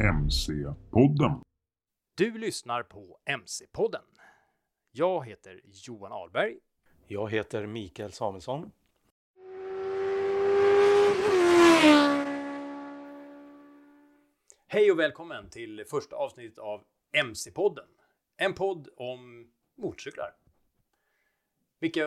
MC-podden. 0.00 1.40
Du 2.14 2.38
lyssnar 2.38 2.82
på 2.82 3.18
MC-podden. 3.24 4.02
Jag 4.92 5.26
heter 5.26 5.60
Johan 5.64 6.12
Ahlberg. 6.12 6.58
Jag 7.06 7.30
heter 7.30 7.66
Mikael 7.66 8.12
Samuelsson. 8.12 8.70
Hej 14.66 14.92
och 14.92 14.98
välkommen 14.98 15.50
till 15.50 15.84
första 15.90 16.16
avsnittet 16.16 16.58
av 16.58 16.84
MC-podden. 17.12 17.88
En 18.36 18.54
podd 18.54 18.88
om 18.96 19.50
motorcyklar. 19.74 20.34
Vilka 21.78 22.04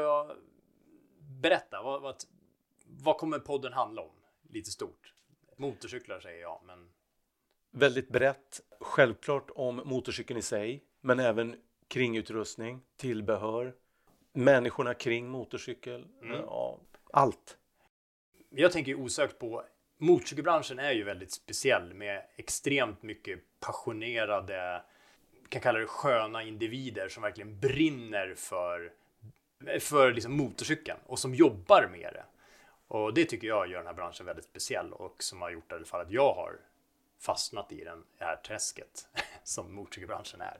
berätta, 1.42 1.82
vad, 1.82 2.02
vad, 2.02 2.16
vad 2.86 3.18
kommer 3.18 3.40
podden 3.40 3.74
handla 3.74 4.02
om? 4.02 4.16
Lite 4.50 4.72
stort. 4.72 5.14
Motorcyklar 5.58 6.20
säger 6.20 6.42
jag, 6.42 6.62
men 6.66 6.90
Väldigt 7.72 8.10
brett, 8.10 8.62
självklart 8.80 9.50
om 9.56 9.82
motorcykeln 9.86 10.40
i 10.40 10.42
sig, 10.42 10.84
men 11.02 11.20
även 11.20 11.56
kringutrustning, 11.88 12.82
tillbehör, 12.98 13.74
människorna 14.34 14.94
kring 14.94 15.30
motorcykel, 15.30 16.08
ja, 16.22 16.80
allt. 17.14 17.58
jag 18.50 18.72
tänker 18.72 18.96
osökt 18.96 19.40
på 19.40 19.64
motorcykelbranschen 19.98 20.80
är 20.80 20.92
ju 20.92 21.04
väldigt 21.04 21.32
speciell 21.32 21.94
med 21.94 22.26
extremt 22.36 23.04
mycket 23.04 23.40
passionerade, 23.60 24.84
kan 25.50 25.62
kalla 25.62 25.80
det 25.80 25.86
sköna 25.86 26.44
individer 26.44 27.10
som 27.10 27.24
verkligen 27.24 27.60
brinner 27.60 28.34
för, 28.38 28.92
för 29.80 30.14
liksom 30.14 30.38
motorcykeln 30.38 31.00
och 31.06 31.20
som 31.20 31.36
jobbar 31.36 31.88
med 31.92 32.14
det. 32.14 32.24
Och 32.88 33.14
det 33.14 33.26
tycker 33.26 33.48
jag 33.48 33.70
gör 33.70 33.78
den 33.78 33.88
här 33.88 33.94
branschen 33.94 34.26
väldigt 34.26 34.46
speciell 34.46 34.94
och 34.94 35.24
som 35.24 35.42
har 35.42 35.50
gjort 35.50 35.72
i 35.72 35.76
alla 35.76 35.86
fall 35.86 36.02
att 36.02 36.12
jag 36.12 36.34
har 36.34 36.60
fastnat 37.20 37.72
i 37.72 37.84
den, 37.84 38.04
det 38.18 38.26
här 38.26 38.36
träsket 38.36 39.08
som 39.44 39.76
motorcykelbranschen 39.76 40.42
är. 40.42 40.58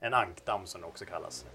En 0.00 0.14
ankdamm 0.14 0.66
som 0.66 0.80
det 0.80 0.86
också 0.86 1.04
kallas. 1.04 1.46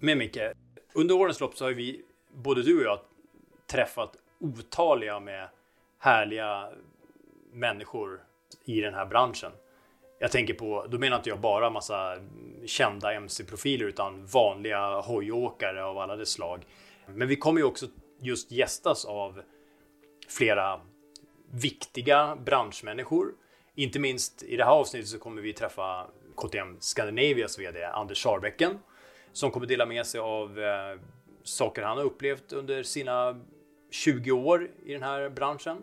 Men 0.00 0.18
Micke, 0.18 0.38
under 0.92 1.14
årens 1.14 1.40
lopp 1.40 1.56
så 1.56 1.64
har 1.64 1.72
vi, 1.72 2.04
både 2.32 2.62
du 2.62 2.78
och 2.78 2.84
jag, 2.84 2.98
träffat 3.66 4.16
otaliga 4.38 5.20
med 5.20 5.48
härliga 5.98 6.72
människor 7.52 8.20
i 8.64 8.80
den 8.80 8.94
här 8.94 9.06
branschen. 9.06 9.52
Jag 10.22 10.30
tänker 10.30 10.54
på, 10.54 10.86
då 10.88 10.98
menar 10.98 11.16
inte 11.16 11.28
jag 11.28 11.40
bara 11.40 11.70
massa 11.70 12.16
kända 12.66 13.14
MC-profiler 13.14 13.86
utan 13.86 14.26
vanliga 14.26 15.00
hojåkare 15.00 15.84
av 15.84 15.98
alla 15.98 16.16
dess 16.16 16.28
slag. 16.28 16.66
Men 17.06 17.28
vi 17.28 17.36
kommer 17.36 17.60
ju 17.60 17.66
också 17.66 17.86
just 18.20 18.52
gästas 18.52 19.04
av 19.04 19.42
flera 20.28 20.80
viktiga 21.50 22.36
branschmänniskor. 22.36 23.34
Inte 23.74 23.98
minst 23.98 24.42
i 24.42 24.56
det 24.56 24.64
här 24.64 24.70
avsnittet 24.70 25.08
så 25.08 25.18
kommer 25.18 25.42
vi 25.42 25.52
träffa 25.52 26.06
KTM 26.36 26.76
Scandinavias 26.80 27.58
VD 27.58 27.84
Anders 27.84 28.22
Sarbäcken 28.22 28.78
som 29.32 29.50
kommer 29.50 29.66
dela 29.66 29.86
med 29.86 30.06
sig 30.06 30.20
av 30.20 30.58
eh, 30.58 31.00
saker 31.42 31.82
han 31.82 31.96
har 31.96 32.04
upplevt 32.04 32.52
under 32.52 32.82
sina 32.82 33.40
20 33.90 34.32
år 34.32 34.70
i 34.84 34.92
den 34.92 35.02
här 35.02 35.28
branschen. 35.28 35.82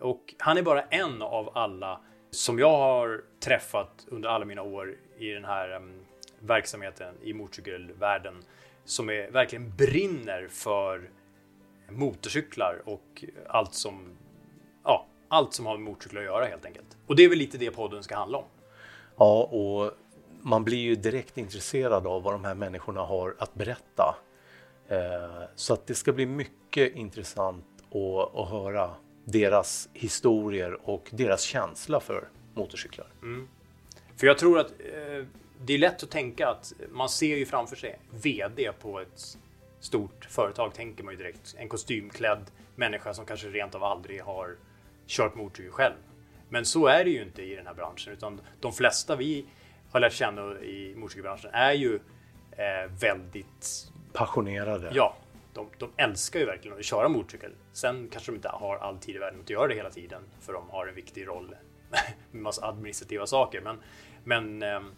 Och 0.00 0.34
han 0.38 0.58
är 0.58 0.62
bara 0.62 0.82
en 0.82 1.22
av 1.22 1.56
alla 1.56 2.00
som 2.30 2.58
jag 2.58 2.76
har 2.76 3.22
träffat 3.40 4.06
under 4.08 4.28
alla 4.28 4.44
mina 4.44 4.62
år 4.62 4.96
i 5.18 5.30
den 5.30 5.44
här 5.44 5.76
um, 5.76 5.92
verksamheten 6.38 7.14
i 7.22 7.32
motorcykelvärlden 7.32 8.34
som 8.84 9.10
är, 9.10 9.30
verkligen 9.30 9.76
brinner 9.76 10.48
för 10.48 11.10
motorcyklar 11.90 12.82
och 12.84 13.24
allt 13.48 13.74
som, 13.74 14.16
ja, 14.84 15.06
allt 15.28 15.54
som 15.54 15.66
har 15.66 15.76
med 15.76 15.84
motorcyklar 15.84 16.20
att 16.20 16.26
göra 16.26 16.44
helt 16.44 16.64
enkelt. 16.66 16.96
Och 17.06 17.16
det 17.16 17.24
är 17.24 17.28
väl 17.28 17.38
lite 17.38 17.58
det 17.58 17.70
podden 17.70 18.02
ska 18.02 18.16
handla 18.16 18.38
om. 18.38 18.44
Ja, 19.16 19.42
och 19.42 19.92
man 20.40 20.64
blir 20.64 20.78
ju 20.78 20.94
direkt 20.94 21.38
intresserad 21.38 22.06
av 22.06 22.22
vad 22.22 22.34
de 22.34 22.44
här 22.44 22.54
människorna 22.54 23.00
har 23.00 23.36
att 23.38 23.54
berätta. 23.54 24.16
Eh, 24.88 25.42
Så 25.54 25.74
att 25.74 25.86
det 25.86 25.94
ska 25.94 26.12
bli 26.12 26.26
mycket 26.26 26.94
intressant 26.94 27.66
att, 27.90 28.36
att 28.36 28.48
höra 28.50 28.90
deras 29.32 29.88
historier 29.92 30.88
och 30.88 31.08
deras 31.10 31.42
känsla 31.42 32.00
för 32.00 32.28
motorcyklar. 32.54 33.06
För 34.16 34.26
jag 34.26 34.38
tror 34.38 34.58
att 34.58 34.70
eh, 34.70 35.26
det 35.64 35.74
är 35.74 35.78
lätt 35.78 36.02
att 36.02 36.10
tänka 36.10 36.48
att 36.48 36.72
man 36.90 37.08
ser 37.08 37.36
ju 37.36 37.46
framför 37.46 37.76
sig 37.76 37.98
VD 38.10 38.72
på 38.80 39.00
ett 39.00 39.38
stort 39.80 40.24
företag 40.24 40.74
tänker 40.74 41.04
man 41.04 41.14
ju 41.14 41.18
direkt. 41.18 41.54
En 41.58 41.68
kostymklädd 41.68 42.50
människa 42.76 43.14
som 43.14 43.26
kanske 43.26 43.48
rent 43.48 43.74
av 43.74 43.84
aldrig 43.84 44.22
har 44.22 44.56
kört 45.06 45.34
motorcykel 45.34 45.72
själv. 45.72 45.94
Men 46.48 46.64
så 46.64 46.86
är 46.86 47.04
det 47.04 47.10
ju 47.10 47.22
inte 47.22 47.42
i 47.42 47.54
den 47.54 47.66
här 47.66 47.74
branschen 47.74 48.12
utan 48.12 48.40
de 48.60 48.72
flesta 48.72 49.16
vi 49.16 49.46
har 49.90 50.00
lärt 50.00 50.12
känna 50.12 50.60
i 50.60 50.94
motorcykelbranschen 50.96 51.50
är 51.52 51.72
ju 51.72 51.94
eh, 52.52 52.92
väldigt 53.00 53.90
Passionerade. 54.12 54.90
Ja, 54.94 55.16
de, 55.52 55.66
de 55.78 55.90
älskar 55.96 56.40
ju 56.40 56.46
verkligen 56.46 56.78
att 56.78 56.84
köra 56.84 57.08
motorcykel. 57.08 57.52
Sen 57.72 58.08
kanske 58.12 58.32
de 58.32 58.36
inte 58.36 58.48
har 58.48 58.76
all 58.76 58.98
tid 58.98 59.16
i 59.16 59.18
världen 59.18 59.40
att 59.40 59.50
göra 59.50 59.68
det 59.68 59.74
hela 59.74 59.90
tiden 59.90 60.22
för 60.40 60.52
de 60.52 60.70
har 60.70 60.86
en 60.86 60.94
viktig 60.94 61.26
roll 61.26 61.54
med 62.30 62.42
massa 62.42 62.66
administrativa 62.66 63.26
saker. 63.26 63.60
Men, 63.60 63.80
men 64.24 64.62
ehm, 64.62 64.92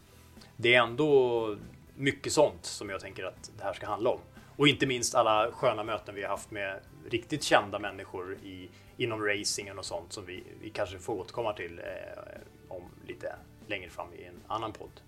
det 0.56 0.74
är 0.74 0.82
ändå 0.82 1.56
mycket 1.96 2.32
sånt 2.32 2.64
som 2.64 2.90
jag 2.90 3.00
tänker 3.00 3.24
att 3.24 3.50
det 3.58 3.64
här 3.64 3.72
ska 3.72 3.86
handla 3.86 4.10
om. 4.10 4.20
Och 4.56 4.68
inte 4.68 4.86
minst 4.86 5.14
alla 5.14 5.52
sköna 5.52 5.84
möten 5.84 6.14
vi 6.14 6.22
har 6.22 6.28
haft 6.28 6.50
med 6.50 6.80
riktigt 7.10 7.42
kända 7.42 7.78
människor 7.78 8.34
i, 8.34 8.70
inom 8.96 9.24
racingen 9.26 9.78
och 9.78 9.84
sånt 9.84 10.12
som 10.12 10.26
vi, 10.26 10.44
vi 10.60 10.70
kanske 10.70 10.98
får 10.98 11.14
återkomma 11.14 11.52
till 11.52 11.78
eh, 11.78 11.84
om 12.68 12.82
lite 13.06 13.36
längre 13.66 13.90
fram 13.90 14.14
i 14.14 14.24
en 14.24 14.40
annan 14.46 14.72
podd. 14.72 15.00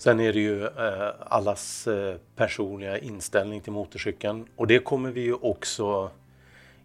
Sen 0.00 0.20
är 0.20 0.32
det 0.32 0.40
ju 0.40 0.64
eh, 0.64 1.10
allas 1.20 1.86
eh, 1.86 2.16
personliga 2.36 2.98
inställning 2.98 3.60
till 3.60 3.72
motorcykeln 3.72 4.46
och 4.56 4.66
det 4.66 4.78
kommer 4.78 5.10
vi 5.10 5.20
ju 5.20 5.34
också 5.34 6.10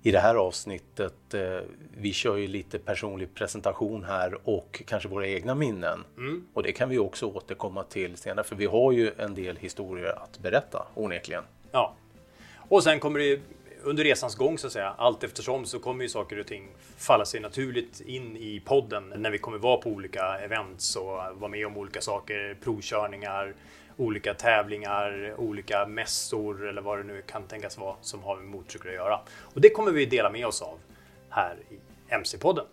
i 0.02 0.12
det 0.12 0.20
här 0.20 0.36
avsnittet, 0.36 1.34
eh, 1.34 1.60
vi 1.98 2.14
kör 2.14 2.38
ju 2.38 2.48
lite 2.48 2.80
personlig 2.80 3.34
presentation 3.34 4.04
här 4.04 4.38
och 4.44 4.84
kanske 4.88 5.10
våra 5.10 5.28
egna 5.28 5.56
minnen. 5.56 6.04
Mm. 6.18 6.48
Och 6.54 6.64
det 6.64 6.72
kan 6.72 6.90
vi 6.90 6.98
också 6.98 7.26
återkomma 7.26 7.84
till 7.84 8.18
senare 8.18 8.46
för 8.46 8.56
vi 8.56 8.66
har 8.66 8.92
ju 8.92 9.12
en 9.18 9.36
del 9.36 9.56
historier 9.56 10.24
att 10.24 10.40
berätta 10.40 10.88
onekligen. 10.96 11.44
Ja, 11.72 11.96
och 12.70 12.84
sen 12.84 13.00
kommer 13.00 13.20
det 13.20 13.40
under 13.86 14.04
resans 14.04 14.36
gång 14.36 14.58
så 14.58 14.68
att 14.68 14.74
säga, 14.74 14.94
allt 14.98 15.24
eftersom 15.24 15.66
så 15.66 15.80
kommer 15.80 16.04
ju 16.04 16.10
saker 16.10 16.40
och 16.40 16.48
ting 16.48 16.68
falla 16.98 17.26
sig 17.26 17.40
naturligt 17.40 18.02
in 18.02 18.38
i 18.38 18.62
podden 18.66 19.14
när 19.16 19.32
vi 19.32 19.38
kommer 19.38 19.58
vara 19.58 19.78
på 19.78 19.90
olika 19.90 20.38
events 20.38 20.96
och 20.96 21.06
vara 21.34 21.48
med 21.48 21.68
om 21.68 21.78
olika 21.78 22.02
saker, 22.02 22.58
provkörningar, 22.64 23.54
olika 23.98 24.34
tävlingar, 24.34 25.36
olika 25.38 25.86
mässor 25.86 26.68
eller 26.68 26.82
vad 26.82 27.00
det 27.00 27.04
nu 27.04 27.22
kan 27.22 27.44
tänkas 27.44 27.78
vara 27.78 27.96
som 28.02 28.24
har 28.24 28.36
med 28.36 28.46
motorcykel 28.46 28.90
att 28.90 28.96
göra. 28.96 29.20
Och 29.42 29.62
det 29.62 29.70
kommer 29.70 29.92
vi 29.92 30.06
dela 30.06 30.30
med 30.30 30.46
oss 30.48 30.62
av 30.62 30.78
här 31.30 31.58
i 31.70 31.76
MC-podden. 32.14 32.66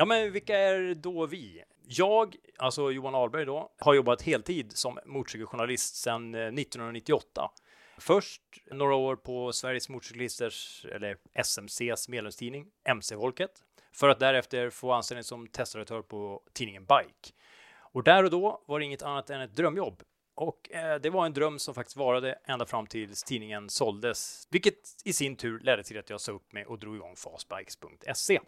Ja, 0.00 0.04
men 0.04 0.32
vilka 0.32 0.58
är 0.58 0.94
då 0.94 1.26
vi? 1.26 1.62
Jag, 1.86 2.36
alltså 2.58 2.90
Johan 2.90 3.14
Ahlberg 3.14 3.44
då, 3.44 3.72
har 3.78 3.94
jobbat 3.94 4.22
heltid 4.22 4.72
som 4.76 4.98
motorcykeljournalist 5.06 5.96
sedan 5.96 6.34
eh, 6.34 6.40
1998. 6.40 7.50
Först 7.98 8.42
några 8.70 8.94
år 8.94 9.16
på 9.16 9.52
Sveriges 9.52 9.88
motorcyklisters, 9.88 10.86
eller 10.92 11.16
SMCs 11.34 12.08
medlemstidning 12.08 12.66
MC-folket, 12.84 13.50
för 13.92 14.08
att 14.08 14.20
därefter 14.20 14.70
få 14.70 14.92
anställning 14.92 15.24
som 15.24 15.46
testredaktör 15.46 16.02
på 16.02 16.42
tidningen 16.52 16.82
Bike. 16.84 17.34
Och 17.78 18.04
där 18.04 18.24
och 18.24 18.30
då 18.30 18.62
var 18.66 18.78
det 18.78 18.84
inget 18.84 19.02
annat 19.02 19.30
än 19.30 19.40
ett 19.40 19.56
drömjobb. 19.56 20.02
Och 20.34 20.70
eh, 20.70 21.00
det 21.00 21.10
var 21.10 21.26
en 21.26 21.32
dröm 21.32 21.58
som 21.58 21.74
faktiskt 21.74 21.96
varade 21.96 22.38
ända 22.44 22.66
fram 22.66 22.86
tills 22.86 23.22
tidningen 23.24 23.68
såldes, 23.68 24.48
vilket 24.50 24.74
i 25.04 25.12
sin 25.12 25.36
tur 25.36 25.60
ledde 25.60 25.82
till 25.82 25.98
att 25.98 26.10
jag 26.10 26.20
sa 26.20 26.32
upp 26.32 26.52
mig 26.52 26.66
och 26.66 26.78
drog 26.78 26.96
igång 26.96 27.16
fastbikes.se. 27.16 28.40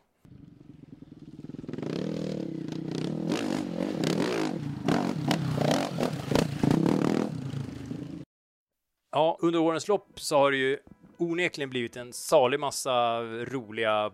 Ja, 9.13 9.39
under 9.41 9.61
årens 9.61 9.89
lopp 9.89 10.21
så 10.21 10.37
har 10.37 10.51
det 10.51 10.57
ju 10.57 10.79
onekligen 11.19 11.71
blivit 11.71 11.97
en 11.97 12.13
salig 12.13 12.61
massa 12.61 13.23
roliga 13.23 14.13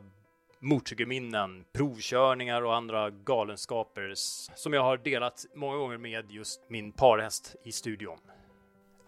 motorcykelminnen, 0.59 1.65
provkörningar 1.73 2.63
och 2.63 2.75
andra 2.75 3.11
galenskaper 3.11 4.13
som 4.15 4.73
jag 4.73 4.83
har 4.83 4.97
delat 4.97 5.47
många 5.55 5.77
gånger 5.77 5.99
med 5.99 6.31
just 6.31 6.61
min 6.69 6.93
parhäst 6.93 7.57
i 7.65 7.73
studion. 7.73 8.19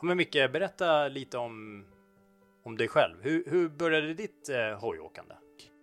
Ja, 0.01 0.05
men 0.05 0.17
Micke, 0.17 0.33
berätta 0.53 1.09
lite 1.09 1.39
om, 1.39 1.85
om 2.65 2.77
dig 2.77 2.89
själv. 2.89 3.17
Hur, 3.23 3.45
hur 3.47 3.69
började 3.69 4.15
ditt 4.15 4.49
eh, 4.49 4.81
hojåkande? 4.81 5.35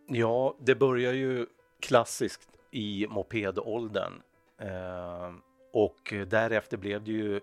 Ja, 0.08 0.56
det 0.60 0.76
börjar 0.76 1.14
ju 1.14 1.46
klassiskt 1.80 2.50
i 2.72 3.08
mopedåldern 3.10 4.22
eh, 4.62 5.34
och 5.74 6.14
därefter 6.28 6.78
blev 6.78 7.04
det 7.04 7.12
ju 7.12 7.42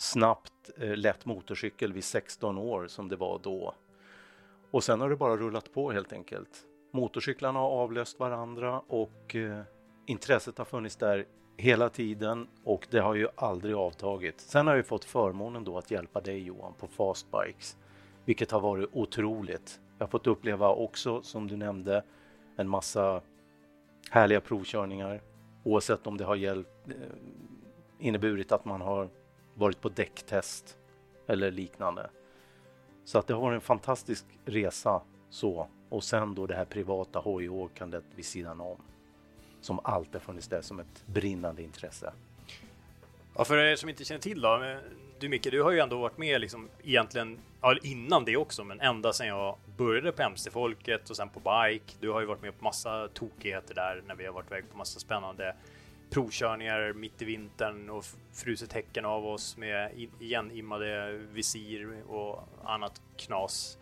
snabbt 0.00 0.70
eh, 0.76 0.96
lätt 0.96 1.26
motorcykel 1.26 1.92
vid 1.92 2.04
16 2.04 2.58
år 2.58 2.86
som 2.86 3.08
det 3.08 3.16
var 3.16 3.38
då. 3.38 3.74
Och 4.70 4.84
sen 4.84 5.00
har 5.00 5.10
det 5.10 5.16
bara 5.16 5.36
rullat 5.36 5.72
på 5.72 5.92
helt 5.92 6.12
enkelt. 6.12 6.66
Motorcyklarna 6.90 7.58
har 7.58 7.68
avlöst 7.68 8.18
varandra 8.18 8.80
och 8.88 9.34
eh, 9.34 9.62
intresset 10.06 10.58
har 10.58 10.64
funnits 10.64 10.96
där 10.96 11.26
hela 11.56 11.88
tiden 11.88 12.48
och 12.64 12.86
det 12.90 12.98
har 12.98 13.14
ju 13.14 13.28
aldrig 13.34 13.74
avtagit. 13.74 14.40
Sen 14.40 14.66
har 14.66 14.76
jag 14.76 14.86
fått 14.86 15.04
förmånen 15.04 15.64
då 15.64 15.78
att 15.78 15.90
hjälpa 15.90 16.20
dig 16.20 16.38
Johan 16.38 16.74
på 16.74 16.86
Fastbikes, 16.86 17.76
vilket 18.24 18.50
har 18.50 18.60
varit 18.60 18.90
otroligt. 18.92 19.80
Jag 19.98 20.06
har 20.06 20.10
fått 20.10 20.26
uppleva 20.26 20.68
också, 20.68 21.22
som 21.22 21.48
du 21.48 21.56
nämnde, 21.56 22.04
en 22.56 22.68
massa 22.68 23.22
härliga 24.10 24.40
provkörningar 24.40 25.20
oavsett 25.64 26.06
om 26.06 26.16
det 26.16 26.24
har 26.24 26.36
hjälpt, 26.36 26.88
eh, 26.88 26.94
inneburit 27.98 28.52
att 28.52 28.64
man 28.64 28.80
har 28.80 29.08
varit 29.60 29.80
på 29.80 29.88
däcktest 29.88 30.76
eller 31.26 31.50
liknande. 31.50 32.10
Så 33.04 33.18
att 33.18 33.26
det 33.26 33.34
har 33.34 33.40
varit 33.40 33.54
en 33.54 33.60
fantastisk 33.60 34.24
resa 34.44 35.02
så 35.30 35.68
och 35.88 36.04
sen 36.04 36.34
då 36.34 36.46
det 36.46 36.54
här 36.54 36.64
privata 36.64 37.18
hojåkandet 37.18 38.04
vid 38.14 38.24
sidan 38.24 38.60
om 38.60 38.76
som 39.60 39.80
alltid 39.84 40.22
funnits 40.22 40.48
där 40.48 40.62
som 40.62 40.80
ett 40.80 41.06
brinnande 41.06 41.62
intresse. 41.62 42.12
Ja, 43.36 43.44
för 43.44 43.58
er 43.58 43.76
som 43.76 43.88
inte 43.88 44.04
känner 44.04 44.20
till 44.20 44.40
då, 44.40 44.76
du 45.18 45.28
Micke, 45.28 45.50
du 45.50 45.62
har 45.62 45.70
ju 45.70 45.78
ändå 45.78 45.98
varit 45.98 46.18
med 46.18 46.40
liksom 46.40 46.68
egentligen, 46.84 47.38
ja, 47.60 47.76
innan 47.82 48.24
det 48.24 48.36
också, 48.36 48.64
men 48.64 48.80
ända 48.80 49.12
sedan 49.12 49.26
jag 49.26 49.58
började 49.76 50.12
på 50.12 50.22
MC-folket 50.22 51.10
och 51.10 51.16
sen 51.16 51.28
på 51.28 51.40
Bike. 51.40 51.94
Du 52.00 52.10
har 52.10 52.20
ju 52.20 52.26
varit 52.26 52.42
med 52.42 52.58
på 52.58 52.64
massa 52.64 53.08
tokigheter 53.08 53.74
där 53.74 54.02
när 54.06 54.14
vi 54.14 54.26
har 54.26 54.32
varit 54.32 54.50
iväg 54.50 54.64
på 54.70 54.78
massa 54.78 55.00
spännande 55.00 55.56
provkörningar 56.10 56.92
mitt 56.92 57.22
i 57.22 57.24
vintern 57.24 57.90
och 57.90 58.04
frusit 58.32 58.72
häcken 58.72 59.04
av 59.04 59.26
oss 59.26 59.56
med 59.56 59.90
igenimmade 60.20 61.18
visir 61.32 62.02
och 62.08 62.48
annat 62.64 63.02
knas. 63.16 63.78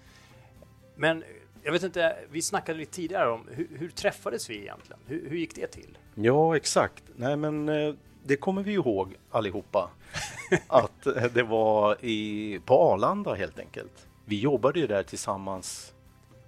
Men 0.97 1.25
jag 1.63 1.73
vet 1.73 1.83
inte, 1.83 2.17
vi 2.31 2.43
snackade 2.43 2.79
lite 2.79 2.93
tidigare 2.93 3.31
om 3.31 3.49
hur, 3.51 3.69
hur 3.79 3.89
träffades 3.89 4.51
vi 4.51 4.59
egentligen? 4.59 5.01
Hur, 5.07 5.31
hur, 5.31 5.37
gick 5.37 5.55
det 5.55 5.67
till? 5.67 5.99
Ja, 6.15 6.57
exakt. 6.57 7.05
Nej, 7.17 7.37
men 7.37 7.69
eh, 7.69 7.95
det 8.25 8.37
kommer 8.37 8.63
vi 8.63 8.73
ihåg 8.73 9.17
allihopa. 9.31 9.91
att 10.69 11.07
eh, 11.07 11.23
det 11.23 11.43
var 11.43 12.05
i, 12.05 12.61
på 12.65 12.93
Arlanda 12.93 13.35
helt 13.35 13.59
enkelt. 13.59 14.09
Vi 14.25 14.41
jobbade 14.41 14.81
ju 14.81 14.87
där 14.87 15.03
tillsammans 15.03 15.95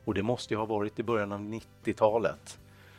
och 0.05 0.15
det 0.15 0.23
måste 0.23 0.55
ju 0.55 0.59
ha 0.59 0.67
varit 0.67 0.99
i 0.99 1.03
början 1.03 1.33
av 1.33 1.41
90-talet. 1.41 2.59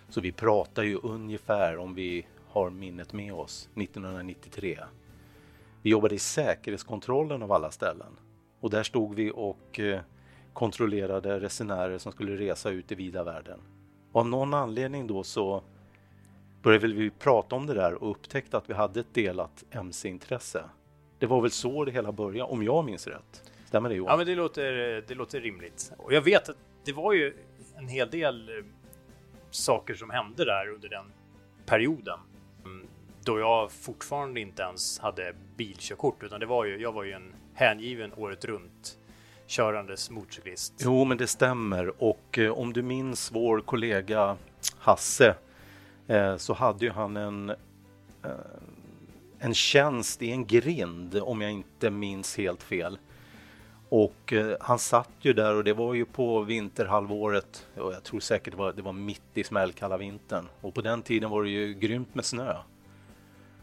Så 0.10 0.22
vi 0.22 0.32
pratar 0.32 0.84
ju 0.84 0.96
ungefär 1.04 1.78
om 1.78 1.96
vi 1.96 2.26
har 2.52 2.70
minnet 2.70 3.14
med 3.14 3.34
oss 3.34 3.70
1993. 3.76 4.80
Vi 5.82 5.90
jobbade 5.90 6.16
i 6.16 6.20
säkerhetskontrollen 6.20 7.44
av 7.44 7.52
alla 7.52 7.72
ställen 7.72 8.20
och 8.60 8.70
där 8.70 8.84
stod 8.84 9.16
vi 9.16 9.32
och 9.36 9.80
eh, 9.80 10.02
kontrollerade 10.54 11.40
resenärer 11.40 11.98
som 11.98 12.12
skulle 12.12 12.38
resa 12.38 12.70
ut 12.70 12.92
i 12.92 12.96
vida 12.96 13.24
världen. 13.24 13.60
Och 14.12 14.20
av 14.20 14.28
någon 14.28 14.54
anledning 14.54 15.08
då 15.08 15.24
så 15.24 15.64
började 16.62 16.88
vi 16.88 17.10
prata 17.10 17.56
om 17.56 17.66
det 17.66 17.74
där 17.74 17.94
och 17.94 18.12
upptäckte 18.12 18.58
att 18.58 18.70
vi 18.70 18.74
hade 18.74 19.00
ett 19.00 19.14
delat 19.14 19.64
mc-intresse. 19.72 20.64
Det 21.20 21.26
var 21.26 21.42
väl 21.42 21.52
så 21.52 21.86
det 21.86 21.92
hela 21.92 22.12
började, 22.12 22.52
om 22.52 22.64
jag 22.64 22.86
minns 22.86 23.08
rätt. 23.08 23.52
Stämmer 23.66 23.90
det 23.90 23.96
Johan? 23.96 24.12
Ja, 24.12 24.18
men 24.18 24.26
det 24.26 24.36
låter, 24.36 25.04
det 25.08 25.16
låter 25.16 25.42
rimligt. 25.42 25.94
Och 25.98 26.14
jag 26.14 26.22
vet 26.22 26.50
att 26.50 26.58
det 26.84 26.94
var 26.94 27.14
ju 27.14 27.38
en 27.78 27.88
hel 27.88 28.10
del 28.10 28.50
eh, 28.50 28.66
saker 29.52 29.94
som 29.94 30.10
hände 30.10 30.46
där 30.46 30.68
under 30.68 30.90
den 30.90 31.06
perioden 31.66 32.20
Ehm, 32.66 32.88
då 33.24 33.40
jag 33.40 33.72
fortfarande 33.72 34.40
inte 34.40 34.62
ens 34.64 35.00
hade 35.00 35.34
bilkörkort 35.58 36.24
utan 36.24 36.40
det 36.40 36.46
var 36.46 36.66
ju, 36.66 36.82
jag 36.82 36.92
var 36.92 37.04
ju 37.04 37.12
en 37.12 37.34
hängiven 37.54 38.14
året 38.14 38.46
runt 38.46 38.98
körandes 39.48 40.10
motorcyklist. 40.10 40.74
Jo, 40.78 41.06
men 41.06 41.18
det 41.18 41.28
stämmer 41.28 42.04
och 42.04 42.38
eh, 42.38 42.52
om 42.52 42.74
du 42.74 42.82
minns 42.82 43.32
vår 43.32 43.62
kollega 43.62 44.38
Hasse 44.80 45.36
eh, 46.08 46.38
så 46.38 46.54
hade 46.54 46.86
ju 46.86 46.92
han 46.92 47.18
en 47.18 47.50
eh, 47.50 47.56
en 49.44 49.54
tjänst 49.54 50.22
i 50.22 50.32
en 50.32 50.46
grind 50.46 51.16
om 51.16 51.42
jag 51.42 51.52
inte 51.52 51.90
minns 51.90 52.38
helt 52.38 52.64
fel. 52.64 52.98
Och 53.94 54.34
eh, 54.34 54.56
han 54.60 54.80
satt 54.80 55.10
ju 55.20 55.34
där 55.34 55.56
och 55.56 55.64
det 55.64 55.74
var 55.74 55.94
ju 55.94 56.06
på 56.06 56.42
vinterhalvåret 56.42 57.68
och 57.78 57.94
jag 57.94 58.04
tror 58.04 58.20
säkert 58.20 58.54
det 58.54 58.58
var, 58.58 58.74
det 58.74 58.82
var 58.82 58.94
mitt 58.94 59.22
i 59.34 59.44
smällkalla 59.44 59.98
vintern 59.98 60.48
och 60.62 60.74
på 60.74 60.82
den 60.82 61.02
tiden 61.02 61.30
var 61.30 61.44
det 61.44 61.50
ju 61.50 61.74
grymt 61.74 62.16
med 62.16 62.26
snö. 62.26 62.56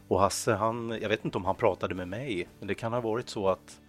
Och 0.08 0.20
Hasse, 0.20 0.52
han, 0.52 0.99
jag 1.02 1.08
vet 1.08 1.25
inte 1.25 1.38
om 1.38 1.44
han 1.44 1.54
pratade 1.54 1.94
med 1.94 2.08
mig, 2.08 2.49
men 2.58 2.68
det 2.68 2.75
kan 2.75 2.92
ha 2.92 3.00
varit 3.00 3.28
så 3.28 3.49
att 3.49 3.80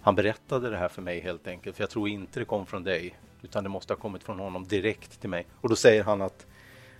han 0.00 0.14
berättade 0.14 0.70
det 0.70 0.76
här 0.76 0.88
för 0.88 1.02
mig 1.02 1.20
helt 1.20 1.46
enkelt, 1.46 1.76
för 1.76 1.82
jag 1.82 1.90
tror 1.90 2.08
inte 2.08 2.40
det 2.40 2.44
kom 2.44 2.66
från 2.66 2.84
dig, 2.84 3.18
utan 3.42 3.64
det 3.64 3.70
måste 3.70 3.92
ha 3.92 3.98
kommit 3.98 4.24
från 4.24 4.38
honom 4.38 4.64
direkt 4.64 5.20
till 5.20 5.30
mig. 5.30 5.46
Och 5.60 5.68
då 5.68 5.76
säger 5.76 6.04
han 6.04 6.22
att 6.22 6.46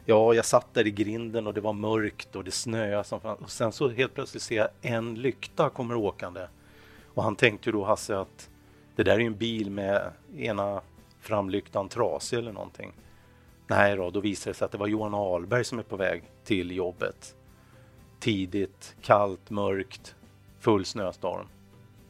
ja, 0.04 0.34
jag 0.34 0.44
satt 0.44 0.74
där 0.74 0.86
i 0.86 0.90
grinden 0.90 1.46
och 1.46 1.54
det 1.54 1.60
var 1.60 1.72
mörkt 1.72 2.36
och 2.36 2.44
det 2.44 2.50
snöade. 2.50 3.04
Som 3.04 3.20
fan. 3.20 3.36
Och 3.36 3.50
sen 3.50 3.72
så 3.72 3.88
helt 3.88 4.14
plötsligt 4.14 4.42
ser 4.42 4.56
jag 4.56 4.68
en 4.82 5.14
lykta 5.14 5.70
kommer 5.70 5.94
åkande. 5.94 6.46
Och 7.14 7.22
han 7.22 7.36
tänkte 7.36 7.68
ju 7.68 7.72
då, 7.72 7.84
Hasse, 7.84 8.18
att 8.18 8.49
det 9.04 9.10
där 9.10 9.20
är 9.20 9.24
en 9.24 9.36
bil 9.36 9.70
med 9.70 10.12
ena 10.36 10.82
framlyktan 11.20 11.88
trasig 11.88 12.38
eller 12.38 12.52
någonting. 12.52 12.92
Nej 13.66 13.96
då, 13.96 14.10
då 14.10 14.20
visade 14.20 14.50
det 14.50 14.54
sig 14.54 14.64
att 14.64 14.72
det 14.72 14.78
var 14.78 14.86
Johan 14.86 15.14
Ahlberg 15.14 15.64
som 15.64 15.78
är 15.78 15.82
på 15.82 15.96
väg 15.96 16.22
till 16.44 16.70
jobbet 16.70 17.36
tidigt, 18.20 18.96
kallt, 19.02 19.50
mörkt, 19.50 20.16
full 20.58 20.84
snöstorm. 20.84 21.46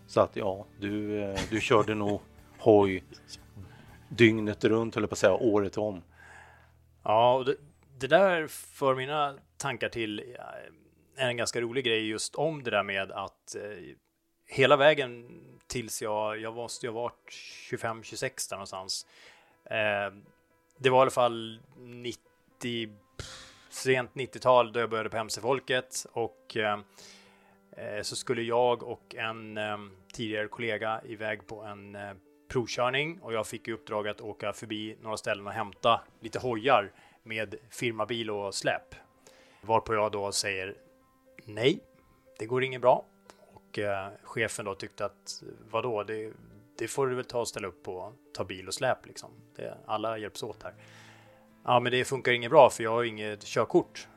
Så 0.07 0.21
att 0.21 0.37
ja, 0.37 0.67
du, 0.81 1.23
eh, 1.23 1.41
du 1.51 1.61
körde 1.61 1.95
nog 1.95 2.21
hoj 2.59 3.05
dygnet 4.09 4.65
runt, 4.65 4.97
eller 4.97 5.07
på 5.07 5.13
att 5.13 5.19
säga, 5.19 5.35
året 5.35 5.79
om. 5.79 6.03
Ja, 7.03 7.35
och 7.35 7.45
det, 7.45 7.57
det 7.99 8.07
där 8.07 8.47
för 8.47 8.95
mina 8.95 9.39
tankar 9.57 9.89
till 9.89 10.37
en 11.17 11.37
ganska 11.37 11.61
rolig 11.61 11.85
grej 11.85 12.09
just 12.09 12.35
om 12.35 12.63
det 12.63 12.71
där 12.71 12.83
med 12.83 13.13
att 13.13 13.55
eh, 13.57 13.95
hela 14.51 14.77
vägen 14.77 15.41
tills 15.67 16.03
jag, 16.03 16.41
jag 16.41 16.55
måste 16.55 16.87
ju 16.87 16.93
ha 16.93 17.01
varit 17.01 17.31
25-26 17.71 18.51
där 18.51 18.57
någonstans. 18.57 19.07
Eh, 19.65 20.15
det 20.79 20.91
var 20.91 20.99
i 20.99 21.01
alla 21.01 21.11
fall 21.11 21.61
90, 21.79 22.89
sent 23.71 24.11
90-tal 24.15 24.73
då 24.73 24.81
jag 24.81 24.91
började 24.91 25.11
på 25.11 25.17
MC-folket 25.17 26.07
och 26.13 26.57
eh, 26.57 26.79
eh, 27.77 28.03
så 28.03 28.17
skulle 28.17 28.43
jag 28.43 28.83
och 28.83 29.15
en 29.15 29.57
eh, 29.57 29.79
tidigare 30.13 30.49
kollega 30.49 31.01
iväg 31.05 31.47
på 31.47 31.63
en 31.63 31.95
eh, 31.95 32.13
provkörning 32.49 33.19
och 33.23 33.33
jag 33.33 33.47
fick 33.47 33.69
i 33.69 33.73
uppdrag 33.73 34.09
att 34.09 34.21
åka 34.21 34.53
förbi 34.53 34.97
några 35.03 35.17
ställen 35.17 35.47
och 35.47 35.53
hämta 35.53 36.01
lite 36.21 36.39
hojar 36.39 36.93
med 37.23 37.55
firmabil 37.71 38.31
och 38.31 38.55
släp. 38.55 38.95
Varpå 39.61 39.95
jag 39.95 40.13
då 40.13 40.33
säger 40.33 40.77
nej, 41.45 41.81
det 42.39 42.47
går 42.47 42.65
inget 42.65 42.81
bra. 42.81 43.05
Och 43.71 43.79
eh, 43.79 44.09
chefen 44.23 44.65
då 44.65 44.75
tyckte 44.75 45.05
att 45.05 45.43
vadå, 45.71 46.03
det, 46.03 46.33
det 46.79 46.89
får 46.89 47.07
du 47.07 47.15
väl 47.15 47.25
ta 47.25 47.41
och 47.41 47.49
ställa 47.49 47.69
upp 47.69 47.83
på, 47.83 48.13
ta 48.35 48.45
bil 48.45 48.69
och 48.69 48.75
släp 48.75 49.07
liksom. 49.07 49.31
Det, 49.57 49.79
alla 49.87 50.19
hjälps 50.19 50.43
åt 50.43 50.63
här. 50.63 50.75
Ja, 51.65 51.81
men 51.81 51.93
det 51.93 52.05
funkar 52.05 52.33
inget 52.33 52.51
bra 52.51 52.71
för 52.71 52.83
jag 52.85 52.91
har 52.91 53.05
inget 53.05 53.45
körkort. 53.45 54.09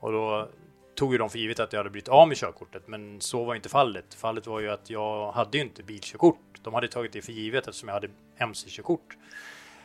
Och 0.00 0.12
då 0.12 0.48
tog 0.94 1.12
ju 1.12 1.18
de 1.18 1.30
för 1.30 1.38
givet 1.38 1.60
att 1.60 1.72
jag 1.72 1.80
hade 1.80 1.90
blivit 1.90 2.08
av 2.08 2.28
med 2.28 2.36
körkortet, 2.36 2.88
men 2.88 3.20
så 3.20 3.44
var 3.44 3.54
inte 3.54 3.68
fallet. 3.68 4.14
Fallet 4.14 4.46
var 4.46 4.60
ju 4.60 4.70
att 4.70 4.90
jag 4.90 5.32
hade 5.32 5.58
ju 5.58 5.64
inte 5.64 5.82
bilkörkort. 5.82 6.60
De 6.62 6.74
hade 6.74 6.88
tagit 6.88 7.12
det 7.12 7.22
för 7.22 7.32
givet 7.32 7.68
eftersom 7.68 7.88
jag 7.88 7.94
hade 7.94 8.08
mc-körkort. 8.38 9.16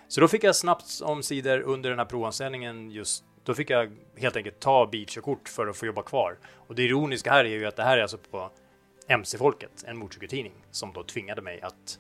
Så 0.08 0.22
då 0.22 0.28
fick 0.28 0.44
jag 0.44 0.56
snabbt 0.56 1.02
omsider 1.04 1.62
under 1.62 1.90
den 1.90 2.00
här 2.00 2.06
provanställningen 2.06 2.92
just 2.92 3.24
då 3.44 3.54
fick 3.54 3.70
jag 3.70 3.92
helt 4.18 4.36
enkelt 4.36 4.60
ta 4.60 4.86
bilkörkort 4.86 5.50
för 5.50 5.68
att 5.68 5.78
få 5.78 5.86
jobba 5.86 6.04
kvar. 6.04 6.38
Och 6.56 6.76
det 6.76 6.84
ironiska 6.84 7.32
här 7.32 7.46
är 7.46 7.50
ju 7.50 7.66
att 7.66 7.76
det 7.76 7.84
här 7.84 7.98
är 7.98 8.02
alltså 8.02 8.18
på 8.18 8.52
MC-folket, 9.08 9.84
en 9.88 9.98
motorcykeltidning, 9.98 10.54
som 10.72 10.94
då 10.94 11.04
tvingade 11.04 11.42
mig 11.42 11.62
att, 11.62 12.00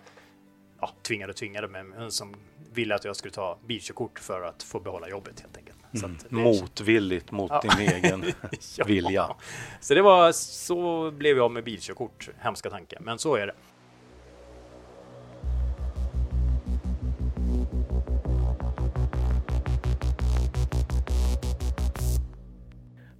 ja, 0.79 0.89
tvingade 1.01 1.31
och 1.31 1.37
tvingade, 1.37 1.67
men 1.67 2.11
som 2.11 2.35
ville 2.73 2.95
att 2.95 3.05
jag 3.05 3.15
skulle 3.15 3.33
ta 3.33 3.59
bilkörkort 3.67 4.19
för 4.19 4.41
att 4.41 4.63
få 4.63 4.79
behålla 4.79 5.09
jobbet 5.09 5.39
helt 5.39 5.57
enkelt. 5.57 5.77
Mm. 5.93 6.17
Det, 6.29 6.35
Motvilligt 6.35 7.31
mot 7.31 7.51
ja. 7.51 7.61
din 7.61 7.89
egen 7.89 8.23
ja. 8.77 8.85
vilja. 8.85 9.35
Så 9.79 9.93
det 9.93 10.01
var, 10.01 10.31
så 10.31 11.11
blev 11.11 11.37
jag 11.37 11.51
med 11.51 11.63
bilkörkort, 11.63 12.29
hemska 12.39 12.69
tanke, 12.69 12.97
men 12.99 13.19
så 13.19 13.35
är 13.35 13.47
det. 13.47 13.55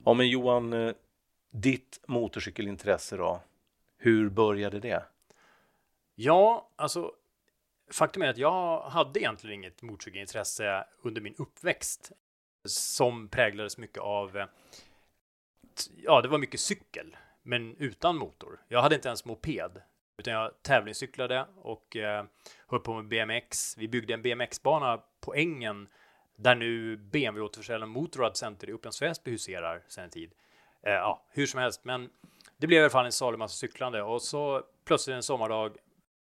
Ja 0.05 0.13
men 0.13 0.29
Johan, 0.29 0.73
eh, 0.73 0.93
ditt 1.51 1.99
motorcykelintresse 2.07 3.17
då? 3.17 3.41
Hur 4.03 4.29
började 4.29 4.79
det? 4.79 5.03
Ja, 6.15 6.69
alltså 6.75 7.11
faktum 7.91 8.21
är 8.21 8.29
att 8.29 8.37
jag 8.37 8.81
hade 8.81 9.19
egentligen 9.19 9.55
inget 9.55 9.81
motorcykelintresse 9.81 10.85
under 11.01 11.21
min 11.21 11.35
uppväxt 11.37 12.11
som 12.65 13.27
präglades 13.27 13.77
mycket 13.77 13.97
av 13.97 14.47
Ja, 15.97 16.21
det 16.21 16.27
var 16.27 16.37
mycket 16.37 16.59
cykel, 16.59 17.17
men 17.41 17.75
utan 17.77 18.15
motor. 18.15 18.59
Jag 18.67 18.81
hade 18.81 18.95
inte 18.95 19.07
ens 19.07 19.25
moped, 19.25 19.81
utan 20.17 20.33
jag 20.33 20.63
tävlingscyklade 20.63 21.45
och 21.55 21.95
eh, 21.95 22.25
höll 22.67 22.79
på 22.79 23.01
med 23.01 23.07
BMX. 23.07 23.77
Vi 23.77 23.87
byggde 23.87 24.13
en 24.13 24.21
BMX-bana 24.21 25.01
på 25.19 25.35
ängen 25.35 25.87
där 26.35 26.55
nu 26.55 26.97
BMW-återförsäljaren 26.97 27.89
Motorrad 27.89 28.37
Center 28.37 28.69
i 28.69 28.73
Upplands 28.73 29.01
Väsby 29.01 29.31
huserar 29.31 29.83
sedan 29.87 30.03
en 30.03 30.09
tid. 30.09 30.31
Eh, 30.83 30.93
ja, 30.93 31.25
hur 31.29 31.45
som 31.45 31.59
helst, 31.59 31.83
men 31.83 32.09
det 32.61 32.67
blev 32.67 32.79
i 32.79 32.81
alla 32.81 32.89
fall 32.89 33.05
en 33.05 33.11
salig 33.11 33.39
massa 33.39 33.53
cyklande 33.53 34.01
och 34.01 34.21
så 34.21 34.63
plötsligt 34.85 35.15
en 35.15 35.23
sommardag 35.23 35.77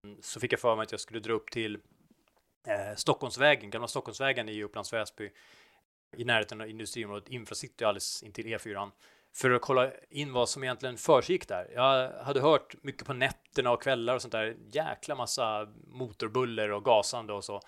mm, 0.03 0.17
så 0.21 0.39
fick 0.39 0.53
jag 0.53 0.59
för 0.59 0.75
mig 0.75 0.83
att 0.83 0.91
jag 0.91 1.01
skulle 1.01 1.19
dra 1.19 1.33
upp 1.33 1.51
till 1.51 1.75
eh, 2.67 2.95
Stockholmsvägen, 2.95 3.69
gamla 3.69 3.87
Stockholmsvägen 3.87 4.49
i 4.49 4.63
Upplands 4.63 4.93
Väsby 4.93 5.29
i 6.17 6.25
närheten 6.25 6.61
av 6.61 6.69
industriområdet 6.69 7.29
Infracity 7.29 7.85
alldeles 7.85 8.23
intill 8.23 8.45
E4 8.45 8.91
för 9.35 9.51
att 9.51 9.61
kolla 9.61 9.91
in 10.09 10.33
vad 10.33 10.49
som 10.49 10.63
egentligen 10.63 10.97
försiggick 10.97 11.47
där. 11.47 11.71
Jag 11.73 12.11
hade 12.23 12.41
hört 12.41 12.75
mycket 12.83 13.07
på 13.07 13.13
nätterna 13.13 13.71
och 13.71 13.81
kvällar 13.81 14.15
och 14.15 14.21
sånt 14.21 14.31
där 14.31 14.55
jäkla 14.71 15.15
massa 15.15 15.67
motorbuller 15.87 16.71
och 16.71 16.85
gasande 16.85 17.33
och 17.33 17.43
så. 17.43 17.61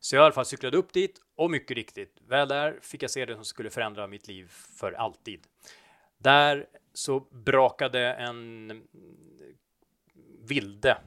Så 0.00 0.16
jag 0.16 0.22
i 0.22 0.24
alla 0.24 0.34
fall 0.34 0.46
cyklade 0.46 0.76
upp 0.76 0.92
dit 0.92 1.20
och 1.36 1.50
mycket 1.50 1.74
riktigt, 1.74 2.16
väl 2.28 2.48
där 2.48 2.78
fick 2.82 3.02
jag 3.02 3.10
se 3.10 3.24
det 3.24 3.34
som 3.34 3.44
skulle 3.44 3.70
förändra 3.70 4.06
mitt 4.06 4.28
liv 4.28 4.52
för 4.78 4.92
alltid. 4.92 5.46
Där 6.18 6.66
så 6.92 7.20
brakade 7.20 8.12
en 8.12 8.82
vilde, 10.42 10.98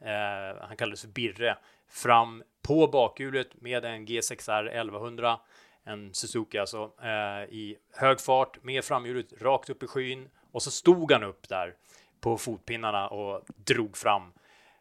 eh, 0.00 0.66
han 0.66 0.76
kallades 0.76 1.00
för 1.00 1.08
Birre, 1.08 1.58
fram 1.88 2.42
på 2.62 2.86
bakhjulet 2.86 3.60
med 3.60 3.84
en 3.84 4.06
G6R 4.06 4.68
1100, 4.68 5.40
en 5.84 6.14
Suzuki 6.14 6.58
alltså, 6.58 6.92
eh, 7.02 7.54
i 7.54 7.78
hög 7.92 8.20
fart 8.20 8.62
med 8.64 8.84
framhjulet 8.84 9.42
rakt 9.42 9.70
upp 9.70 9.82
i 9.82 9.86
skyn 9.86 10.28
och 10.52 10.62
så 10.62 10.70
stod 10.70 11.12
han 11.12 11.22
upp 11.22 11.48
där 11.48 11.74
på 12.20 12.38
fotpinnarna 12.38 13.08
och 13.08 13.44
drog 13.46 13.96
fram. 13.96 14.32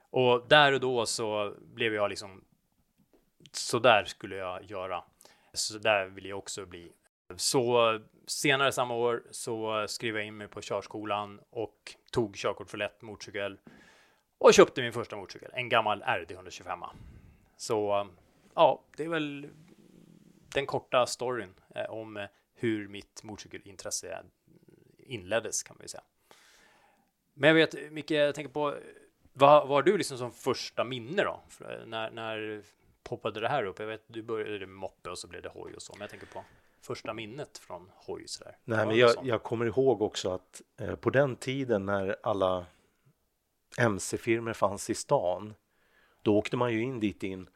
Och 0.10 0.48
där 0.48 0.74
och 0.74 0.80
då 0.80 1.06
så 1.06 1.56
blev 1.60 1.94
jag 1.94 2.10
liksom 2.10 2.44
så 3.52 3.80
där 3.80 4.04
skulle 4.06 4.36
jag 4.36 4.64
göra. 4.64 5.04
Så 5.54 5.78
där 5.78 6.06
vill 6.06 6.26
jag 6.26 6.38
också 6.38 6.66
bli. 6.66 6.92
Så 7.38 8.00
senare 8.28 8.72
samma 8.72 8.94
år 8.94 9.24
så 9.32 9.86
skrev 9.88 10.16
jag 10.16 10.26
in 10.26 10.38
mig 10.38 10.48
på 10.48 10.62
körskolan 10.62 11.40
och 11.50 11.96
tog 12.12 12.36
körkort 12.36 12.70
för 12.70 12.78
lätt 12.78 13.02
motorcykel 13.02 13.60
och 14.38 14.54
köpte 14.54 14.82
min 14.82 14.94
första 14.94 15.16
motorcykel, 15.16 15.52
en 15.54 15.70
gammal 15.70 16.04
RD 16.04 16.32
125. 16.32 16.80
Så 17.58 18.08
ja, 18.54 18.84
det 18.98 19.04
är 19.04 19.10
väl 19.10 19.48
den 20.54 20.66
korta 20.66 21.06
storyn 21.06 21.54
eh, 21.76 21.86
om 21.86 22.28
hur 22.54 22.88
mitt 22.88 23.24
motorcykelintresse 23.24 24.24
inleddes 24.98 25.64
kan 25.64 25.76
man 25.76 25.84
ju 25.84 25.88
säga. 25.88 26.04
Men 27.34 27.48
jag 27.48 27.56
vet, 27.56 27.92
Micke, 27.92 28.12
jag 28.12 28.36
tänker 28.36 28.54
på 28.54 28.76
vad 29.34 29.68
var 29.68 29.82
du 29.82 29.98
liksom 29.98 30.18
som 30.18 30.32
första 30.32 30.84
minne 30.84 31.24
då? 31.24 31.42
Eh, 31.60 31.86
när, 31.86 32.12
när 32.12 32.64
poppade 33.04 33.40
det 33.40 33.50
här 33.50 33.64
upp? 33.64 33.80
Jag 33.80 33.88
vet, 33.88 34.04
du 34.08 34.22
började 34.22 34.60
med 34.60 34.70
moppe 34.70 35.10
och 35.10 35.18
så 35.18 35.28
blev 35.28 35.42
det 35.42 35.50
hoj 35.50 35.74
och 35.76 35.82
så, 35.82 35.94
men 35.94 36.02
jag 36.02 36.10
tänker 36.10 36.28
på 36.28 36.44
första 36.82 37.14
minnet 37.14 37.58
från 37.58 37.92
hoj 37.96 38.28
sådär. 38.28 38.58
Nej, 38.64 38.86
men 38.86 38.98
jag, 38.98 39.16
jag, 39.24 39.44
kommer 39.44 39.66
ihåg 39.66 40.02
också 40.02 40.32
att 40.32 40.62
eh, 40.78 40.96
på 40.96 41.10
den 41.10 41.36
tiden 41.36 41.86
när 41.86 42.16
alla 42.24 42.66
mc-firmor 43.78 44.54
fanns 44.54 44.90
i 44.90 44.96
stan, 44.96 45.54
då 46.22 46.38
åkte 46.38 46.58
man 46.58 46.74
ju 46.74 46.84
in 46.84 47.00
dit 47.00 47.24
in 47.24 47.50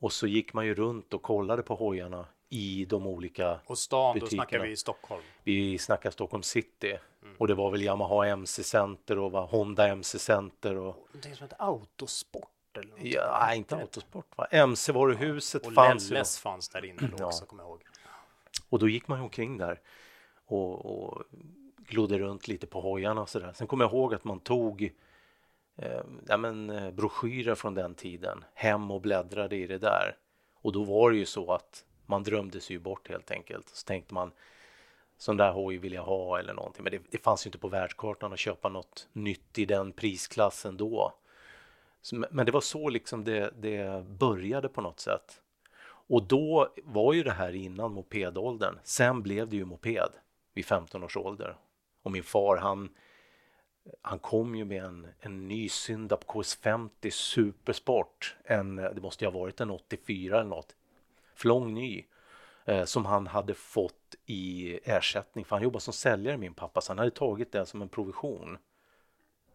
och 0.00 0.12
så 0.12 0.26
gick 0.26 0.52
man 0.52 0.66
ju 0.66 0.74
runt 0.74 1.14
och 1.14 1.22
kollade 1.22 1.62
på 1.62 1.74
hojarna 1.74 2.26
i 2.48 2.84
de 2.84 3.06
olika 3.06 3.60
Och 3.66 3.78
stan, 3.78 4.14
butikerna. 4.14 4.42
då 4.42 4.48
snackar 4.48 4.66
vi 4.66 4.76
Stockholm. 4.76 5.22
Vi 5.44 5.78
snackar 5.78 6.10
Stockholm 6.10 6.42
city. 6.42 6.98
Mm. 7.22 7.34
Och 7.38 7.48
det 7.48 7.54
var 7.54 7.70
väl 7.70 7.82
Yamaha 7.82 8.26
MC-center 8.26 9.18
och 9.18 9.32
var 9.32 9.46
Honda 9.46 9.88
MC-center. 9.88 10.76
Och... 10.76 10.96
Någonting 10.96 11.36
som 11.36 11.44
heter 11.44 11.56
Autosport 11.58 12.48
eller 12.76 12.90
något. 12.90 13.00
Ja, 13.02 13.44
nej, 13.46 13.58
inte 13.58 13.76
Autosport 13.76 14.26
va? 14.36 14.46
MC-varuhuset 14.50 15.66
och 15.66 15.74
fanns 15.74 16.10
Lelles 16.10 16.38
fanns 16.38 16.68
där 16.68 16.84
inne 16.84 17.10
då 17.18 17.24
också, 17.24 17.44
kommer 17.46 17.62
jag 17.62 17.70
ihåg. 17.70 17.82
Och 18.72 18.78
då 18.78 18.88
gick 18.88 19.08
man 19.08 19.18
ju 19.18 19.22
omkring 19.24 19.58
där 19.58 19.80
och, 20.46 20.86
och 20.86 21.22
glodde 21.76 22.18
runt 22.18 22.48
lite 22.48 22.66
på 22.66 22.80
hojarna 22.80 23.20
och 23.20 23.28
sådär. 23.28 23.52
Sen 23.54 23.66
kommer 23.66 23.84
jag 23.84 23.92
ihåg 23.92 24.14
att 24.14 24.24
man 24.24 24.40
tog 24.40 24.92
eh, 25.76 26.00
ja, 26.28 26.36
men, 26.36 26.70
eh, 26.70 26.90
broschyrer 26.90 27.54
från 27.54 27.74
den 27.74 27.94
tiden 27.94 28.44
hem 28.54 28.90
och 28.90 29.00
bläddrade 29.00 29.56
i 29.56 29.66
det 29.66 29.78
där. 29.78 30.16
Och 30.54 30.72
då 30.72 30.84
var 30.84 31.10
det 31.10 31.16
ju 31.16 31.26
så 31.26 31.52
att 31.52 31.84
man 32.06 32.22
drömde 32.22 32.60
sig 32.60 32.76
ju 32.76 32.80
bort 32.80 33.08
helt 33.08 33.30
enkelt. 33.30 33.68
Så 33.68 33.86
tänkte 33.86 34.14
man 34.14 34.32
sån 35.16 35.36
där 35.36 35.52
hoj 35.52 35.78
vill 35.78 35.92
jag 35.92 36.04
ha 36.04 36.38
eller 36.38 36.54
någonting. 36.54 36.84
Men 36.84 36.92
det, 36.92 37.02
det 37.10 37.18
fanns 37.18 37.46
ju 37.46 37.48
inte 37.48 37.58
på 37.58 37.68
världskartan 37.68 38.32
att 38.32 38.38
köpa 38.38 38.68
något 38.68 39.08
nytt 39.12 39.58
i 39.58 39.64
den 39.64 39.92
prisklassen 39.92 40.76
då. 40.76 41.14
Men 42.30 42.46
det 42.46 42.52
var 42.52 42.60
så 42.60 42.88
liksom 42.88 43.24
det, 43.24 43.52
det 43.60 44.04
började 44.06 44.68
på 44.68 44.80
något 44.80 45.00
sätt. 45.00 45.41
Och 46.12 46.22
då 46.22 46.68
var 46.84 47.12
ju 47.12 47.22
det 47.22 47.30
här 47.30 47.54
innan 47.54 47.92
mopedåldern. 47.92 48.78
Sen 48.84 49.22
blev 49.22 49.48
det 49.48 49.56
ju 49.56 49.64
moped 49.64 50.10
vid 50.54 50.66
15 50.66 51.04
års 51.04 51.16
ålder. 51.16 51.56
Och 52.02 52.12
min 52.12 52.22
far 52.22 52.56
han, 52.56 52.90
han 54.02 54.18
kom 54.18 54.54
ju 54.54 54.64
med 54.64 54.84
en, 54.84 55.08
en 55.20 55.48
ny 55.48 55.68
Syndap 55.68 56.24
KS50 56.24 57.10
Supersport. 57.10 58.36
En, 58.44 58.76
det 58.76 59.00
måste 59.02 59.24
ju 59.24 59.30
ha 59.30 59.38
varit 59.38 59.60
en 59.60 59.70
84 59.70 60.40
eller 60.40 60.50
något. 60.50 60.76
Flång 61.34 61.74
ny. 61.74 62.04
Eh, 62.64 62.84
som 62.84 63.04
han 63.04 63.26
hade 63.26 63.54
fått 63.54 64.14
i 64.26 64.78
ersättning. 64.84 65.44
För 65.44 65.56
han 65.56 65.62
jobbade 65.62 65.80
som 65.80 65.92
säljare 65.92 66.36
min 66.36 66.54
pappa. 66.54 66.80
Så 66.80 66.90
han 66.90 66.98
hade 66.98 67.10
tagit 67.10 67.52
det 67.52 67.66
som 67.66 67.82
en 67.82 67.88
provision. 67.88 68.58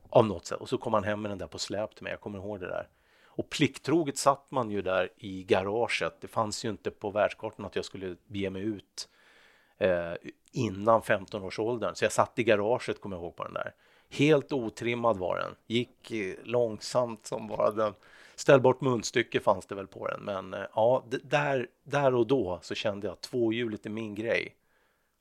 Av 0.09 0.25
något 0.25 0.45
sätt. 0.45 0.59
Och 0.59 0.69
så 0.69 0.77
kom 0.77 0.93
han 0.93 1.03
hem 1.03 1.21
med 1.21 1.31
den 1.31 1.37
där 1.37 1.47
på 1.47 1.59
släp 1.59 1.95
till 1.95 2.03
mig. 2.03 2.11
Jag 2.11 2.21
kommer 2.21 2.39
ihåg 2.39 2.59
det 2.59 2.67
där. 2.67 2.87
Och 3.37 3.49
plikttroget 3.49 4.17
satt 4.17 4.51
man 4.51 4.71
ju 4.71 4.81
där 4.81 5.09
i 5.17 5.43
garaget. 5.43 6.21
Det 6.21 6.27
fanns 6.27 6.65
ju 6.65 6.69
inte 6.69 6.91
på 6.91 7.09
världskartan 7.09 7.65
att 7.65 7.75
jag 7.75 7.85
skulle 7.85 8.15
bege 8.27 8.49
mig 8.49 8.61
ut 8.61 9.09
eh, 9.77 10.13
innan 10.51 11.01
15-årsåldern. 11.01 11.95
Så 11.95 12.05
jag 12.05 12.11
satt 12.11 12.39
i 12.39 12.43
garaget, 12.43 13.01
kommer 13.01 13.15
jag 13.15 13.23
ihåg, 13.23 13.35
på 13.35 13.43
den 13.43 13.53
där. 13.53 13.73
Helt 14.09 14.53
otrimmad 14.53 15.17
var 15.17 15.37
den, 15.37 15.55
gick 15.67 16.11
eh, 16.11 16.35
långsamt 16.43 17.25
som 17.25 17.47
bara 17.47 17.71
den. 17.71 17.93
Ställbart 18.35 18.81
munstycke 18.81 19.39
fanns 19.39 19.65
det 19.65 19.75
väl 19.75 19.87
på 19.87 20.07
den, 20.07 20.21
men 20.21 20.53
eh, 20.53 20.65
ja, 20.75 21.03
där, 21.23 21.67
där 21.83 22.15
och 22.15 22.27
då 22.27 22.59
så 22.61 22.75
kände 22.75 23.07
jag 23.07 23.13
att 23.13 23.21
tvåhjuligt 23.21 23.85
är 23.85 23.89
min 23.89 24.15
grej. 24.15 24.55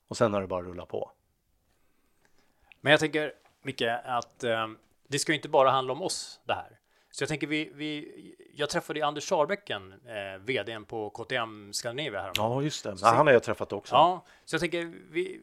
Och 0.09 0.17
sen 0.17 0.35
har 0.35 0.41
det 0.41 0.47
bara 0.47 0.63
rullat 0.63 0.89
på. 0.89 1.11
Men 2.81 2.91
jag 2.91 3.01
tänker, 3.01 3.33
Micke, 3.63 3.83
att 4.05 4.45
eh, 4.45 4.69
det 5.09 5.19
ska 5.19 5.33
ju 5.33 5.37
inte 5.37 5.49
bara 5.49 5.71
handla 5.71 5.93
om 5.93 6.03
oss 6.03 6.41
det 6.45 6.55
här. 6.55 6.79
Så 7.17 7.23
jag 7.23 7.29
tänker, 7.29 7.47
vi, 7.47 7.71
vi, 7.75 8.35
jag 8.55 8.71
träffade 8.71 9.07
Anders 9.07 9.29
Sarbäcken, 9.29 9.93
eh, 9.93 10.41
vdn 10.45 10.85
på 10.85 11.11
KTM 11.11 11.73
Scandinavia 11.73 12.21
här. 12.21 12.33
Ja, 12.35 12.63
just 12.63 12.85
det. 12.85 12.97
Så, 12.97 13.07
han 13.07 13.27
har 13.27 13.33
jag 13.33 13.43
träffat 13.43 13.73
också. 13.73 13.95
Ja, 13.95 14.25
så 14.45 14.55
jag 14.55 14.61
tänker, 14.61 14.93
vi, 15.11 15.41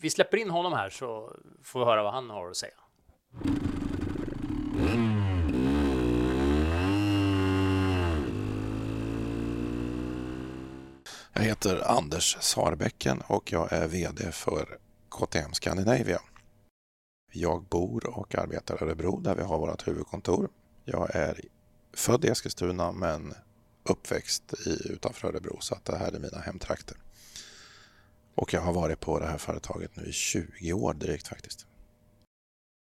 vi 0.00 0.10
släpper 0.10 0.36
in 0.36 0.50
honom 0.50 0.72
här 0.72 0.90
så 0.90 1.36
får 1.62 1.80
vi 1.80 1.86
höra 1.86 2.02
vad 2.02 2.12
han 2.12 2.30
har 2.30 2.50
att 2.50 2.56
säga. 2.56 2.72
Jag 11.32 11.42
heter 11.42 11.90
Anders 11.98 12.36
Sarbäcken 12.40 13.22
och 13.26 13.52
jag 13.52 13.72
är 13.72 13.88
VD 13.88 14.32
för 14.32 14.78
KTM 15.08 15.52
Scandinavia. 15.52 16.20
Jag 17.32 17.62
bor 17.62 18.18
och 18.18 18.34
arbetar 18.34 18.74
i 18.74 18.84
Örebro 18.84 19.20
där 19.20 19.34
vi 19.34 19.42
har 19.42 19.58
vårt 19.58 19.88
huvudkontor. 19.88 20.48
Jag 20.92 21.14
är 21.14 21.40
född 21.92 22.24
i 22.24 22.28
Eskilstuna 22.28 22.92
men 22.92 23.34
uppväxt 23.82 24.54
i, 24.66 24.92
utanför 24.92 25.28
Örebro 25.28 25.56
så 25.60 25.74
att 25.74 25.84
det 25.84 25.98
här 25.98 26.12
är 26.12 26.18
mina 26.18 26.38
hemtrakter. 26.38 26.96
Och 28.34 28.54
jag 28.54 28.60
har 28.60 28.72
varit 28.72 29.00
på 29.00 29.18
det 29.18 29.26
här 29.26 29.38
företaget 29.38 29.96
nu 29.96 30.04
i 30.04 30.12
20 30.12 30.72
år 30.72 30.94
drygt 30.94 31.28
faktiskt. 31.28 31.66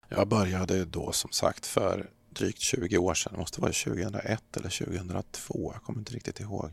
Jag 0.09 0.27
började 0.27 0.85
då 0.85 1.11
som 1.11 1.31
sagt 1.31 1.65
för 1.65 2.09
drygt 2.29 2.59
20 2.59 2.97
år 2.97 3.13
sedan. 3.13 3.33
Det 3.33 3.39
måste 3.39 3.61
vara 3.61 3.71
2001 3.71 4.57
eller 4.57 4.85
2002. 4.85 5.71
Jag 5.73 5.83
kommer 5.83 5.99
inte 5.99 6.13
riktigt 6.13 6.39
ihåg. 6.39 6.71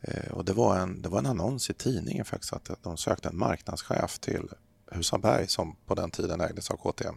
Eh, 0.00 0.32
och 0.32 0.44
det 0.44 0.52
var, 0.52 0.78
en, 0.78 1.02
det 1.02 1.08
var 1.08 1.18
en 1.18 1.26
annons 1.26 1.70
i 1.70 1.74
tidningen 1.74 2.24
faktiskt 2.24 2.52
att 2.52 2.82
de 2.82 2.96
sökte 2.96 3.28
en 3.28 3.38
marknadschef 3.38 4.18
till 4.18 4.48
Husaberg 4.90 5.48
som 5.48 5.76
på 5.86 5.94
den 5.94 6.10
tiden 6.10 6.40
ägdes 6.40 6.70
av 6.70 6.76
KTM. 6.76 7.14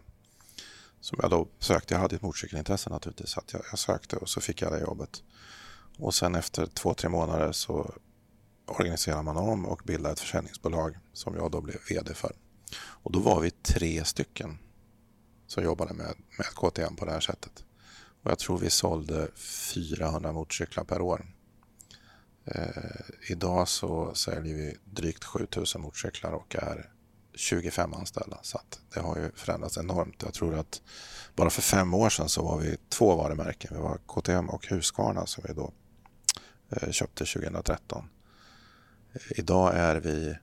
Som 1.00 1.18
jag 1.22 1.30
då 1.30 1.48
sökte. 1.58 1.94
Jag 1.94 2.00
hade 2.00 2.16
ett 2.16 2.22
motorcykelintresse 2.22 2.90
naturligtvis. 2.90 3.30
Så 3.30 3.42
jag, 3.52 3.62
jag, 3.70 3.78
sökte 3.78 4.16
och 4.16 4.28
så 4.28 4.40
fick 4.40 4.62
jag 4.62 4.72
det 4.72 4.80
jobbet. 4.80 5.22
Och 5.98 6.14
sen 6.14 6.34
efter 6.34 6.66
två, 6.66 6.94
tre 6.94 7.08
månader 7.08 7.52
så 7.52 7.94
organiserade 8.66 9.22
man 9.22 9.36
om 9.36 9.66
och 9.66 9.82
bildade 9.84 10.12
ett 10.12 10.20
försäljningsbolag 10.20 10.98
som 11.12 11.34
jag 11.34 11.50
då 11.50 11.60
blev 11.60 11.76
VD 11.88 12.14
för. 12.14 12.32
Och 12.78 13.12
då 13.12 13.18
var 13.18 13.40
vi 13.40 13.50
tre 13.50 14.04
stycken 14.04 14.58
som 15.46 15.64
jobbade 15.64 15.94
med, 15.94 16.14
med 16.38 16.46
KTM 16.46 16.96
på 16.96 17.04
det 17.04 17.12
här 17.12 17.20
sättet. 17.20 17.64
Och 18.22 18.30
jag 18.30 18.38
tror 18.38 18.58
vi 18.58 18.70
sålde 18.70 19.28
400 19.74 20.32
motorcyklar 20.32 20.84
per 20.84 21.00
år. 21.00 21.26
Eh, 22.44 23.30
idag 23.30 23.68
så 23.68 24.14
säljer 24.14 24.54
vi 24.54 24.76
drygt 24.84 25.24
7000 25.24 25.80
motorcyklar 25.80 26.32
och 26.32 26.56
är 26.56 26.90
25 27.38 27.94
anställda. 27.94 28.38
Så 28.42 28.60
det 28.94 29.00
har 29.00 29.16
ju 29.16 29.30
förändrats 29.34 29.78
enormt. 29.78 30.22
Jag 30.22 30.34
tror 30.34 30.54
att 30.54 30.82
bara 31.36 31.50
för 31.50 31.62
fem 31.62 31.94
år 31.94 32.10
sedan 32.10 32.28
så 32.28 32.42
var 32.42 32.58
vi 32.58 32.76
två 32.88 33.16
varumärken. 33.16 33.70
Vi 33.74 33.82
var 33.82 33.98
KTM 34.06 34.48
och 34.48 34.66
Husqvarna 34.66 35.26
som 35.26 35.44
vi 35.48 35.54
då 35.54 35.72
eh, 36.68 36.90
köpte 36.90 37.24
2013. 37.24 38.08
Eh, 39.12 39.20
idag 39.38 39.72
är 39.74 39.96
vi, 39.96 40.36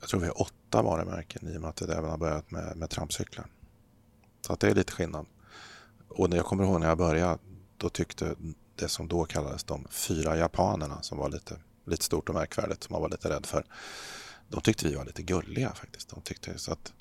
jag 0.00 0.08
tror 0.08 0.20
vi 0.20 0.26
har 0.26 0.42
åtta 0.42 0.82
varumärken 0.82 1.48
i 1.48 1.56
och 1.56 1.60
med 1.60 1.70
att 1.70 1.82
vi 1.82 1.92
även 1.92 2.10
har 2.10 2.18
börjat 2.18 2.50
med, 2.50 2.76
med 2.76 2.90
trampcyklar. 2.90 3.46
Så 4.40 4.52
att 4.52 4.60
det 4.60 4.70
är 4.70 4.74
lite 4.74 4.92
skillnad. 4.92 5.26
Och 6.08 6.30
när 6.30 6.36
jag 6.36 6.46
kommer 6.46 6.64
ihåg 6.64 6.80
när 6.80 6.88
jag 6.88 6.98
började, 6.98 7.38
då 7.76 7.88
tyckte 7.88 8.34
det 8.74 8.88
som 8.88 9.08
då 9.08 9.24
kallades 9.24 9.64
de 9.64 9.86
fyra 9.90 10.36
japanerna 10.36 11.02
som 11.02 11.18
var 11.18 11.28
lite, 11.28 11.56
lite 11.86 12.04
stort 12.04 12.28
och 12.28 12.34
märkvärdigt, 12.34 12.84
som 12.84 12.92
man 12.92 13.02
var 13.02 13.08
lite 13.08 13.30
rädd 13.30 13.46
för. 13.46 13.64
De 14.48 14.60
tyckte 14.60 14.88
vi 14.88 14.94
var 14.94 15.04
lite 15.04 15.22
gulliga 15.22 15.72
faktiskt. 15.74 16.08
De 16.08 16.20
tyckte 16.20 16.58
så 16.58 16.72
att, 16.72 16.92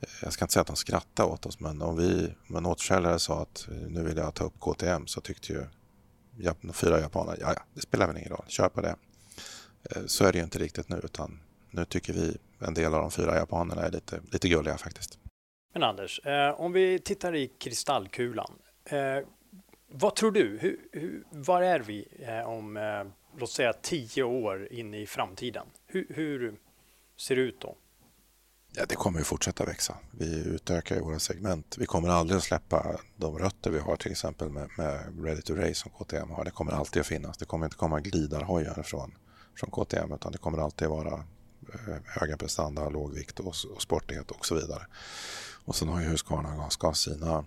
eh, 0.00 0.08
jag 0.22 0.32
ska 0.32 0.44
inte 0.44 0.52
säga 0.52 0.60
att 0.60 0.66
de 0.66 0.76
skrattade 0.76 1.28
åt 1.28 1.46
oss, 1.46 1.60
men 1.60 1.82
om 1.82 1.96
vi, 1.96 2.34
om 2.48 2.56
en 2.56 2.66
återförsäljare 2.66 3.18
sa 3.18 3.42
att 3.42 3.68
eh, 3.68 3.76
nu 3.76 4.02
vill 4.02 4.16
jag 4.16 4.34
ta 4.34 4.44
upp 4.44 4.60
KTM 4.60 5.06
så 5.06 5.20
tyckte 5.20 5.52
ju 5.52 5.66
fyra 6.72 7.00
japaner, 7.00 7.36
ja, 7.40 7.52
ja, 7.56 7.62
det 7.74 7.80
spelar 7.80 8.06
väl 8.06 8.16
ingen 8.16 8.30
roll, 8.30 8.44
kör 8.48 8.68
på 8.68 8.80
det. 8.80 8.96
Eh, 9.90 10.02
så 10.06 10.24
är 10.24 10.32
det 10.32 10.38
ju 10.38 10.44
inte 10.44 10.58
riktigt 10.58 10.88
nu, 10.88 11.00
utan 11.04 11.40
nu 11.70 11.84
tycker 11.84 12.12
vi 12.12 12.36
en 12.58 12.74
del 12.74 12.94
av 12.94 13.00
de 13.00 13.10
fyra 13.10 13.36
japanerna 13.36 13.82
är 13.82 13.90
lite, 13.90 14.20
lite 14.32 14.48
gulliga 14.48 14.78
faktiskt. 14.78 15.18
Men 15.72 15.82
Anders, 15.82 16.20
eh, 16.26 16.60
om 16.60 16.72
vi 16.72 16.98
tittar 16.98 17.34
i 17.34 17.46
kristallkulan. 17.58 18.52
Eh, 18.84 19.18
vad 19.88 20.14
tror 20.16 20.30
du? 20.30 20.58
Hur, 20.60 20.80
hur, 20.92 21.24
var 21.30 21.62
är 21.62 21.80
vi 21.80 22.08
eh, 22.18 22.48
om, 22.48 22.76
eh, 22.76 23.04
låt 23.38 23.50
säga, 23.50 23.72
tio 23.72 24.22
år 24.22 24.72
in 24.72 24.94
i 24.94 25.06
framtiden? 25.06 25.66
Hur, 25.86 26.06
hur 26.08 26.58
ser 27.16 27.36
det 27.36 27.42
ut 27.42 27.60
då? 27.60 27.76
Ja, 28.74 28.86
det 28.88 28.94
kommer 28.94 29.18
ju 29.18 29.24
fortsätta 29.24 29.64
växa. 29.64 29.96
Vi 30.10 30.44
utökar 30.46 30.96
ju 30.96 31.02
våra 31.02 31.18
segment. 31.18 31.76
Vi 31.78 31.86
kommer 31.86 32.08
aldrig 32.08 32.38
att 32.38 32.44
släppa 32.44 33.00
de 33.16 33.38
rötter 33.38 33.70
vi 33.70 33.78
har 33.78 33.96
till 33.96 34.10
exempel 34.10 34.50
med, 34.50 34.68
med 34.78 35.24
Ready 35.24 35.42
to 35.42 35.54
Race 35.54 35.74
som 35.74 35.90
KTM 35.90 36.30
har. 36.30 36.44
Det 36.44 36.50
kommer 36.50 36.72
alltid 36.72 37.00
att 37.00 37.06
finnas. 37.06 37.38
Det 37.38 37.44
kommer 37.44 37.66
inte 37.66 37.76
komma 37.76 38.00
glidarhojar 38.00 38.82
från, 38.82 39.14
från 39.56 39.70
KTM 39.70 40.12
utan 40.12 40.32
det 40.32 40.38
kommer 40.38 40.58
alltid 40.58 40.88
vara 40.88 41.14
eh, 41.72 41.96
höga 42.04 42.36
prestanda, 42.36 42.88
låg 42.88 43.14
vikt 43.14 43.40
och, 43.40 43.46
och 43.46 43.82
sportighet 43.82 44.30
och 44.30 44.46
så 44.46 44.54
vidare. 44.54 44.86
Och 45.64 45.76
sen 45.76 45.88
har 45.88 46.00
ju 46.00 46.06
Husqvarna 46.06 46.56
Gasgas 46.56 46.98
sina 46.98 47.44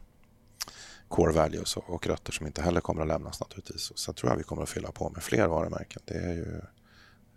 core 1.08 1.34
values 1.34 1.78
och, 1.78 1.89
och 1.89 2.08
rötter 2.08 2.32
som 2.32 2.47
inte 2.47 2.62
heller 2.62 2.82
kommer 2.82 3.01
att 3.01 3.08
lämnas 3.08 3.39
naturligtvis. 3.39 3.91
Så 3.95 4.13
tror 4.13 4.32
jag 4.32 4.38
vi 4.38 4.43
kommer 4.43 4.63
att 4.63 4.69
fylla 4.69 4.91
på 4.91 5.10
med 5.10 5.23
fler 5.23 5.47
varumärken. 5.47 6.01
Det 6.06 6.13
är 6.13 6.34
ju 6.34 6.62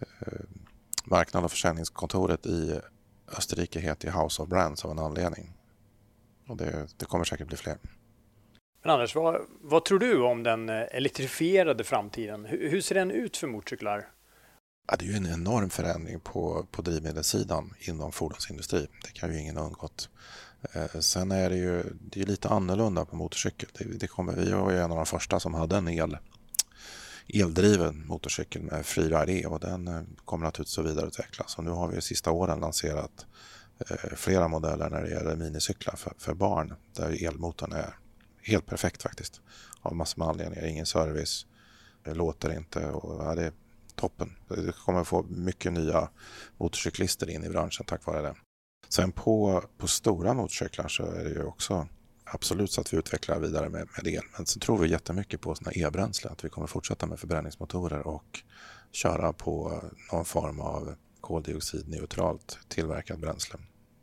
eh, 0.00 0.40
marknad 1.10 1.44
och 1.44 1.50
försäljningskontoret 1.50 2.46
i 2.46 2.80
Österrike 3.36 3.80
heter 3.80 4.22
House 4.22 4.42
of 4.42 4.48
Brands 4.48 4.84
av 4.84 4.90
en 4.90 4.98
anledning. 4.98 5.52
Och 6.48 6.56
det, 6.56 6.86
det 6.96 7.04
kommer 7.04 7.24
säkert 7.24 7.48
bli 7.48 7.56
fler. 7.56 7.78
Men 8.82 8.92
Anders, 8.92 9.14
vad, 9.14 9.40
vad, 9.60 9.84
tror 9.84 9.98
du 9.98 10.22
om 10.22 10.42
den 10.42 10.68
eh, 10.68 10.82
elektrifierade 10.90 11.84
framtiden? 11.84 12.44
Hur, 12.44 12.70
hur 12.70 12.80
ser 12.80 12.94
den 12.94 13.10
ut 13.10 13.36
för 13.36 13.46
motorcyklar? 13.46 14.08
Ja, 14.90 14.96
det 14.96 15.04
är 15.04 15.08
ju 15.08 15.16
en 15.16 15.26
enorm 15.26 15.70
förändring 15.70 16.20
på, 16.20 16.66
på 16.70 16.82
drivmedelssidan 16.82 17.74
inom 17.78 18.12
fordonsindustrin. 18.12 18.86
Det 19.02 19.12
kan 19.12 19.32
ju 19.32 19.40
ingen 19.40 19.56
ha 19.56 19.64
undgått. 19.64 20.08
Eh, 20.72 21.00
sen 21.00 21.32
är 21.32 21.50
det 21.50 21.56
ju 21.56 21.82
det 22.00 22.20
är 22.20 22.26
lite 22.26 22.48
annorlunda 22.48 23.04
på 23.04 23.16
motorcykel. 23.16 23.68
Det, 23.78 23.84
det 23.84 24.06
kommer, 24.06 24.32
vi 24.32 24.52
var 24.52 24.70
ju 24.70 24.78
en 24.78 24.90
av 24.90 24.96
de 24.96 25.06
första 25.06 25.40
som 25.40 25.54
hade 25.54 25.76
en 25.76 25.88
el, 25.88 26.18
eldriven 27.34 28.06
motorcykel 28.06 28.62
med 28.62 28.86
Freeride 28.86 29.32
E 29.32 29.46
och 29.46 29.60
den 29.60 29.88
eh, 29.88 30.02
kommer 30.24 30.44
naturligtvis 30.44 30.78
att 30.78 30.86
vidareutvecklas. 30.86 31.58
Och 31.58 31.64
nu 31.64 31.70
har 31.70 31.88
vi 31.88 31.94
de 31.94 32.02
sista 32.02 32.30
åren 32.30 32.60
lanserat 32.60 33.26
eh, 33.90 34.16
flera 34.16 34.48
modeller 34.48 34.90
när 34.90 35.02
det 35.02 35.10
gäller 35.10 35.36
minicyklar 35.36 35.96
för, 35.96 36.12
för 36.18 36.34
barn 36.34 36.74
där 36.92 37.26
elmotorn 37.26 37.72
är 37.72 37.98
helt 38.42 38.66
perfekt 38.66 39.02
faktiskt. 39.02 39.40
Av 39.80 39.96
massor 39.96 40.18
med 40.18 40.28
anledningar. 40.28 40.66
Ingen 40.66 40.86
service, 40.86 41.46
det 42.04 42.14
låter 42.14 42.56
inte 42.56 42.86
och 42.86 43.24
ja, 43.24 43.34
det 43.34 43.44
är 43.44 43.52
toppen. 43.94 44.36
Det 44.48 44.72
kommer 44.72 45.04
få 45.04 45.22
mycket 45.22 45.72
nya 45.72 46.08
motorcyklister 46.56 47.30
in 47.30 47.44
i 47.44 47.48
branschen 47.48 47.86
tack 47.86 48.06
vare 48.06 48.22
det. 48.22 48.34
Sen 48.88 49.12
på, 49.12 49.64
på 49.78 49.86
stora 49.86 50.34
motorcyklar 50.34 50.88
så 50.88 51.06
är 51.06 51.24
det 51.24 51.30
ju 51.30 51.44
också 51.44 51.88
absolut 52.32 52.72
så 52.72 52.80
att 52.80 52.92
vi 52.92 52.96
utvecklar 52.96 53.38
vidare 53.38 53.68
med, 53.68 53.88
med 53.96 54.14
el. 54.14 54.22
Men 54.36 54.46
så 54.46 54.60
tror 54.60 54.78
vi 54.78 54.88
jättemycket 54.88 55.40
på 55.40 55.54
e-bränsle, 55.72 56.30
att 56.30 56.44
vi 56.44 56.48
kommer 56.48 56.66
fortsätta 56.66 57.06
med 57.06 57.20
förbränningsmotorer 57.20 58.06
och 58.06 58.42
köra 58.92 59.32
på 59.32 59.82
någon 60.12 60.24
form 60.24 60.60
av 60.60 60.94
koldioxidneutralt 61.20 62.58
tillverkat 62.68 63.18
bränsle. 63.18 63.58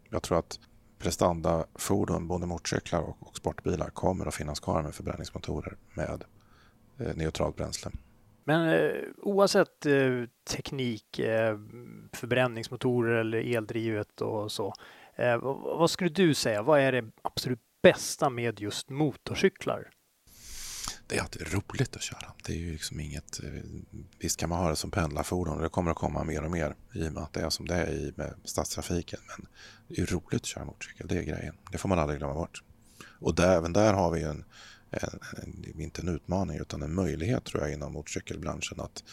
Jag 0.09 0.23
tror 0.23 0.39
att 0.39 0.59
prestandafordon, 0.99 2.27
både 2.27 2.45
motorcyklar 2.45 3.01
och, 3.01 3.17
och 3.19 3.37
sportbilar 3.37 3.89
kommer 3.89 4.25
att 4.25 4.35
finnas 4.35 4.59
kvar 4.59 4.81
med 4.81 4.95
förbränningsmotorer 4.95 5.77
med 5.93 6.23
eh, 6.99 7.15
neutralt 7.15 7.55
bränsle. 7.55 7.91
Men 8.43 8.69
eh, 8.69 8.91
oavsett 9.17 9.85
eh, 9.85 10.23
teknik, 10.49 11.19
eh, 11.19 11.57
förbränningsmotorer 12.13 13.15
eller 13.15 13.55
eldrivet 13.55 14.21
och 14.21 14.51
så. 14.51 14.73
Eh, 15.15 15.37
vad, 15.37 15.77
vad 15.77 15.89
skulle 15.89 16.09
du 16.09 16.33
säga? 16.33 16.63
Vad 16.63 16.79
är 16.79 16.91
det 16.91 17.11
absolut 17.21 17.59
bästa 17.85 18.29
med 18.29 18.59
just 18.59 18.89
motorcyklar? 18.89 19.89
Det 21.07 21.17
är 21.17 21.21
att 21.21 21.31
det 21.31 21.41
är 21.41 21.45
roligt 21.45 21.95
att 21.95 22.01
köra. 22.01 22.33
Det 22.45 22.53
är 22.53 22.57
ju 22.57 22.71
liksom 22.71 22.99
inget... 22.99 23.43
Eh, 23.43 23.49
Visst 24.19 24.39
kan 24.39 24.49
man 24.49 24.59
ha 24.59 24.69
det 24.69 24.75
som 24.75 24.91
pendlarfordon 24.91 25.57
och 25.57 25.63
det 25.63 25.69
kommer 25.69 25.91
att 25.91 25.97
komma 25.97 26.23
mer 26.23 26.43
och 26.43 26.51
mer 26.51 26.75
i 26.93 27.07
och 27.07 27.13
med 27.13 27.23
att 27.23 27.33
det 27.33 27.41
är 27.41 27.49
som 27.49 27.67
det 27.67 27.75
är 27.75 28.13
med 28.15 28.33
stadstrafiken. 28.43 29.19
Men 29.27 29.47
det 29.87 30.01
är 30.01 30.05
roligt 30.05 30.41
att 30.41 30.45
köra 30.45 30.65
motorcykel, 30.65 31.07
det 31.07 31.17
är 31.17 31.23
grejen. 31.23 31.55
Det 31.71 31.77
får 31.77 31.89
man 31.89 31.99
aldrig 31.99 32.19
glömma 32.19 32.33
bort. 32.33 32.63
Och 33.19 33.35
där, 33.35 33.57
även 33.57 33.73
där 33.73 33.93
har 33.93 34.11
vi 34.11 34.23
en, 34.23 34.45
en, 34.89 35.19
en, 35.43 35.81
inte 35.81 36.01
en 36.01 36.07
utmaning 36.07 36.57
utan 36.57 36.81
en 36.81 36.95
möjlighet 36.95 37.43
tror 37.43 37.63
jag 37.63 37.73
inom 37.73 37.93
motorcykelbranschen 37.93 38.79
att 38.79 39.03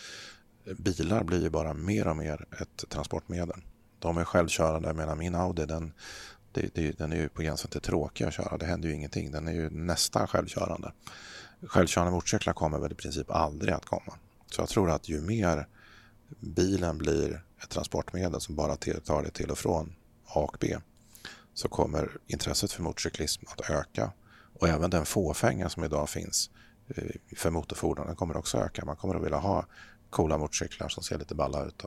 eh, 0.67 0.75
bilar 0.75 1.25
blir 1.25 1.43
ju 1.43 1.51
bara 1.51 1.75
mer 1.75 2.09
och 2.09 2.17
mer 2.17 2.47
ett 2.61 2.85
transportmedel. 2.89 3.61
De 3.99 4.19
är 4.19 4.25
självkörande. 4.25 4.89
Jag 4.89 4.97
menar 4.97 5.17
min 5.17 5.35
Audi 5.35 5.67
den, 5.67 5.93
det, 6.53 6.75
det, 6.75 6.99
den 6.99 7.12
är 7.12 7.17
ju 7.17 7.29
på 7.29 7.43
gränsen 7.43 7.71
till 7.71 7.81
tråkig 7.81 8.25
att 8.25 8.35
köra. 8.35 8.59
Det 8.59 8.67
händer 8.67 8.88
ju 8.88 8.95
ingenting. 8.95 9.33
Den 9.33 9.49
är 9.49 9.53
ju 9.53 9.71
nästan 9.71 10.27
självkörande. 10.27 10.93
Självkörande 11.67 12.12
motorcyklar 12.12 12.53
kommer 12.53 12.79
väl 12.79 12.93
i 12.93 12.95
princip 12.95 13.31
aldrig 13.31 13.75
att 13.75 13.85
komma. 13.85 14.15
Så 14.47 14.61
jag 14.61 14.69
tror 14.69 14.91
att 14.91 15.09
ju 15.09 15.21
mer 15.21 15.67
bilen 16.41 16.99
blir 16.99 17.43
ett 17.62 17.71
transportmedel 17.71 18.41
som 18.41 18.57
bara 18.57 18.77
tar 18.77 19.23
det 19.23 19.31
till 19.31 19.51
och 19.51 19.59
från 19.59 19.95
A 20.27 20.41
och 20.41 20.57
B 20.61 20.77
så 21.55 21.69
kommer 21.69 22.11
intresset 22.27 22.73
för 22.73 22.83
motorcyklism 22.83 23.45
att 23.49 23.71
öka. 23.71 24.12
Och 24.59 24.69
även 24.69 24.91
den 24.91 25.05
fåfänga 25.05 25.69
som 25.69 25.85
idag 25.85 26.09
finns 26.09 26.51
eh, 26.88 27.37
för 27.37 27.51
motorfordonen 27.51 28.17
kommer 28.17 28.37
också 28.37 28.59
öka. 28.59 28.85
Man 28.85 28.97
kommer 28.97 29.15
att 29.15 29.25
vilja 29.25 29.38
ha 29.38 29.67
coola 30.11 30.38
motorcyklar 30.38 30.88
som 30.88 31.03
ser 31.03 31.19
lite 31.19 31.35
balla 31.35 31.65
ut. 31.65 31.85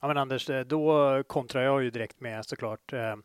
Ja 0.00 0.08
men 0.08 0.16
Anders, 0.16 0.50
eh, 0.50 0.60
då 0.60 1.22
kontrar 1.26 1.62
jag 1.62 1.82
ju 1.82 1.90
direkt 1.90 2.20
med 2.20 2.46
såklart. 2.46 2.92
Eh, 2.92 3.16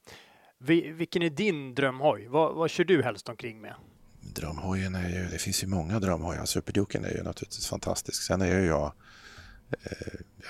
Eh, 0.70 0.94
vilken 0.94 1.22
är 1.22 1.30
din 1.30 1.76
drömhoj? 1.76 2.28
Vad, 2.28 2.56
vad 2.56 2.70
kör 2.70 2.84
du 2.84 3.04
helst 3.04 3.30
omkring 3.30 3.62
med? 3.62 3.76
Drömhojen 4.22 4.96
är 4.96 5.10
ju, 5.10 5.30
det 5.30 5.38
finns 5.38 5.64
ju 5.64 5.68
många 5.68 6.00
drömhojar. 6.00 6.46
Superduken 6.46 7.06
är 7.06 7.10
ju 7.10 7.24
naturligtvis 7.24 7.68
fantastisk. 7.68 8.24
Sen 8.24 8.42
är 8.42 8.60
ju 8.60 8.66
jag, 8.66 8.94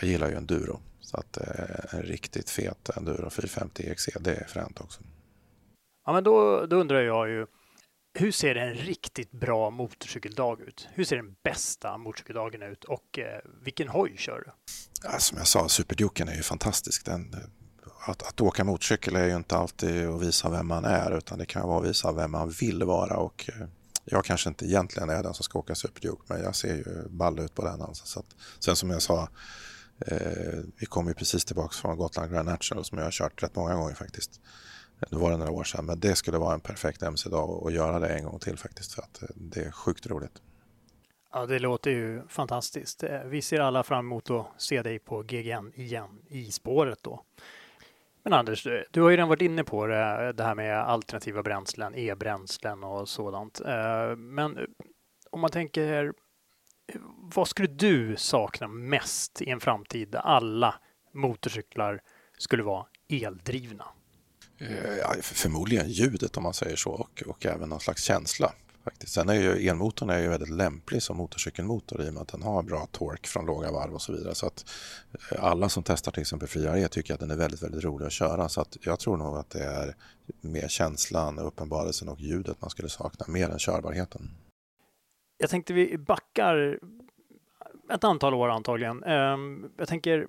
jag 0.02 0.10
gillar 0.10 0.30
ju 0.30 0.36
enduro. 0.36 0.80
Så 1.00 1.18
att 1.18 1.38
en 1.94 2.02
riktigt 2.04 2.50
fet 2.50 2.90
enduro 2.98 3.30
450 3.30 3.84
EXE, 3.84 4.20
det 4.20 4.36
är 4.36 4.48
fränt 4.48 4.82
också. 4.82 5.02
Ja, 6.06 6.14
men 6.14 6.24
då, 6.24 6.66
då 6.66 6.76
undrar 6.76 7.02
jag 7.02 7.30
ju, 7.30 7.46
hur 8.14 8.32
ser 8.32 8.56
en 8.56 8.74
riktigt 8.74 9.32
bra 9.32 9.70
motorcykeldag 9.70 10.62
ut? 10.62 10.88
Hur 10.94 11.04
ser 11.04 11.16
den 11.16 11.36
bästa 11.44 11.98
motorcykeldagen 11.98 12.62
ut 12.62 12.84
och 12.84 13.20
eh, 13.20 13.40
vilken 13.64 13.88
hoj 13.88 14.18
kör 14.18 14.44
du? 14.46 14.52
Ja, 15.04 15.20
som 15.20 15.38
jag 15.38 15.48
sa, 15.48 15.70
Superduken 15.70 16.28
är 16.28 16.36
ju 16.36 16.42
fantastisk. 16.42 17.06
Den, 17.06 17.36
att, 18.06 18.24
att 18.24 18.42
åka 18.42 18.64
motorcykel 18.64 19.16
är 19.16 19.26
ju 19.26 19.36
inte 19.36 19.58
alltid 19.58 20.08
att 20.08 20.22
visa 20.22 20.50
vem 20.50 20.68
man 20.68 20.86
är 20.86 21.18
utan 21.18 21.40
det 21.40 21.46
kan 21.46 21.68
vara 21.68 21.80
att 21.80 21.90
visa 21.90 22.12
vem 22.12 22.32
man 22.32 22.50
vill 22.50 22.84
vara 22.84 23.18
och 23.18 23.50
eh, 23.50 23.68
jag 24.06 24.26
kanske 24.26 24.50
inte 24.50 24.66
egentligen 24.66 25.10
är 25.10 25.24
den 25.24 25.34
som 25.34 25.44
ska 25.44 25.60
åka 25.60 25.76
Superduke 25.76 26.22
men 26.28 26.44
jag 26.44 26.56
ser 26.56 26.76
ju 26.76 27.08
ball 27.10 27.40
ut 27.40 27.56
på 27.56 27.66
den. 27.66 27.82
Alltså. 27.82 28.06
Så 28.06 28.20
att, 28.20 28.36
sen 28.60 28.76
som 28.76 28.90
jag 28.90 29.02
sa, 29.02 29.30
eh, 30.00 30.60
vi 30.78 30.86
kom 30.86 31.08
ju 31.08 31.14
precis 31.14 31.46
tillbaka 31.46 31.74
från 31.74 31.98
Gotland 31.98 32.32
Grand 32.32 32.50
National 32.50 32.86
som 32.86 32.98
jag 32.98 33.06
har 33.06 33.12
kört 33.12 33.44
rätt 33.44 33.56
många 33.56 33.76
gånger 33.76 33.96
faktiskt. 33.96 34.40
Det 35.10 35.16
var 35.16 35.32
det 35.32 35.38
några 35.38 35.52
år 35.52 35.64
sedan, 35.64 35.86
men 35.86 36.00
det 36.00 36.16
skulle 36.16 36.38
vara 36.38 36.54
en 36.54 36.60
perfekt 36.60 37.04
MC-dag 37.04 37.68
att 37.68 37.74
göra 37.74 38.00
det 38.00 38.08
en 38.08 38.24
gång 38.24 38.40
till 38.40 38.58
faktiskt 38.58 38.94
för 38.94 39.02
att 39.02 39.22
eh, 39.22 39.28
det 39.36 39.60
är 39.60 39.72
sjukt 39.72 40.08
roligt. 40.08 40.42
Ja, 41.32 41.46
det 41.46 41.60
låter 41.60 41.92
ju 41.92 42.28
fantastiskt. 42.28 43.04
Eh, 43.04 43.24
vi 43.24 43.42
ser 43.42 43.60
alla 43.60 43.84
fram 43.84 44.06
emot 44.06 44.30
att 44.30 44.48
se 44.58 44.82
dig 44.82 45.00
på 45.00 45.22
GGN 45.22 45.72
igen 45.76 46.22
i 46.28 46.52
spåret 46.52 47.00
då. 47.02 47.24
Men 48.26 48.34
Anders, 48.34 48.68
du 48.92 49.02
har 49.02 49.10
ju 49.10 49.16
redan 49.16 49.30
varit 49.30 49.42
inne 49.42 49.64
på 49.64 49.88
det, 49.88 50.34
det 50.34 50.44
här 50.44 50.56
med 50.56 50.80
alternativa 50.80 51.44
bränslen, 51.44 51.96
e-bränslen 51.96 52.84
och 52.84 53.10
sådant. 53.10 53.62
Eh, 53.62 54.16
men 54.16 54.58
om 55.30 55.42
man 55.42 55.50
tänker, 55.50 56.14
vad 57.34 57.48
skulle 57.48 57.68
du 57.68 58.16
sakna 58.18 58.68
mest 58.68 59.42
i 59.42 59.50
en 59.50 59.60
framtid 59.60 60.10
där 60.10 60.20
alla 60.20 60.76
motorcyklar 61.14 62.02
skulle 62.38 62.64
vara 62.64 62.86
eldrivna? 63.10 63.86
Eh, 64.58 64.98
ja, 64.98 65.16
förmodligen 65.22 65.90
ljudet 65.90 66.38
om 66.38 66.44
man 66.44 66.54
säger 66.54 66.76
så 66.76 66.92
och, 66.92 67.24
och 67.26 67.46
även 67.46 67.70
någon 67.70 67.80
slags 67.80 68.04
känsla. 68.04 68.54
Faktiskt. 68.86 69.14
Sen 69.14 69.30
är 69.30 69.34
ju 69.34 69.68
elmotorn 69.70 70.10
är 70.10 70.20
ju 70.20 70.28
väldigt 70.28 70.50
lämplig 70.50 71.04
som 71.04 71.18
motorcykelmotor 71.18 72.02
i 72.02 72.10
och 72.10 72.14
med 72.14 72.22
att 72.22 72.28
den 72.28 72.44
har 72.44 72.64
bra 72.64 72.88
tork 72.92 73.28
från 73.28 73.46
låga 73.46 73.72
varv 73.72 73.94
och 73.94 74.02
så 74.02 74.14
vidare. 74.14 74.36
Så 74.36 74.48
att 74.48 74.66
eh, 75.32 75.44
alla 75.44 75.70
som 75.70 75.84
testar 75.84 76.12
till 76.12 76.22
exempel 76.22 76.48
Friare 76.48 76.88
tycker 76.88 77.14
att 77.14 77.20
den 77.20 77.32
är 77.32 77.36
väldigt, 77.36 77.64
väldigt 77.64 77.84
rolig 77.84 78.06
att 78.06 78.12
köra. 78.12 78.50
Så 78.50 78.62
att 78.62 78.78
jag 78.82 79.00
tror 79.00 79.18
nog 79.18 79.38
att 79.38 79.50
det 79.50 79.64
är 79.64 79.96
mer 80.42 80.68
känslan, 80.68 81.40
uppenbarelsen 81.40 82.10
och 82.10 82.20
ljudet 82.20 82.62
man 82.62 82.70
skulle 82.70 82.90
sakna 82.90 83.26
mer 83.28 83.50
än 83.50 83.60
körbarheten. 83.60 84.30
Jag 85.38 85.50
tänkte 85.50 85.74
vi 85.74 85.98
backar 85.98 86.80
ett 87.94 88.04
antal 88.04 88.34
år 88.34 88.50
antagligen. 88.50 89.04
Ehm, 89.04 89.72
jag 89.78 89.88
tänker, 89.88 90.28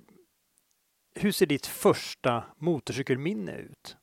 hur 1.15 1.31
ser 1.31 1.45
ditt 1.45 1.65
första 1.65 2.43
motorcykelminne 2.57 3.55
ut? 3.55 3.97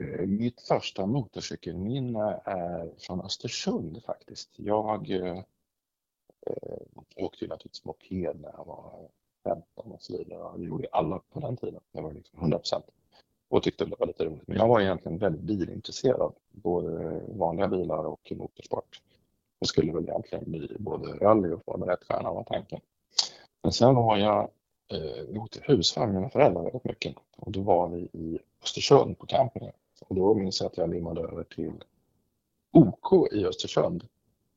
Eh, 0.00 0.26
mitt 0.26 0.60
första 0.60 1.06
motorcykelminne 1.06 2.40
är 2.44 2.90
från 2.98 3.20
Östersund 3.20 4.02
faktiskt. 4.04 4.50
Jag 4.56 5.10
eh, 5.10 5.38
eh 6.46 6.78
åkte 7.16 7.44
ju 7.44 7.48
naturligtvis 7.48 7.84
moped 7.84 8.40
när 8.40 8.52
jag 8.56 8.64
var 8.66 9.08
15 9.44 9.92
och 9.92 10.02
så 10.02 10.18
vidare. 10.18 10.58
Det 10.58 10.64
gjorde 10.64 10.88
alla 10.92 11.20
på 11.32 11.40
den 11.40 11.56
tiden. 11.56 11.80
Det 11.92 12.00
var 12.00 12.12
liksom 12.12 12.38
100 12.38 12.58
procent. 12.58 12.84
Och 13.48 13.62
tyckte 13.62 13.84
det 13.84 13.96
var 13.98 14.06
lite 14.06 14.24
roligt. 14.24 14.48
Men 14.48 14.56
jag 14.56 14.68
var 14.68 14.80
egentligen 14.80 15.18
väldigt 15.18 15.42
bilintresserad. 15.42 16.32
Både 16.50 17.20
vanliga 17.28 17.68
bilar 17.68 18.04
och 18.06 18.32
motorsport. 18.36 19.00
Jag 19.58 19.68
skulle 19.68 19.92
väl 19.92 20.08
egentligen 20.08 20.44
bli 20.44 20.76
både 20.78 21.12
rally 21.12 21.52
och 21.52 21.64
Formel 21.64 21.88
1-stjärna 21.88 22.32
var 22.32 22.44
tanken. 22.44 22.80
Men 23.62 23.72
sen 23.72 23.94
var 23.94 24.16
jag 24.16 24.50
eh, 24.88 25.42
åkte 25.42 25.60
husvagn 25.62 26.12
med 26.12 26.20
mina 26.20 26.30
föräldrar 26.30 26.62
väldigt 26.62 26.84
mycket. 26.84 27.16
Och 27.36 27.52
då 27.52 27.60
var 27.60 27.88
vi 27.88 28.00
i 28.00 28.38
Östersund 28.62 29.18
på 29.18 29.26
campingen. 29.26 29.72
Och 30.12 30.16
då 30.16 30.34
minns 30.34 30.60
jag 30.60 30.66
att 30.66 30.76
jag 30.76 30.90
limmade 30.90 31.20
över 31.20 31.44
till 31.44 31.84
OK 32.72 33.32
i 33.32 33.46
Östersund 33.46 34.08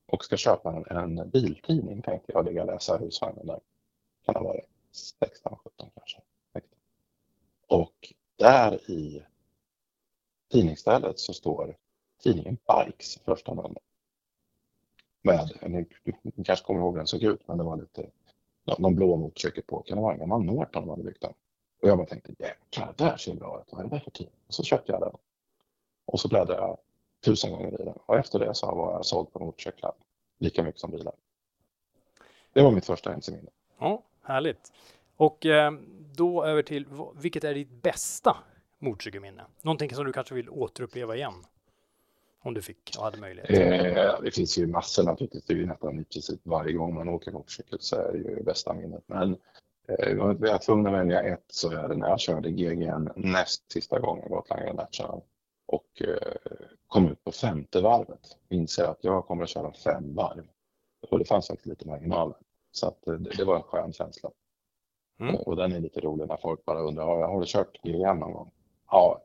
och 0.05 0.25
ska 0.25 0.37
köpa 0.37 0.85
en, 0.89 0.97
en 0.97 1.29
biltidning 1.29 2.01
tänkte 2.01 2.31
jag 2.31 2.45
ligga 2.45 2.61
och 2.61 2.67
läsa 2.67 2.97
husvagnen 2.97 3.47
där. 3.47 3.59
Kan 4.25 4.35
ha 4.35 4.43
varit 4.43 4.65
16, 5.19 5.57
17 5.63 5.89
kanske. 5.95 6.21
Och 7.67 8.13
där 8.35 8.91
i 8.91 9.23
tidningsstället 10.51 11.19
så 11.19 11.33
står 11.33 11.77
tidningen 12.23 12.57
Bikes 12.67 13.17
första 13.17 13.53
nummer. 13.53 13.81
Med, 15.21 15.51
ni, 15.61 15.87
ni 16.23 16.43
kanske 16.43 16.65
kommer 16.65 16.79
ihåg 16.79 16.93
hur 16.93 16.97
den 16.97 17.07
såg 17.07 17.23
ut, 17.23 17.47
men 17.47 17.57
det 17.57 17.63
var 17.63 17.77
lite 17.77 18.09
någon 18.77 18.95
blå 18.95 19.15
motorcykel 19.15 19.63
på. 19.63 19.81
Kan 19.81 19.97
det 19.97 20.01
vara 20.01 20.13
en 20.13 20.19
gammal 20.19 20.43
Norton 20.43 20.83
de 20.83 20.89
hade 20.89 21.03
byggt 21.03 21.21
den? 21.21 21.33
Och 21.81 21.89
jag 21.89 21.97
bara 21.97 22.07
tänkte, 22.07 22.33
jäklar, 22.39 22.93
det 22.97 23.03
här 23.03 23.17
ser 23.17 23.35
bra 23.35 23.61
ut. 23.61 23.73
Vad 23.73 23.79
är 23.79 23.83
det 23.83 23.95
där 23.95 23.99
för 23.99 24.11
tidning? 24.11 24.39
Och 24.47 24.53
så 24.53 24.63
köpte 24.63 24.91
jag 24.91 25.01
den. 25.01 25.17
Och 26.05 26.19
så 26.19 26.27
bläddrade 26.27 26.61
jag 26.61 26.77
tusen 27.25 27.51
gånger 27.51 27.81
i 27.81 27.85
den. 27.85 27.93
Och 28.05 28.15
efter 28.15 28.39
det 28.39 28.55
så 28.55 28.65
har 28.65 28.91
jag 28.91 29.05
sålt 29.05 29.33
på 29.33 29.39
motorcyklar 29.39 29.93
lika 30.39 30.63
mycket 30.63 30.81
som 30.81 30.91
bilar. 30.91 31.13
Det 32.53 32.61
var 32.61 32.71
mitt 32.71 32.85
första 32.85 33.13
mc-minne. 33.13 33.49
Ja, 33.79 34.03
härligt. 34.21 34.71
Och 35.15 35.45
eh, 35.45 35.71
då 36.15 36.45
över 36.45 36.61
till, 36.61 36.85
vilket 37.15 37.43
är 37.43 37.53
ditt 37.53 37.69
bästa 37.81 38.37
motorcykelminne? 38.79 39.43
Någonting 39.61 39.95
som 39.95 40.05
du 40.05 40.13
kanske 40.13 40.35
vill 40.35 40.49
återuppleva 40.49 41.15
igen? 41.15 41.33
Om 42.41 42.53
du 42.53 42.61
fick 42.61 42.95
och 42.97 43.03
hade 43.03 43.17
möjlighet? 43.17 43.49
Eh, 43.49 44.21
det 44.21 44.31
finns 44.31 44.57
ju 44.57 44.67
massor 44.67 45.03
naturligtvis. 45.03 45.45
Det 45.45 45.53
är 45.53 45.57
ju 45.57 45.65
nästan 45.65 45.99
i 45.99 46.03
princip 46.03 46.39
varje 46.43 46.73
gång 46.73 46.93
man 46.93 47.09
åker 47.09 47.31
motorcykel 47.31 47.77
så 47.81 47.95
är 47.95 48.11
det 48.11 48.17
ju 48.17 48.43
bästa 48.43 48.73
minnet. 48.73 49.03
Men 49.07 49.37
eh, 49.87 50.19
om 50.19 50.37
jag 50.41 50.49
är 50.49 50.57
tvungen 50.57 50.87
att 50.87 50.93
välja 50.93 51.23
ett 51.23 51.45
så 51.47 51.71
är 51.71 51.87
det 51.87 51.95
när 51.95 52.09
jag 52.09 52.19
körde 52.19 52.51
GGN 52.51 53.09
näst 53.15 53.71
sista 53.71 53.99
gången 53.99 54.29
Gotland 54.29 54.75
National 54.75 55.21
och 55.75 56.01
eh, 56.01 56.67
kom 56.87 57.07
ut 57.07 57.23
på 57.23 57.31
femte 57.31 57.81
varvet. 57.81 58.37
Inser 58.49 58.83
att 58.83 59.03
jag 59.03 59.25
kommer 59.25 59.43
att 59.43 59.49
köra 59.49 59.73
fem 59.73 60.15
varv. 60.15 60.47
Och 61.09 61.19
det 61.19 61.25
fanns 61.25 61.47
faktiskt 61.47 61.67
lite 61.67 61.87
marginaler. 61.87 62.37
Så 62.71 62.87
att, 62.87 63.07
eh, 63.07 63.13
det, 63.13 63.37
det 63.37 63.43
var 63.43 63.55
en 63.55 63.63
skön 63.63 63.93
känsla. 63.93 64.31
Mm. 65.19 65.35
Och 65.35 65.55
den 65.55 65.71
är 65.71 65.79
lite 65.79 65.99
rolig 65.99 66.27
när 66.27 66.37
folk 66.37 66.65
bara 66.65 66.79
undrar, 66.79 67.05
har 67.05 67.39
du 67.39 67.45
kört 67.47 67.77
GGN 67.83 68.19
någon 68.19 68.33
gång? 68.33 68.51
Ja, 68.91 69.21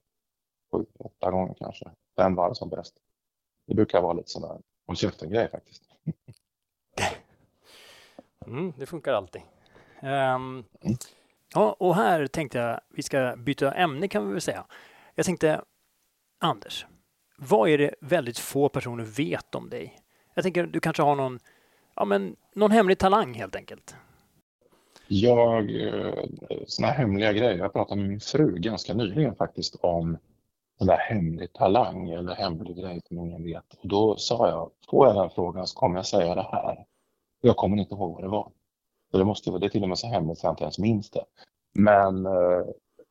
sju, 0.73 0.87
åtta 0.99 1.31
gånger 1.31 1.55
kanske. 1.59 1.91
Fem 2.17 2.35
varv 2.35 2.55
som 2.55 2.69
bäst. 2.69 2.95
Det 3.67 3.75
brukar 3.75 4.03
vara 4.03 4.13
lite 4.13 4.31
sådär 4.31 4.61
och 4.87 4.97
käften-grej 4.97 5.49
faktiskt. 5.51 5.83
Mm, 8.47 8.73
det 8.77 8.87
funkar 8.87 9.13
alltid. 9.13 9.43
Um, 10.03 10.65
ja, 11.55 11.77
och 11.79 11.95
här 11.95 12.27
tänkte 12.27 12.59
jag 12.59 12.81
vi 12.89 13.03
ska 13.03 13.35
byta 13.37 13.73
ämne 13.73 14.09
kan 14.09 14.27
vi 14.27 14.33
väl 14.33 14.41
säga. 14.41 14.67
Jag 15.15 15.27
tänkte 15.27 15.65
Anders, 16.43 16.87
vad 17.39 17.69
är 17.69 17.79
det 17.79 17.95
väldigt 18.01 18.39
få 18.39 18.69
personer 18.69 19.05
vet 19.05 19.55
om 19.55 19.71
dig? 19.71 20.01
Jag 20.35 20.45
tänker 20.45 20.67
du 20.67 20.81
kanske 20.81 21.03
har 21.03 21.17
någon, 21.17 21.39
ja, 21.97 22.05
men, 22.05 22.37
någon 22.55 22.71
hemlig 22.71 22.99
talang 22.99 23.35
helt 23.35 23.57
enkelt. 23.57 23.95
Jag, 25.09 25.87
eh, 25.87 26.15
sådana 26.15 26.67
sådana 26.67 26.93
hemliga 26.93 27.33
grejer. 27.33 27.59
Jag 27.59 27.73
pratade 27.73 28.01
med 28.01 28.11
min 28.11 28.21
fru 28.21 28.59
ganska 28.59 28.95
nyligen 28.95 29.35
faktiskt 29.35 29.77
om 29.81 30.19
den 30.79 30.89
där 30.89 30.97
hemlig 30.97 31.53
talang 31.53 32.11
eller 32.11 32.35
hemlig 32.35 32.77
grej 32.77 33.01
som 33.09 33.19
ingen 33.19 33.45
vet. 33.45 33.75
Och 33.83 33.89
då 33.89 34.17
sa 34.17 34.49
jag, 34.49 34.71
får 34.91 35.07
jag 35.07 35.17
den 35.17 35.31
frågan 35.31 35.67
så 35.67 35.79
kommer 35.79 35.97
jag 35.97 36.07
säga 36.07 36.35
det 36.35 36.49
här. 36.53 36.85
Jag 37.41 37.57
kommer 37.57 37.77
inte 37.77 37.95
ihåg 37.95 38.15
vad 38.15 38.23
det 38.23 38.29
var. 38.29 38.51
Så 39.11 39.19
det, 39.19 39.25
måste, 39.25 39.51
det 39.51 39.67
är 39.67 39.71
till 39.71 39.83
och 39.83 39.89
med 39.89 39.99
så 39.99 40.07
hemligt 40.07 40.39
så 40.39 40.47
jag 40.47 40.53
inte 40.53 40.65
ens 40.65 40.79
minns 40.79 41.11
det. 41.11 41.25
Men 41.75 42.27
eh, 42.27 42.65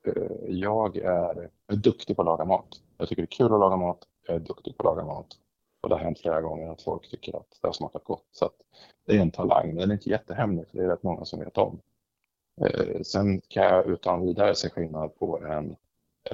eh 0.08 0.24
jag 0.48 0.98
är 0.98 1.50
duktig 1.68 2.16
på 2.16 2.22
att 2.22 2.26
laga 2.26 2.46
mat. 2.46 2.82
Jag 3.00 3.10
tycker 3.10 3.22
det 3.22 3.26
är 3.26 3.38
kul 3.38 3.54
att 3.54 3.60
laga 3.60 3.78
mat. 3.78 4.08
Jag 4.28 4.36
är 4.36 4.40
duktig 4.40 4.78
på 4.78 4.90
att 4.90 4.96
laga 4.96 5.08
mat. 5.08 5.28
Och 5.82 5.90
det 5.90 5.96
har 5.96 6.04
hänt 6.04 6.20
flera 6.20 6.42
gånger 6.42 6.72
att 6.72 6.82
folk 6.82 7.10
tycker 7.10 7.38
att 7.38 7.58
det 7.62 7.68
har 7.68 7.74
smakat 7.74 8.04
gott. 8.04 8.26
Så 8.32 8.50
det 9.06 9.18
är 9.18 9.22
en 9.22 9.32
talang, 9.32 9.68
men 9.68 9.76
den 9.76 9.90
är 9.90 9.94
inte 9.94 10.10
jättehemlig 10.10 10.68
för 10.68 10.78
det 10.78 10.84
är 10.84 10.88
rätt 10.88 11.04
många 11.04 11.26
som 11.26 11.40
vet 11.40 11.58
om. 11.58 11.80
Eh, 12.62 13.02
sen 13.02 13.42
kan 13.42 13.64
jag 13.64 13.88
utan 13.88 14.26
vidare 14.26 14.56
se 14.56 14.70
skillnad 14.70 15.20
på 15.20 15.40
en 15.40 15.76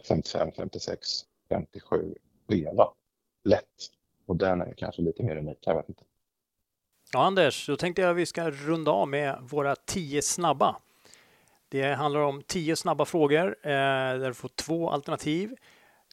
55, 0.08 0.51
56, 0.56 1.08
57 1.49 2.15
Vela. 2.47 2.91
Lätt. 3.43 3.89
Och 4.25 4.36
den 4.36 4.62
är 4.62 4.73
kanske 4.78 5.01
lite 5.01 5.23
mer 5.23 5.38
unik, 5.38 5.58
jag 5.62 5.75
vet 5.75 5.89
inte. 5.89 6.04
Ja, 7.13 7.25
Anders, 7.25 7.67
då 7.67 7.75
tänkte 7.75 8.01
jag 8.01 8.12
att 8.12 8.17
vi 8.17 8.25
ska 8.25 8.49
runda 8.49 8.91
av 8.91 9.08
med 9.08 9.38
våra 9.41 9.75
tio 9.75 10.21
snabba. 10.21 10.75
Det 11.69 11.93
handlar 11.93 12.19
om 12.19 12.41
tio 12.41 12.75
snabba 12.75 13.06
frågor 13.06 13.58
eh, 13.62 13.69
där 14.19 14.28
du 14.28 14.34
får 14.34 14.49
två 14.49 14.89
alternativ. 14.89 15.56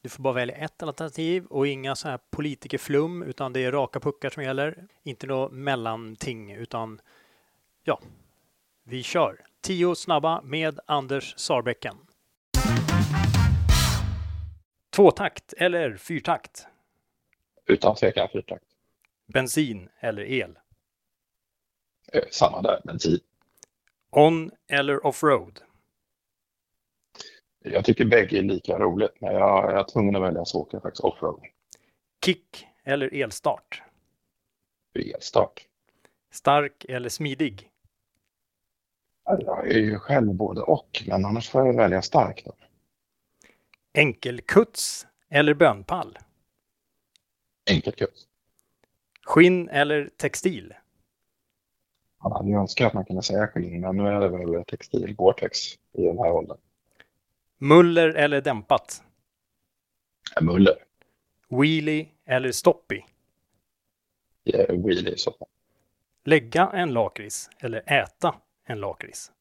Du 0.03 0.09
får 0.09 0.23
bara 0.23 0.35
välja 0.35 0.57
ett 0.57 0.83
alternativ 0.83 1.47
och 1.47 1.67
inga 1.67 1.97
så 1.97 2.09
här 2.09 2.19
politikerflum 2.31 3.23
utan 3.23 3.53
det 3.53 3.65
är 3.65 3.73
raka 3.73 4.01
puckar 4.01 4.31
som 4.31 4.43
gäller. 4.43 4.87
Inte 5.03 5.27
något 5.27 5.53
mellanting 5.53 6.53
utan 6.53 7.01
ja, 7.85 8.01
vi 8.85 9.03
kör. 9.03 9.47
Tio 9.61 9.95
snabba 9.95 10.43
med 10.43 10.81
Anders 10.87 11.35
Sarbäcken. 11.37 11.97
Tvåtakt 14.91 15.53
eller 15.53 15.97
fyrtakt? 15.97 16.67
Utan 17.67 17.95
tvekan 17.95 18.29
fyrtakt. 18.33 18.65
Bensin 19.27 19.89
eller 20.01 20.23
el? 20.23 20.59
Eh, 22.13 22.23
samma 22.31 22.63
där, 22.63 22.81
bensin. 22.85 23.21
On 24.11 24.51
eller 24.69 25.07
offroad? 25.07 25.61
Jag 27.63 27.85
tycker 27.85 28.05
bägge 28.05 28.39
är 28.39 28.43
lika 28.43 28.79
roligt, 28.79 29.21
men 29.21 29.35
jag 29.35 29.79
är 29.79 29.85
tvungen 29.85 30.17
att 30.17 30.23
välja 30.23 30.45
så 30.45 30.61
åker 30.61 30.77
jag 30.77 30.83
faktiskt 30.83 31.05
offroad. 31.05 31.41
Kick 32.25 32.67
eller 32.85 33.15
elstart? 33.15 33.83
Elstart. 34.95 35.67
Stark 36.31 36.85
eller 36.89 37.09
smidig? 37.09 37.71
Jag 39.25 39.69
är 39.69 39.79
ju 39.79 39.99
själv 39.99 40.35
både 40.35 40.61
och, 40.61 41.03
men 41.07 41.25
annars 41.25 41.51
får 41.51 41.67
jag 41.67 41.77
välja 41.77 42.03
stark. 42.03 42.43
Då. 42.45 42.53
Enkelkuts 43.95 45.07
eller 45.29 45.55
bönpall? 45.55 46.19
Enkelkuts. 47.71 48.27
Skinn 49.25 49.69
eller 49.69 50.11
textil? 50.17 50.75
Man 52.23 52.33
hade 52.33 52.49
ju 52.49 52.57
önskat 52.57 52.87
att 52.87 52.95
man 52.95 53.05
kunde 53.05 53.23
säga 53.23 53.47
skinn, 53.47 53.81
men 53.81 53.97
nu 53.97 54.09
är 54.09 54.21
det 54.21 54.29
väl 54.29 54.65
textil, 54.65 55.15
Gore-Tex 55.17 55.79
i 55.93 56.05
den 56.05 56.19
här 56.19 56.33
åldern. 56.33 56.59
Muller 57.63 58.09
eller 58.09 58.41
dämpat? 58.41 59.03
Muller. 60.41 60.75
Wheelie 61.49 62.09
eller 62.27 62.53
stoppie? 62.53 63.05
Wheelie 64.69 65.15
i 65.15 65.19
så. 65.19 65.35
Lägga 66.25 66.71
en 66.75 66.93
lakrits 66.93 67.51
eller 67.59 67.93
äta 67.93 68.35
en 68.67 68.81
lakrits? 68.81 69.33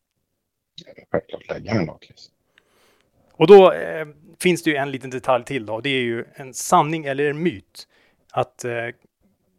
Självklart 1.11 1.49
lägga 1.49 1.71
en 1.71 1.85
lakrits. 1.85 2.31
Och 3.31 3.47
då 3.47 3.71
eh, 3.71 4.07
finns 4.39 4.63
det 4.63 4.69
ju 4.69 4.75
en 4.75 4.91
liten 4.91 5.09
detalj 5.09 5.45
till 5.45 5.65
då. 5.65 5.81
Det 5.81 5.89
är 5.89 6.03
ju 6.03 6.25
en 6.33 6.53
sanning 6.53 7.05
eller 7.05 7.29
en 7.29 7.43
myt 7.43 7.87
att 8.31 8.65
eh, 8.65 8.87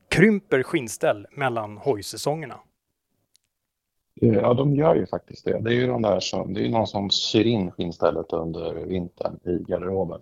krymper 0.08 0.62
skinnställ 0.62 1.26
mellan 1.30 1.76
hojsäsongerna. 1.76 2.60
Ja, 4.14 4.54
de 4.54 4.74
gör 4.74 4.94
ju 4.94 5.06
faktiskt 5.06 5.44
det. 5.44 5.60
Det 5.60 5.70
är 5.70 5.74
ju 5.74 5.86
de 5.86 6.02
där 6.02 6.20
som, 6.20 6.54
det 6.54 6.66
är 6.66 6.68
någon 6.68 6.86
som 6.86 7.10
syr 7.10 7.44
in 7.44 7.70
skinnstället 7.70 8.32
under 8.32 8.74
vintern 8.74 9.40
i 9.44 9.64
garderoben. 9.68 10.20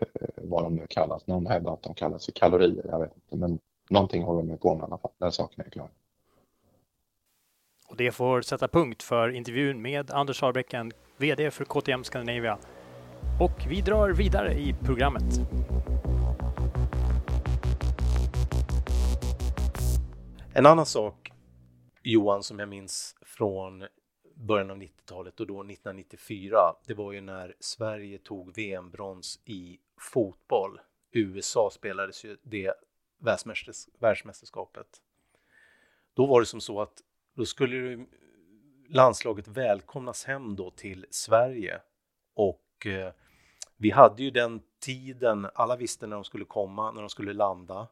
Eh, 0.00 0.28
vad 0.36 0.62
de 0.62 0.74
nu 0.74 0.86
kallas. 0.88 1.26
Någon 1.26 1.46
hävdar 1.46 1.72
att 1.72 1.82
de 1.82 1.94
kallas 1.94 2.24
för 2.24 2.32
kalorier, 2.32 2.84
jag 2.88 3.00
vet 3.00 3.16
inte. 3.16 3.36
Men 3.36 3.58
någonting 3.90 4.22
håller 4.22 4.42
de 4.48 4.58
på 4.58 4.74
med 4.74 4.82
i 4.82 4.84
alla 4.84 4.98
fall. 4.98 5.10
Den 5.18 5.32
saken 5.32 5.64
är 5.66 5.70
klar. 5.70 5.88
Och 7.88 7.96
det 7.96 8.12
får 8.12 8.42
sätta 8.42 8.68
punkt 8.68 9.02
för 9.02 9.28
intervjun 9.28 9.82
med 9.82 10.10
Anders 10.10 10.42
Harbäcken, 10.42 10.92
VD 11.16 11.50
för 11.50 11.64
KTM 11.64 12.04
Scandinavia. 12.04 12.58
Och 13.40 13.66
vi 13.68 13.80
drar 13.80 14.10
vidare 14.10 14.52
i 14.52 14.74
programmet. 14.84 15.40
En 20.54 20.66
annan 20.66 20.86
sak, 20.86 21.27
Johan, 22.10 22.42
som 22.42 22.58
jag 22.58 22.68
minns 22.68 23.16
från 23.22 23.86
början 24.34 24.70
av 24.70 24.76
90-talet 24.76 25.40
och 25.40 25.46
då 25.46 25.54
1994, 25.60 26.56
det 26.86 26.94
var 26.94 27.12
ju 27.12 27.20
när 27.20 27.54
Sverige 27.60 28.18
tog 28.18 28.54
VM-brons 28.54 29.40
i 29.44 29.78
fotboll. 30.00 30.80
USA 31.12 31.70
spelades 31.72 32.24
ju 32.24 32.36
det 32.42 32.74
världsmästerskapet. 33.98 34.86
Då 36.14 36.26
var 36.26 36.40
det 36.40 36.46
som 36.46 36.60
så 36.60 36.80
att 36.80 37.02
då 37.34 37.44
skulle 37.46 38.06
landslaget 38.88 39.48
välkomnas 39.48 40.24
hem 40.24 40.56
då 40.56 40.70
till 40.70 41.06
Sverige 41.10 41.80
och 42.34 42.86
eh, 42.86 43.12
vi 43.76 43.90
hade 43.90 44.22
ju 44.22 44.30
den 44.30 44.60
tiden, 44.80 45.46
alla 45.54 45.76
visste 45.76 46.06
när 46.06 46.16
de 46.16 46.24
skulle 46.24 46.44
komma, 46.44 46.90
när 46.90 47.00
de 47.00 47.10
skulle 47.10 47.32
landa. 47.32 47.88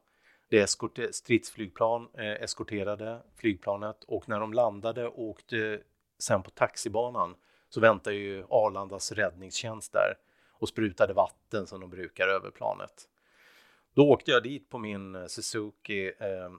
Det 0.49 0.59
eskorte, 0.59 1.13
stridsflygplan 1.13 2.07
eh, 2.13 2.43
eskorterade 2.43 3.21
flygplanet 3.35 4.03
och 4.03 4.29
när 4.29 4.39
de 4.39 4.53
landade 4.53 5.07
och 5.07 5.23
åkte 5.23 5.79
sen 6.19 6.43
på 6.43 6.49
taxibanan 6.49 7.35
så 7.69 7.79
väntade 7.79 8.15
ju 8.15 8.43
Arlandas 8.49 9.11
räddningstjänst 9.11 9.93
där 9.93 10.17
och 10.51 10.69
sprutade 10.69 11.13
vatten 11.13 11.67
som 11.67 11.79
de 11.79 11.89
brukar 11.89 12.27
över 12.27 12.51
planet. 12.51 13.09
Då 13.93 14.09
åkte 14.09 14.31
jag 14.31 14.43
dit 14.43 14.69
på 14.69 14.77
min 14.77 15.15
eh, 15.15 15.25
Suzuki 15.25 16.11
eh, 16.19 16.51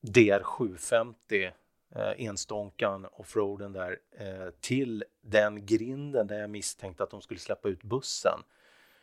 DR750 0.00 1.52
eh, 1.94 2.26
enstånkan 2.26 3.06
offroaden 3.12 3.72
där 3.72 3.98
eh, 4.10 4.50
till 4.60 5.04
den 5.20 5.66
grinden 5.66 6.26
där 6.26 6.40
jag 6.40 6.50
misstänkte 6.50 7.02
att 7.02 7.10
de 7.10 7.22
skulle 7.22 7.40
släppa 7.40 7.68
ut 7.68 7.82
bussen. 7.82 8.40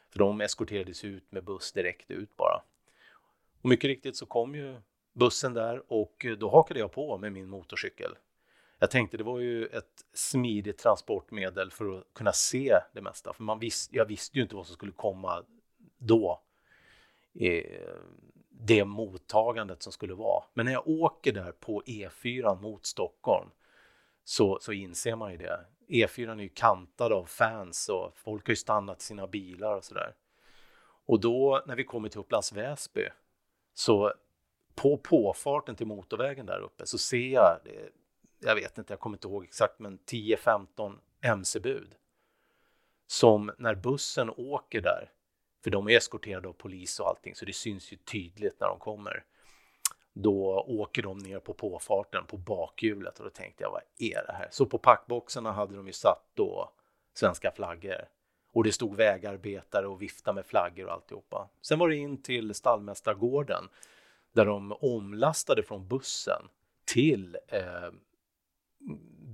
För 0.10 0.20
de 0.20 0.42
eskorterades 0.42 1.04
ut 1.04 1.32
med 1.32 1.44
buss 1.44 1.72
direkt 1.72 2.12
ut 2.12 2.38
bara. 2.38 2.62
Och 3.62 3.70
mycket 3.70 3.88
riktigt 3.88 4.16
så 4.16 4.26
kom 4.26 4.56
ju 4.56 4.76
bussen 5.14 5.54
där 5.54 5.84
och 5.88 6.26
eh, 6.26 6.38
då 6.38 6.50
hakade 6.50 6.80
jag 6.80 6.92
på 6.92 7.18
med 7.18 7.32
min 7.32 7.50
motorcykel. 7.50 8.16
Jag 8.80 8.92
tänkte 8.92 9.18
det 9.18 9.24
var 9.24 9.40
ju 9.40 9.66
ett 9.66 10.06
smidigt 10.14 10.78
transportmedel 10.78 11.72
för 11.72 11.98
att 11.98 12.04
kunna 12.14 12.34
se 12.34 12.78
det 12.94 13.02
mesta. 13.02 13.34
För 13.34 13.44
man 13.44 13.60
visst, 13.60 13.94
jag 13.94 14.06
visste 14.06 14.38
ju 14.38 14.44
inte 14.44 14.56
vad 14.56 14.68
som 14.68 14.74
skulle 14.74 14.92
komma 14.92 15.44
då. 15.98 16.42
Eh, 17.40 17.96
det 18.50 18.86
mottagandet 18.86 19.84
som 19.84 19.94
skulle 19.94 20.14
vara. 20.14 20.44
Men 20.54 20.66
när 20.66 20.74
jag 20.74 20.88
åker 20.88 21.34
där 21.34 21.52
på 21.52 21.84
E4 21.86 22.62
mot 22.62 22.86
Stockholm 22.86 23.50
så, 24.24 24.58
så 24.62 24.72
inser 24.72 25.16
man 25.16 25.32
ju 25.32 25.38
det. 25.38 25.66
E4 25.88 26.32
är 26.32 26.42
ju 26.42 26.50
kantad 26.50 27.14
av 27.14 27.26
fans 27.26 27.90
och 27.90 28.18
folk 28.18 28.48
har 28.48 28.52
ju 28.52 28.56
stannat 28.56 29.02
sina 29.02 29.28
bilar 29.28 29.76
och 29.76 29.84
sådär. 29.84 30.16
Och 31.06 31.20
då 31.20 31.64
när 31.68 31.76
vi 31.76 31.84
kommer 31.84 32.10
till 32.10 32.20
Upplands 32.20 32.54
Väsby 32.54 33.08
så 33.78 34.14
på 34.76 34.98
påfarten 34.98 35.76
till 35.76 35.88
motorvägen 35.88 36.46
där 36.46 36.60
uppe 36.60 36.86
så 36.86 36.98
ser 36.98 37.28
jag, 37.28 37.60
jag 38.40 38.56
vet 38.56 38.78
inte, 38.78 38.94
jag 38.94 39.00
kommer 39.00 39.18
inte 39.18 39.28
ihåg 39.28 39.44
exakt, 39.44 39.80
men 39.80 40.00
10-15 40.00 40.98
mc-bud. 41.22 41.96
Som 43.08 43.52
när 43.58 43.76
bussen 43.76 44.30
åker 44.38 44.82
där 44.82 45.12
för 45.64 45.72
de 45.72 45.88
är 45.88 45.98
eskorterade 45.98 46.48
av 46.48 46.54
polis 46.54 47.00
och 47.00 47.08
allting 47.08 47.36
så 47.36 47.46
det 47.46 47.54
syns 47.54 47.94
ju 47.94 47.98
tydligt 47.98 48.60
när 48.60 48.68
de 48.68 48.80
kommer. 48.80 49.24
Då 50.14 50.66
åker 50.68 51.04
de 51.04 51.18
ner 51.18 51.40
på 51.40 51.54
påfarten 51.54 52.26
på 52.26 52.38
bakhjulet 52.38 53.20
och 53.20 53.26
då 53.26 53.30
tänkte 53.30 53.64
jag 53.64 53.72
vad 53.72 53.82
är 53.98 54.26
det 54.28 54.34
här? 54.34 54.48
Så 54.52 54.66
på 54.66 54.78
packboxarna 54.78 55.52
hade 55.52 55.76
de 55.76 55.88
ju 55.88 55.94
satt 55.94 56.32
då 56.34 56.72
svenska 57.14 57.52
flaggor 57.52 58.08
och 58.58 58.64
det 58.64 58.72
stod 58.72 58.96
vägarbetare 58.96 59.88
och 59.88 60.02
viftade 60.02 60.36
med 60.36 60.46
flaggor 60.46 60.86
och 60.86 60.94
alltihopa. 60.94 61.50
Sen 61.62 61.80
var 61.80 61.90
det 61.90 61.96
in 61.96 62.22
till 62.22 62.54
stallmästargården 62.54 63.70
där 64.32 64.46
de 64.46 64.72
omlastade 64.80 65.64
från 65.64 65.88
bussen 65.88 66.42
till 66.86 67.38
eh, 67.48 67.92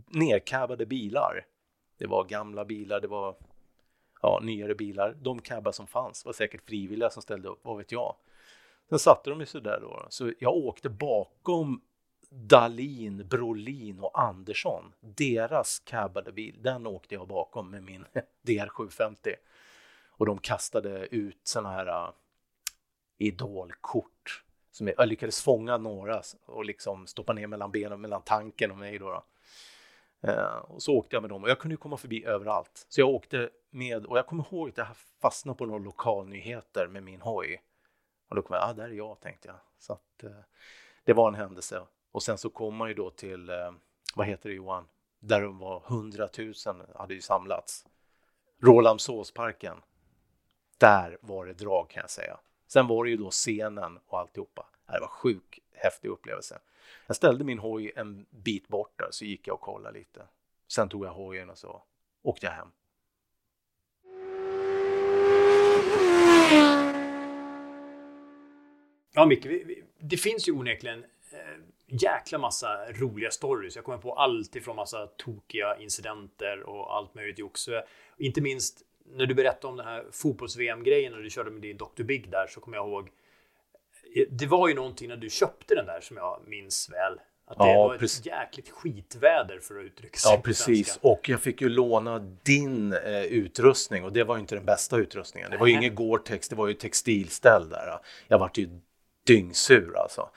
nerkabbade 0.07 0.85
bilar. 0.85 1.45
Det 1.97 2.07
var 2.07 2.23
gamla 2.23 2.65
bilar, 2.65 3.01
det 3.01 3.07
var 3.07 3.35
ja, 4.21 4.39
nyare 4.43 4.75
bilar. 4.75 5.17
De 5.21 5.41
cabbar 5.41 5.71
som 5.71 5.87
fanns 5.87 6.25
var 6.25 6.33
säkert 6.33 6.61
frivilliga 6.61 7.09
som 7.09 7.21
ställde 7.21 7.49
upp, 7.49 7.59
vad 7.61 7.77
vet 7.77 7.91
jag. 7.91 8.15
Sen 8.89 8.99
satte 8.99 9.29
de 9.29 9.45
sig 9.45 9.61
där 9.61 9.79
då. 9.81 10.05
Så 10.09 10.33
jag 10.39 10.55
åkte 10.55 10.89
bakom 10.89 11.81
Dalin, 12.35 13.27
Brolin 13.27 13.99
och 13.99 14.19
Andersson. 14.19 14.93
Deras 14.99 15.79
cabbade 15.79 16.31
bil, 16.31 16.59
den 16.61 16.87
åkte 16.87 17.15
jag 17.15 17.27
bakom 17.27 17.71
med 17.71 17.83
min 17.83 18.05
DR750. 18.47 19.35
Och 20.07 20.25
de 20.25 20.37
kastade 20.37 21.07
ut 21.15 21.39
såna 21.43 21.71
här 21.71 21.87
uh, 21.87 22.13
idolkort. 23.17 24.43
Som 24.71 24.87
jag, 24.87 24.95
jag 24.97 25.07
lyckades 25.07 25.41
fånga 25.41 25.77
några 25.77 26.21
och 26.45 26.65
liksom 26.65 27.07
stoppa 27.07 27.33
ner 27.33 27.47
mellan 27.47 27.71
benen, 27.71 28.01
mellan 28.01 28.21
tanken 28.21 28.71
och 28.71 28.77
mig 28.77 28.99
då. 28.99 29.09
då. 29.09 29.23
Uh, 30.31 30.57
och 30.57 30.83
så 30.83 30.93
åkte 30.93 31.15
jag 31.15 31.23
med 31.23 31.29
dem 31.29 31.43
och 31.43 31.49
jag 31.49 31.59
kunde 31.59 31.77
komma 31.77 31.97
förbi 31.97 32.25
överallt. 32.25 32.85
Så 32.89 33.01
jag 33.01 33.09
åkte 33.09 33.49
med, 33.69 34.05
och 34.05 34.17
jag 34.17 34.27
kommer 34.27 34.43
ihåg 34.51 34.69
att 34.69 34.77
jag 34.77 34.87
fastnade 35.21 35.57
på 35.57 35.65
några 35.65 35.83
lokalnyheter 35.83 36.87
med 36.87 37.03
min 37.03 37.21
hoj. 37.21 37.61
Och 38.29 38.35
då 38.35 38.41
kom 38.41 38.53
jag, 38.53 38.69
ah, 38.69 38.73
där 38.73 38.83
är 38.83 38.93
jag 38.93 39.19
tänkte 39.19 39.47
jag. 39.47 39.57
Så 39.79 39.93
att, 39.93 40.23
uh, 40.23 40.31
det 41.03 41.13
var 41.13 41.27
en 41.27 41.35
händelse. 41.35 41.81
Och 42.13 42.23
sen 42.23 42.37
så 42.37 42.49
kom 42.49 42.75
man 42.75 42.87
ju 42.87 42.93
då 42.93 43.09
till, 43.09 43.49
eh, 43.49 43.71
vad 44.15 44.27
heter 44.27 44.49
det 44.49 44.55
Johan, 44.55 44.87
där 45.19 45.41
de 45.41 45.57
var 45.57 45.83
hundratusen 45.85 46.81
hade 46.95 47.13
ju 47.13 47.21
samlats. 47.21 47.85
Rålambshovsparken. 48.61 49.77
Där 50.77 51.17
var 51.21 51.45
det 51.45 51.53
drag 51.53 51.89
kan 51.89 52.01
jag 52.01 52.09
säga. 52.09 52.39
Sen 52.67 52.87
var 52.87 53.03
det 53.03 53.09
ju 53.09 53.17
då 53.17 53.31
scenen 53.31 53.99
och 54.07 54.19
alltihopa. 54.19 54.65
Det 54.85 54.99
var 54.99 55.07
sjuk 55.07 55.59
häftig 55.71 56.09
upplevelse. 56.09 56.59
Jag 57.07 57.15
ställde 57.15 57.43
min 57.43 57.59
hoj 57.59 57.91
en 57.95 58.25
bit 58.29 58.67
bort 58.67 58.99
där 58.99 59.07
så 59.11 59.25
gick 59.25 59.47
jag 59.47 59.53
och 59.53 59.61
kollade 59.61 59.99
lite. 59.99 60.27
Sen 60.67 60.89
tog 60.89 61.05
jag 61.05 61.13
hojen 61.13 61.49
och 61.49 61.57
så 61.57 61.83
åkte 62.21 62.45
jag 62.45 62.53
hem. 62.53 62.71
Ja, 69.11 69.25
Micke, 69.25 69.47
det 69.99 70.17
finns 70.17 70.47
ju 70.47 70.51
onekligen 70.51 71.05
jäkla 71.87 72.37
massa 72.37 72.91
roliga 72.91 73.31
stories. 73.31 73.75
Jag 73.75 73.85
kommer 73.85 73.97
på 73.97 74.13
allt 74.13 74.55
ifrån 74.55 74.75
massa 74.75 75.07
tokiga 75.07 75.77
incidenter 75.77 76.63
och 76.63 76.95
allt 76.95 77.15
möjligt 77.15 77.39
jox. 77.39 77.69
Inte 78.17 78.41
minst 78.41 78.81
när 79.05 79.25
du 79.25 79.33
berättade 79.33 79.67
om 79.67 79.77
den 79.77 79.85
här 79.85 80.05
fotbolls-VM-grejen 80.11 81.13
och 81.13 81.23
du 81.23 81.29
körde 81.29 81.51
med 81.51 81.61
din 81.61 81.77
Dr. 81.77 82.03
Big 82.03 82.29
där 82.29 82.47
så 82.47 82.59
kommer 82.59 82.77
jag 82.77 82.87
ihåg. 82.87 83.09
Eh, 84.15 84.25
det 84.29 84.45
var 84.45 84.67
ju 84.67 84.73
någonting 84.73 85.09
när 85.09 85.17
du 85.17 85.29
köpte 85.29 85.75
den 85.75 85.85
där 85.85 86.01
som 86.01 86.17
jag 86.17 86.41
minns 86.47 86.89
väl. 86.89 87.19
Att 87.45 87.57
det 87.57 87.67
ja, 87.67 87.87
var 87.87 87.97
precis. 87.97 88.19
ett 88.19 88.25
jäkligt 88.25 88.69
skitväder 88.69 89.59
för 89.59 89.79
att 89.79 89.85
uttrycka 89.85 90.17
sig. 90.17 90.31
Ja, 90.31 90.41
precis. 90.43 90.87
Svenska. 90.87 91.07
Och 91.07 91.29
jag 91.29 91.41
fick 91.41 91.61
ju 91.61 91.69
låna 91.69 92.19
din 92.43 92.93
eh, 92.93 93.23
utrustning 93.23 94.03
och 94.03 94.13
det 94.13 94.23
var 94.23 94.35
ju 94.35 94.41
inte 94.41 94.55
den 94.55 94.65
bästa 94.65 94.97
utrustningen. 94.97 95.51
Det 95.51 95.57
var 95.57 95.67
ju 95.67 95.73
inget 95.73 95.93
Gore-Tex, 95.93 96.49
det 96.49 96.55
var 96.55 96.67
ju 96.67 96.73
textilställ 96.73 97.69
där. 97.69 97.99
Jag 98.27 98.39
vart 98.39 98.57
ju 98.57 98.69
dyngsur 99.25 99.97
alltså. 99.97 100.29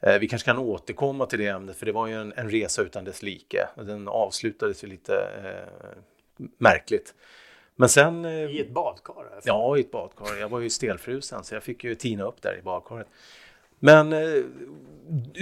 Eh, 0.00 0.18
vi 0.18 0.28
kanske 0.28 0.46
kan 0.46 0.58
återkomma 0.58 1.26
till 1.26 1.38
det 1.38 1.46
ämnet 1.46 1.76
för 1.76 1.86
det 1.86 1.92
var 1.92 2.06
ju 2.06 2.14
en, 2.14 2.32
en 2.36 2.50
resa 2.50 2.82
utan 2.82 3.04
dess 3.04 3.22
like. 3.22 3.66
Den 3.76 4.08
avslutades 4.08 4.84
ju 4.84 4.88
lite 4.88 5.14
eh, 5.44 5.88
märkligt. 6.58 7.14
Men 7.76 7.88
sen... 7.88 8.24
Eh, 8.24 8.32
I 8.32 8.60
ett 8.60 8.70
badkar? 8.70 9.40
Ja, 9.44 9.76
i 9.76 9.80
ett 9.80 9.90
badkar. 9.90 10.36
Jag 10.40 10.48
var 10.48 10.60
ju 10.60 10.70
stelfrusen 10.70 11.44
så 11.44 11.54
jag 11.54 11.62
fick 11.62 11.84
ju 11.84 11.94
tina 11.94 12.24
upp 12.24 12.42
där 12.42 12.58
i 12.58 12.62
badkaret. 12.62 13.06
Men 13.78 14.12
eh, 14.12 14.44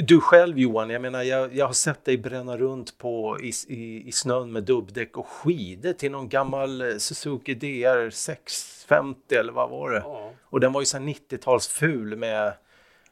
du 0.07 0.21
själv 0.21 0.59
Johan, 0.59 0.91
jag 0.91 1.03
menar 1.03 1.23
jag, 1.23 1.55
jag 1.55 1.67
har 1.67 1.73
sett 1.73 2.05
dig 2.05 2.19
bränna 2.19 2.57
runt 2.57 2.99
på, 2.99 3.39
i, 3.43 3.53
i, 3.69 4.09
i 4.09 4.13
snön 4.13 4.53
med 4.53 4.63
dubbdäck 4.63 5.17
och 5.17 5.27
skidor 5.27 5.93
till 5.93 6.11
någon 6.11 6.29
gammal 6.29 7.01
Suzuki 7.01 7.55
DR 7.55 8.11
650 8.11 9.35
eller 9.35 9.53
vad 9.53 9.71
var 9.71 9.91
det? 9.91 10.03
Ja. 10.05 10.33
Och 10.43 10.61
den 10.61 10.73
var 10.73 10.81
ju 10.81 10.87
så 10.87 10.99
90-talsful 10.99 12.17
med 12.17 12.53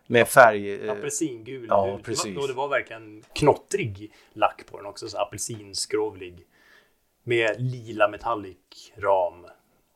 med 0.06 0.28
färg. 0.28 0.84
Eh, 0.84 0.92
Apelsingul. 0.92 1.66
Ja, 1.68 2.00
precis. 2.02 2.36
Och 2.36 2.48
det 2.48 2.54
var 2.54 2.68
verkligen 2.68 3.22
knottrig 3.32 4.12
lack 4.32 4.66
på 4.66 4.76
den 4.76 4.86
också, 4.86 5.08
så 5.08 5.18
apelsinskrovlig. 5.18 6.46
Med 7.22 7.56
lila 7.58 8.08
metallic 8.08 8.92
ram 8.96 9.46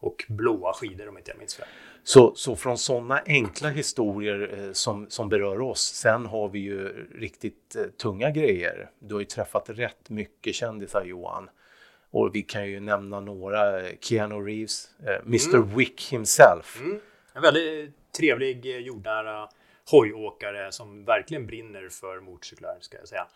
och 0.01 0.25
blåa 0.29 0.73
skidor 0.73 1.09
om 1.09 1.19
inte 1.19 1.31
jag 1.31 1.39
minns 1.39 1.55
fel. 1.55 1.67
Så, 2.03 2.35
så 2.35 2.57
från 2.57 2.79
sådana 2.79 3.23
enkla 3.27 3.69
historier 3.69 4.59
eh, 4.59 4.73
som, 4.73 5.11
som 5.11 5.29
berör 5.29 5.61
oss, 5.61 5.81
sen 5.81 6.27
har 6.27 6.49
vi 6.49 6.59
ju 6.59 7.07
riktigt 7.15 7.77
eh, 7.77 7.83
tunga 7.83 8.31
grejer. 8.31 8.91
Du 8.99 9.15
har 9.15 9.21
ju 9.21 9.27
träffat 9.27 9.71
rätt 9.71 10.11
mycket 10.11 10.55
kändisar 10.55 11.05
Johan. 11.05 11.51
Och 12.11 12.35
vi 12.35 12.43
kan 12.43 12.69
ju 12.69 12.81
nämna 12.81 13.21
några, 13.21 13.81
eh, 13.81 13.93
Keanu 14.01 14.35
Reeves, 14.35 14.91
eh, 15.07 15.27
Mr 15.27 15.55
mm. 15.55 15.77
Wick 15.77 16.13
himself. 16.13 16.81
Mm. 16.81 17.01
En 17.33 17.43
väldigt 17.43 17.95
trevlig, 18.19 18.67
eh, 18.67 18.79
jordnära 18.79 19.49
hojåkare 19.91 20.73
som 20.73 21.05
verkligen 21.05 21.47
brinner 21.47 21.89
för 21.89 22.21
motorcyklar, 22.21 22.77
ska 22.81 22.99
jag 22.99 23.09
säga. 23.09 23.27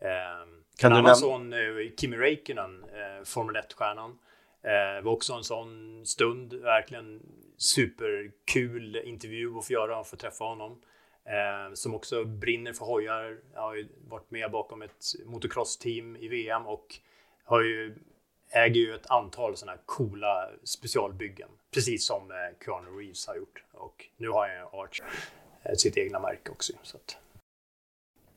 Eh, 0.00 0.46
kan 0.78 0.92
en 0.92 0.98
annan 0.98 1.16
sån, 1.16 1.52
eh, 1.52 1.58
Kimi 2.00 2.16
Räikkönen, 2.16 2.84
eh, 2.84 3.24
Formel 3.24 3.56
1-stjärnan, 3.56 4.18
eh, 4.62 5.04
var 5.04 5.12
också 5.12 5.32
en 5.32 5.44
sån 5.44 6.02
stund, 6.06 6.54
verkligen 6.54 7.22
superkul 7.56 8.96
intervju 8.96 9.58
att 9.58 9.66
få 9.66 9.72
göra 9.72 9.98
och 9.98 10.06
få 10.06 10.16
träffa 10.16 10.44
honom. 10.44 10.82
Eh, 11.24 11.74
som 11.74 11.94
också 11.94 12.24
brinner 12.24 12.72
för 12.72 12.84
hojar, 12.84 13.38
jag 13.54 13.60
har 13.60 13.74
ju 13.74 13.88
varit 14.08 14.30
med 14.30 14.50
bakom 14.50 14.82
ett 14.82 15.04
motocross-team 15.24 16.16
i 16.16 16.28
VM 16.28 16.66
och 16.66 16.86
har 17.44 17.62
ju, 17.62 17.96
äger 18.50 18.80
ju 18.80 18.94
ett 18.94 19.10
antal 19.10 19.56
sådana 19.56 19.72
här 19.72 19.82
coola 19.86 20.48
specialbyggen. 20.64 21.48
Precis 21.74 22.06
som 22.06 22.30
eh, 22.30 22.64
Keanu 22.64 23.00
Reeves 23.00 23.26
har 23.26 23.36
gjort. 23.36 23.64
Och 23.72 24.06
nu 24.16 24.28
har 24.28 24.48
jag 24.48 24.60
en 24.60 24.80
Arch 24.80 25.00
Eh, 25.00 25.45
sitt 25.74 25.96
egna 25.96 26.18
märke 26.18 26.50
också. 26.50 26.72
Så 26.82 26.96
att. 26.96 27.16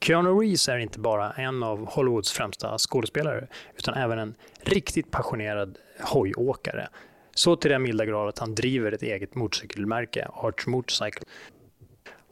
Keanu 0.01 0.29
Reeves 0.29 0.69
är 0.69 0.77
inte 0.77 0.99
bara 0.99 1.31
en 1.31 1.63
av 1.63 1.85
Hollywoods 1.85 2.31
främsta 2.31 2.77
skådespelare, 2.77 3.47
utan 3.77 3.93
även 3.93 4.19
en 4.19 4.35
riktigt 4.61 5.11
passionerad 5.11 5.77
hojåkare. 5.99 6.89
Så 7.35 7.55
till 7.55 7.71
den 7.71 7.81
milda 7.81 8.05
grad 8.05 8.29
att 8.29 8.39
han 8.39 8.55
driver 8.55 8.91
ett 8.91 9.03
eget 9.03 9.35
motorcykelmärke, 9.35 10.27
Arch 10.33 10.67
Motorcycle. 10.67 11.21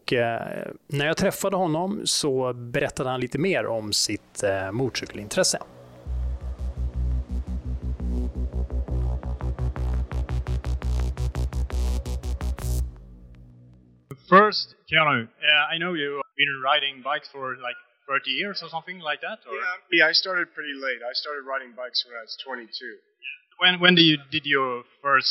Och, 0.02 0.14
eh, 0.14 0.68
när 0.88 1.06
jag 1.06 1.18
träffade 1.18 1.56
honom 1.56 2.02
så 2.06 2.54
berättade 2.54 3.10
han 3.10 3.20
lite 3.20 3.38
mer 3.38 3.66
om 3.66 3.94
sitt 3.94 4.44
eh, 4.44 4.72
motorcykelintresse. 4.72 5.60
First, 14.30 14.77
Keanu, 14.88 15.28
uh, 15.28 15.66
I 15.68 15.78
know 15.78 15.94
you've 15.94 16.24
been 16.38 16.62
riding 16.64 17.04
bikes 17.04 17.28
for 17.32 17.60
like 17.60 17.76
30 18.08 18.32
years 18.32 18.64
or 18.64 18.70
something 18.70 19.00
like 19.00 19.20
that. 19.20 19.44
Or? 19.44 19.56
Yeah, 19.56 20.00
yeah. 20.00 20.08
I 20.08 20.14
started 20.16 20.56
pretty 20.56 20.72
late. 20.80 21.04
I 21.04 21.12
started 21.12 21.44
riding 21.44 21.76
bikes 21.76 22.08
when 22.08 22.16
I 22.16 22.24
was 22.24 22.38
22. 22.44 22.72
When 23.60 23.80
when 23.84 23.96
did 23.96 24.08
you 24.08 24.18
did 24.32 24.46
you 24.46 24.84
first 25.04 25.28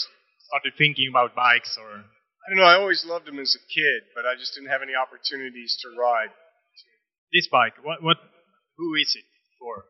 started 0.52 0.76
thinking 0.76 1.08
about 1.08 1.34
bikes 1.34 1.78
or? 1.80 1.88
I 1.88 2.44
don't 2.52 2.60
know. 2.60 2.68
I 2.68 2.76
always 2.76 3.04
loved 3.08 3.26
them 3.26 3.40
as 3.40 3.56
a 3.56 3.62
kid, 3.72 4.06
but 4.14 4.28
I 4.28 4.36
just 4.36 4.54
didn't 4.54 4.70
have 4.70 4.82
any 4.82 4.94
opportunities 4.94 5.78
to 5.82 5.88
ride. 5.98 6.30
This 7.32 7.48
bike, 7.50 7.74
what 7.82 8.02
what? 8.02 8.18
Who 8.76 8.94
is 8.94 9.16
it 9.16 9.24
for? 9.58 9.88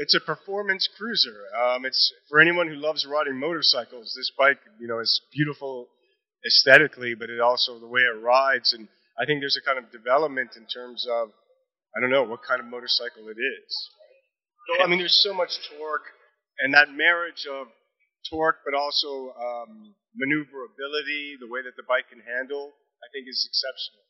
it's 0.00 0.14
a 0.14 0.20
performance 0.20 0.88
cruiser. 0.96 1.44
Um, 1.54 1.84
it's 1.84 2.12
for 2.28 2.40
anyone 2.40 2.68
who 2.68 2.74
loves 2.74 3.06
riding 3.06 3.38
motorcycles. 3.38 4.14
This 4.16 4.32
bike, 4.36 4.58
you 4.80 4.88
know, 4.88 4.98
is 4.98 5.20
beautiful 5.32 5.88
aesthetically, 6.46 7.14
but 7.14 7.30
it 7.30 7.40
also 7.40 7.78
the 7.78 7.86
way 7.86 8.00
it 8.00 8.20
rides. 8.22 8.72
And 8.72 8.88
I 9.20 9.26
think 9.26 9.40
there's 9.40 9.58
a 9.58 9.64
kind 9.66 9.78
of 9.78 9.90
development 9.90 10.54
in 10.56 10.66
terms 10.66 11.06
of 11.10 11.30
I 11.96 12.00
don't 12.00 12.10
know 12.10 12.22
what 12.22 12.40
kind 12.46 12.60
of 12.60 12.66
motorcycle 12.66 13.28
it 13.28 13.40
is. 13.40 13.70
So 14.68 14.84
I 14.84 14.86
mean, 14.86 14.98
there's 14.98 15.20
so 15.22 15.32
much 15.32 15.58
torque, 15.70 16.06
and 16.60 16.74
that 16.74 16.92
marriage 16.92 17.46
of 17.50 17.68
torque, 18.30 18.60
but 18.64 18.76
also 18.76 19.32
um, 19.32 19.94
maneuverability, 20.14 21.36
the 21.40 21.48
way 21.48 21.62
that 21.62 21.74
the 21.76 21.82
bike 21.88 22.10
can 22.10 22.20
handle, 22.20 22.72
I 23.02 23.06
think 23.12 23.26
is 23.26 23.48
exceptional. 23.48 24.04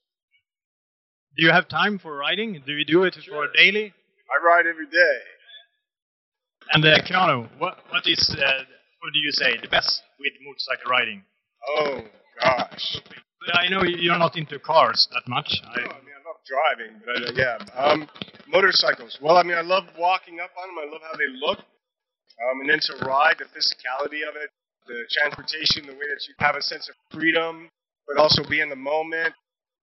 Do 1.36 1.46
you 1.46 1.52
have 1.52 1.68
time 1.68 1.98
for 1.98 2.16
riding? 2.16 2.60
Do 2.66 2.72
you 2.72 2.84
do 2.84 3.04
it 3.04 3.14
sure. 3.14 3.46
for 3.46 3.52
daily? 3.56 3.94
I 4.28 4.44
ride 4.44 4.66
every 4.66 4.86
day. 4.86 5.18
And 6.72 6.84
uh, 6.84 7.00
Keanu, 7.02 7.48
what 7.58 7.78
what 7.90 8.06
is 8.06 8.36
uh, 8.36 8.64
what 9.00 9.12
do 9.12 9.18
you 9.20 9.30
say 9.30 9.56
the 9.62 9.68
best 9.68 10.02
with 10.18 10.32
motorcycle 10.42 10.90
riding? 10.90 11.22
Oh 11.68 12.02
gosh. 12.42 13.00
I 13.52 13.68
know 13.68 13.82
you're 13.82 14.18
not 14.18 14.36
into 14.36 14.58
cars 14.58 15.08
that 15.12 15.22
much. 15.28 15.60
I, 15.64 15.80
I 15.80 15.82
mean, 15.82 16.14
I 16.14 16.22
love 16.26 16.40
driving, 16.46 17.00
but 17.04 17.28
uh, 17.28 17.32
yeah. 17.34 17.58
Um, 17.76 18.08
motorcycles. 18.48 19.18
Well, 19.20 19.36
I 19.36 19.42
mean, 19.42 19.56
I 19.56 19.62
love 19.62 19.84
walking 19.98 20.40
up 20.40 20.50
on 20.60 20.68
them. 20.68 20.88
I 20.88 20.92
love 20.92 21.02
how 21.02 21.16
they 21.16 21.28
look. 21.28 21.58
Um, 21.58 22.60
and 22.60 22.70
then 22.70 22.80
to 22.80 23.04
ride, 23.04 23.36
the 23.38 23.46
physicality 23.50 24.22
of 24.28 24.36
it, 24.36 24.50
the 24.86 25.04
transportation, 25.10 25.86
the 25.86 25.92
way 25.92 26.06
that 26.08 26.22
you 26.28 26.34
have 26.38 26.56
a 26.56 26.62
sense 26.62 26.88
of 26.88 26.94
freedom, 27.10 27.68
but 28.06 28.16
also 28.16 28.42
be 28.48 28.60
in 28.60 28.68
the 28.68 28.76
moment, 28.76 29.34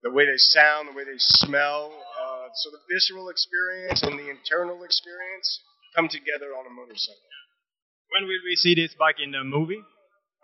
the 0.02 0.10
way 0.10 0.26
they 0.26 0.36
sound, 0.38 0.88
the 0.88 0.92
way 0.92 1.04
they 1.04 1.18
smell. 1.18 1.92
Uh, 1.92 2.48
so 2.54 2.70
the 2.70 2.80
visceral 2.90 3.28
experience 3.28 4.02
and 4.02 4.18
the 4.18 4.30
internal 4.30 4.82
experience 4.84 5.60
come 5.94 6.08
together 6.08 6.56
on 6.58 6.66
a 6.66 6.70
motorcycle. 6.70 7.22
When 8.12 8.24
will 8.24 8.40
we 8.44 8.56
see 8.56 8.74
this 8.74 8.94
bike 8.98 9.16
in 9.22 9.32
the 9.32 9.44
movie? 9.44 9.82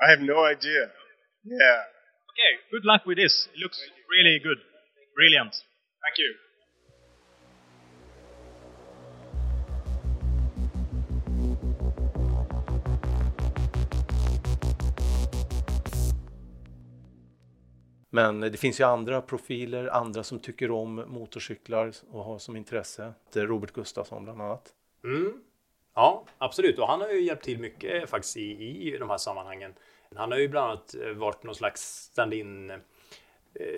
I 0.00 0.10
have 0.10 0.20
no 0.20 0.44
idea. 0.44 0.90
Yeah. 1.44 1.80
Okay, 2.32 2.52
good 2.70 2.84
luck 2.84 3.02
with 3.06 3.18
this. 3.18 3.48
It 3.54 3.58
looks 3.60 3.78
really 4.08 4.38
good. 4.38 4.58
Brilliant. 5.14 5.52
Thank 6.00 6.18
you. 6.18 6.34
Men 18.10 18.40
det 18.40 18.56
finns 18.60 18.80
ju 18.80 18.84
andra 18.84 19.22
profiler, 19.22 19.86
andra 19.86 20.24
som 20.24 20.38
tycker 20.38 20.70
om 20.70 20.94
motorcyklar 20.94 21.92
och 22.10 22.24
har 22.24 22.38
som 22.38 22.56
intresse. 22.56 23.12
Det 23.32 23.40
är 23.40 23.46
Robert 23.46 23.72
Gustafsson 23.72 24.24
bland 24.24 24.42
annat. 24.42 24.72
Mm. 25.04 25.32
Ja, 25.94 26.26
absolut. 26.38 26.78
Och 26.78 26.88
han 26.88 27.00
har 27.00 27.08
ju 27.08 27.20
hjälpt 27.20 27.44
till 27.44 27.58
mycket 27.58 28.10
faktiskt 28.10 28.36
i, 28.36 28.50
i 28.94 28.98
de 28.98 29.10
här 29.10 29.18
sammanhangen. 29.18 29.74
Han 30.16 30.32
har 30.32 30.38
ju 30.38 30.48
bland 30.48 30.70
annat 30.70 30.94
eh, 30.94 31.10
varit 31.10 31.42
någon 31.42 31.54
slags 31.54 31.80
stand-in 32.12 32.70
eh, 32.70 32.78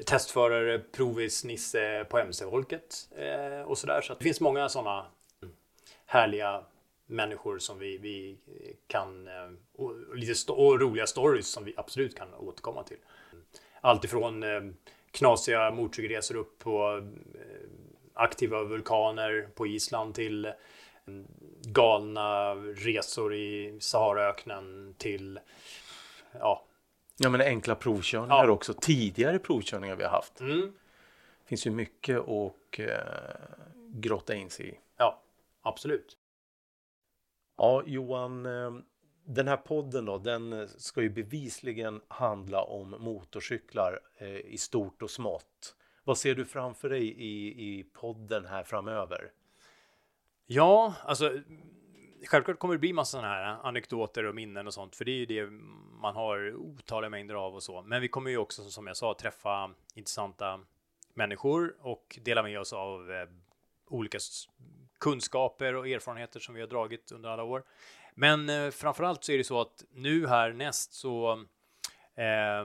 testförare, 0.07 0.79
provis-nisse 0.79 2.05
på 2.05 2.19
MC-folket 2.19 3.09
eh, 3.17 3.61
och 3.61 3.79
sådär. 3.79 4.01
Så 4.01 4.15
det 4.15 4.25
finns 4.25 4.41
många 4.41 4.69
sådana 4.69 5.07
mm, 5.43 5.55
härliga 6.07 6.65
människor 7.07 7.59
som 7.59 7.79
vi, 7.79 7.99
vi 7.99 8.39
kan, 8.87 9.29
och, 9.77 10.17
lite 10.17 10.53
och 10.53 10.81
roliga 10.81 11.07
stories 11.07 11.47
som 11.47 11.65
vi 11.65 11.75
absolut 11.77 12.17
kan 12.17 12.35
återkomma 12.35 12.83
till. 12.83 12.99
Allt 13.81 14.05
ifrån 14.05 14.45
knasiga 15.11 15.71
motorcykelresor 15.71 16.37
upp 16.37 16.59
på 16.59 17.03
aktiva 18.15 18.65
vulkaner 18.65 19.49
på 19.55 19.67
Island 19.67 20.15
till 20.15 20.53
mm, 21.07 21.27
galna 21.63 22.55
resor 22.55 23.35
i 23.35 23.77
Saharaöknen 23.81 24.95
till 24.99 25.39
ja. 26.39 26.65
Ja 27.17 27.31
men 27.31 27.41
enkla 27.41 27.75
provkörningar 27.75 28.45
ja. 28.45 28.51
också. 28.51 28.75
Tidigare 28.75 29.39
provkörningar 29.39 29.97
vi 29.97 30.03
har 30.03 30.11
haft. 30.11 30.41
Mm. 30.41 30.73
finns 31.45 31.67
ju 31.67 31.71
mycket 31.71 32.19
att 32.19 32.79
eh, 32.79 32.89
grotta 33.89 34.35
in 34.35 34.51
sig 34.51 34.69
i. 34.69 34.79
Ja, 34.97 35.23
absolut. 35.63 36.17
Ja, 37.57 37.83
Johan, 37.87 38.47
eh, 38.47 38.73
den 39.25 39.49
här 39.49 39.57
podden 39.57 40.05
då, 40.05 40.19
den 40.19 40.69
ska 40.69 41.03
ju 41.03 41.11
bevisligen 41.11 42.01
handla 42.09 42.63
om 42.63 42.91
motorcyklar 42.91 44.01
eh, 44.19 44.37
i 44.37 44.59
stort 44.59 45.03
och 45.03 45.11
smått. 45.11 45.77
Vad 46.05 46.19
ser 46.19 46.35
du 46.35 46.45
framför 46.45 46.89
dig 46.89 47.05
i, 47.07 47.49
i 47.79 47.85
podden 47.85 48.47
här 48.47 48.65
framöver? 48.65 49.31
Ja, 50.47 50.95
alltså 51.05 51.33
självklart 52.27 52.59
kommer 52.59 52.75
det 52.75 52.79
bli 52.79 52.93
massa 52.93 53.11
sådana 53.11 53.29
här 53.29 53.57
anekdoter 53.63 54.25
och 54.25 54.35
minnen 54.35 54.67
och 54.67 54.75
sånt, 54.75 54.97
för 54.97 55.05
det 55.05 55.11
är 55.11 55.17
ju 55.17 55.27
det 55.27 55.51
man 56.01 56.17
har 56.17 56.55
otaliga 56.55 57.11
mängder 57.11 57.35
av 57.35 57.55
och 57.55 57.63
så. 57.63 57.83
Men 57.83 58.03
vi 58.03 58.09
kommer 58.09 58.31
ju 58.31 58.37
också, 58.37 58.65
som 58.71 58.87
jag 58.87 58.97
sa, 58.97 59.15
träffa 59.21 59.71
intressanta 59.95 60.61
människor 61.15 61.77
och 61.81 62.19
dela 62.23 62.43
med 62.43 62.61
oss 62.61 62.73
av 62.73 63.13
eh, 63.13 63.29
olika 63.89 64.19
kunskaper 64.99 65.75
och 65.75 65.89
erfarenheter 65.89 66.41
som 66.41 66.55
vi 66.55 66.61
har 66.61 66.69
dragit 66.69 67.13
under 67.13 67.29
alla 67.29 67.43
år. 67.43 67.65
Men 68.15 68.49
eh, 68.49 68.71
framförallt 68.71 69.25
så 69.25 69.33
är 69.33 69.39
det 69.39 69.45
så 69.45 69.61
att 69.61 69.85
nu 69.93 70.27
här 70.27 70.53
näst 70.53 70.93
så 70.93 71.33
eh, 72.15 72.65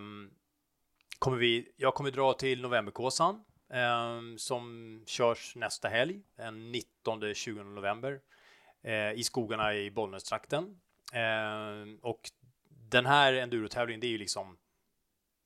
kommer 1.20 1.38
vi, 1.38 1.74
jag 1.78 1.94
kommer 1.94 2.12
dra 2.12 2.34
till 2.34 2.62
Novemberkåsan 2.62 3.44
eh, 3.74 4.20
som 4.38 5.04
körs 5.08 5.56
nästa 5.56 5.88
helg, 5.88 6.22
den 6.36 6.76
19-20 7.06 7.64
november 7.64 8.20
eh, 8.82 9.12
i 9.12 9.24
skogarna 9.24 9.76
i 9.76 9.92
Bollnästrakten. 9.92 10.80
Eh, 11.14 12.00
och 12.02 12.30
den 12.70 13.06
här 13.06 13.34
endurotävlingen, 13.34 14.00
det 14.00 14.08
är 14.08 14.12
ju 14.12 14.18
liksom 14.18 14.58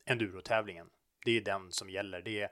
endurotävlingen. 0.05 0.89
Det 1.25 1.37
är 1.37 1.41
den 1.41 1.71
som 1.71 1.89
gäller. 1.89 2.21
Det 2.21 2.41
är 2.41 2.49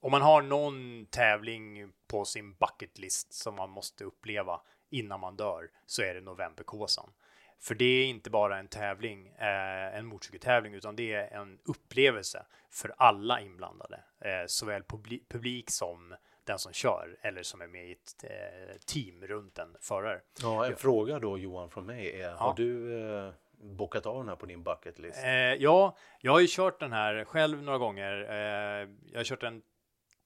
om 0.00 0.10
man 0.10 0.22
har 0.22 0.42
någon 0.42 1.06
tävling 1.06 1.92
på 2.06 2.24
sin 2.24 2.54
bucket 2.54 2.98
list 2.98 3.32
som 3.32 3.54
man 3.54 3.70
måste 3.70 4.04
uppleva 4.04 4.60
innan 4.90 5.20
man 5.20 5.36
dör 5.36 5.70
så 5.86 6.02
är 6.02 6.14
det 6.14 6.20
Novemberkåsan. 6.20 7.12
För 7.60 7.74
det 7.74 7.84
är 7.84 8.06
inte 8.06 8.30
bara 8.30 8.58
en 8.58 8.68
tävling, 8.68 9.28
eh, 9.28 9.96
en 9.96 10.06
motorcykeltävling, 10.06 10.74
utan 10.74 10.96
det 10.96 11.12
är 11.12 11.40
en 11.40 11.58
upplevelse 11.64 12.46
för 12.70 12.94
alla 12.96 13.40
inblandade, 13.40 14.00
eh, 14.20 14.46
såväl 14.46 14.82
publik 15.28 15.70
som 15.70 16.14
den 16.48 16.58
som 16.58 16.72
kör 16.72 17.18
eller 17.22 17.42
som 17.42 17.60
är 17.60 17.66
med 17.66 17.88
i 17.88 17.92
ett 17.92 18.24
eh, 18.24 18.76
team 18.86 19.26
runt 19.26 19.58
en 19.58 19.76
förare. 19.80 20.20
Ja, 20.42 20.66
en 20.66 20.76
fråga 20.76 21.18
då 21.18 21.38
Johan 21.38 21.70
från 21.70 21.86
mig 21.86 22.20
är, 22.20 22.30
ja. 22.30 22.36
har 22.36 22.54
du 22.54 23.02
eh, 23.08 23.32
bockat 23.52 24.06
av 24.06 24.18
den 24.18 24.28
här 24.28 24.36
på 24.36 24.46
din 24.46 24.62
bucket 24.62 24.98
list? 24.98 25.24
Eh, 25.24 25.30
ja, 25.32 25.96
jag 26.20 26.32
har 26.32 26.40
ju 26.40 26.46
kört 26.50 26.80
den 26.80 26.92
här 26.92 27.24
själv 27.24 27.62
några 27.62 27.78
gånger. 27.78 28.12
Eh, 28.30 28.88
jag 29.12 29.18
har 29.18 29.24
kört 29.24 29.40
den 29.40 29.62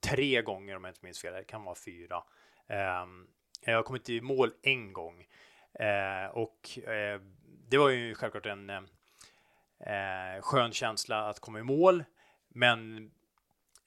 tre 0.03 0.41
gånger 0.41 0.75
om 0.75 0.83
jag 0.83 0.91
inte 0.91 1.05
minns 1.05 1.21
fel. 1.21 1.33
Det 1.33 1.43
kan 1.43 1.63
vara 1.63 1.75
fyra. 1.75 2.23
Ehm, 2.67 3.27
jag 3.61 3.75
har 3.75 3.83
kommit 3.83 4.09
i 4.09 4.21
mål 4.21 4.51
en 4.61 4.93
gång 4.93 5.25
eh, 5.73 6.25
och 6.31 6.79
eh, 6.87 7.21
det 7.67 7.77
var 7.77 7.89
ju 7.89 8.15
självklart 8.15 8.45
en 8.45 8.69
eh, 8.69 10.41
skön 10.41 10.71
känsla 10.71 11.29
att 11.29 11.39
komma 11.39 11.59
i 11.59 11.63
mål. 11.63 12.03
Men 12.49 13.11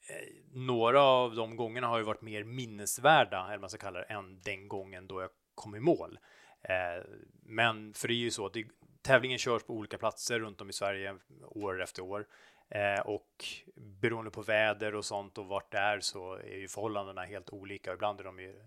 Eh, 0.09 0.29
några 0.53 1.03
av 1.03 1.35
de 1.35 1.57
gångerna 1.57 1.87
har 1.87 1.99
ju 1.99 2.05
varit 2.05 2.23
mer 2.23 2.45
minnesvärda, 2.45 3.47
eller 3.49 3.59
man 3.59 3.71
ska 3.71 3.79
kalla 3.79 3.99
det, 3.99 4.05
än 4.05 4.41
den 4.41 4.69
gången 4.69 5.07
då 5.07 5.21
jag 5.21 5.31
kom 5.55 5.75
i 5.75 5.81
mål. 5.81 6.19
Eh, 6.63 7.05
men 7.43 7.95
för 7.95 8.09
det 8.09 8.15
är 8.15 8.17
ju 8.17 8.31
så 8.31 8.47
att 8.47 8.57
tävlingen 9.03 9.39
körs 9.39 9.63
på 9.63 9.73
olika 9.73 9.99
platser 9.99 10.41
runt 10.41 10.61
om 10.61 10.71
i 10.71 10.73
Sverige 10.73 11.17
år 11.43 11.83
efter 11.83 12.03
år. 12.03 12.27
Eh, 12.69 13.01
och 13.01 13.45
beroende 13.77 14.31
på 14.31 14.43
väder 14.43 14.95
och 14.95 15.05
sånt 15.05 15.39
och 15.39 15.47
vart 15.47 15.73
det 15.73 15.79
är 15.79 16.01
så 16.01 16.35
är 16.35 16.57
ju 16.57 16.69
förhållandena 16.69 17.25
helt 17.25 17.51
olika. 17.51 17.93
Ibland 17.93 18.21
är 18.21 18.25
de 18.25 18.39
ju 18.39 18.63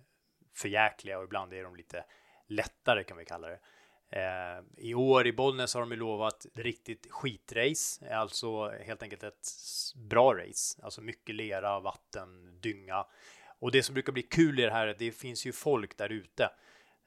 förjäkliga 0.55 1.17
och 1.17 1.23
ibland 1.23 1.53
är 1.53 1.63
de 1.63 1.75
lite 1.75 2.05
lättare 2.47 3.03
kan 3.03 3.17
vi 3.17 3.25
kalla 3.25 3.47
det. 3.47 3.59
Eh, 4.09 4.63
I 4.77 4.93
år 4.93 5.27
i 5.27 5.33
Bollnäs 5.33 5.73
har 5.73 5.81
de 5.81 5.91
ju 5.91 5.97
lovat 5.97 6.45
riktigt 6.53 7.07
skitrace, 7.09 8.15
alltså 8.15 8.69
helt 8.69 9.03
enkelt 9.03 9.23
ett 9.23 9.47
bra 9.95 10.33
race, 10.33 10.79
alltså 10.83 11.01
mycket 11.01 11.35
lera, 11.35 11.79
vatten, 11.79 12.59
dynga. 12.61 13.05
Och 13.59 13.71
det 13.71 13.83
som 13.83 13.93
brukar 13.93 14.13
bli 14.13 14.21
kul 14.21 14.59
i 14.59 14.63
det 14.63 14.71
här 14.71 14.87
är 14.87 14.91
att 14.91 14.99
det 14.99 15.11
finns 15.11 15.45
ju 15.45 15.51
folk 15.51 15.97
där 15.97 16.09
ute 16.09 16.49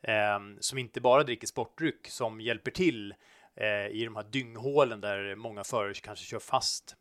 eh, 0.03 0.39
som 0.61 0.79
inte 0.79 1.01
bara 1.01 1.23
dricker 1.23 1.47
sportdryck 1.47 2.09
som 2.09 2.41
hjälper 2.41 2.71
till 2.71 3.15
eh, 3.55 3.87
i 3.87 4.05
de 4.05 4.17
här 4.17 4.27
dynghålen 4.31 5.01
där 5.01 5.35
många 5.35 5.65
förare 5.65 5.95
kanske 5.95 6.25
kör 6.25 6.39
fast 6.39 6.97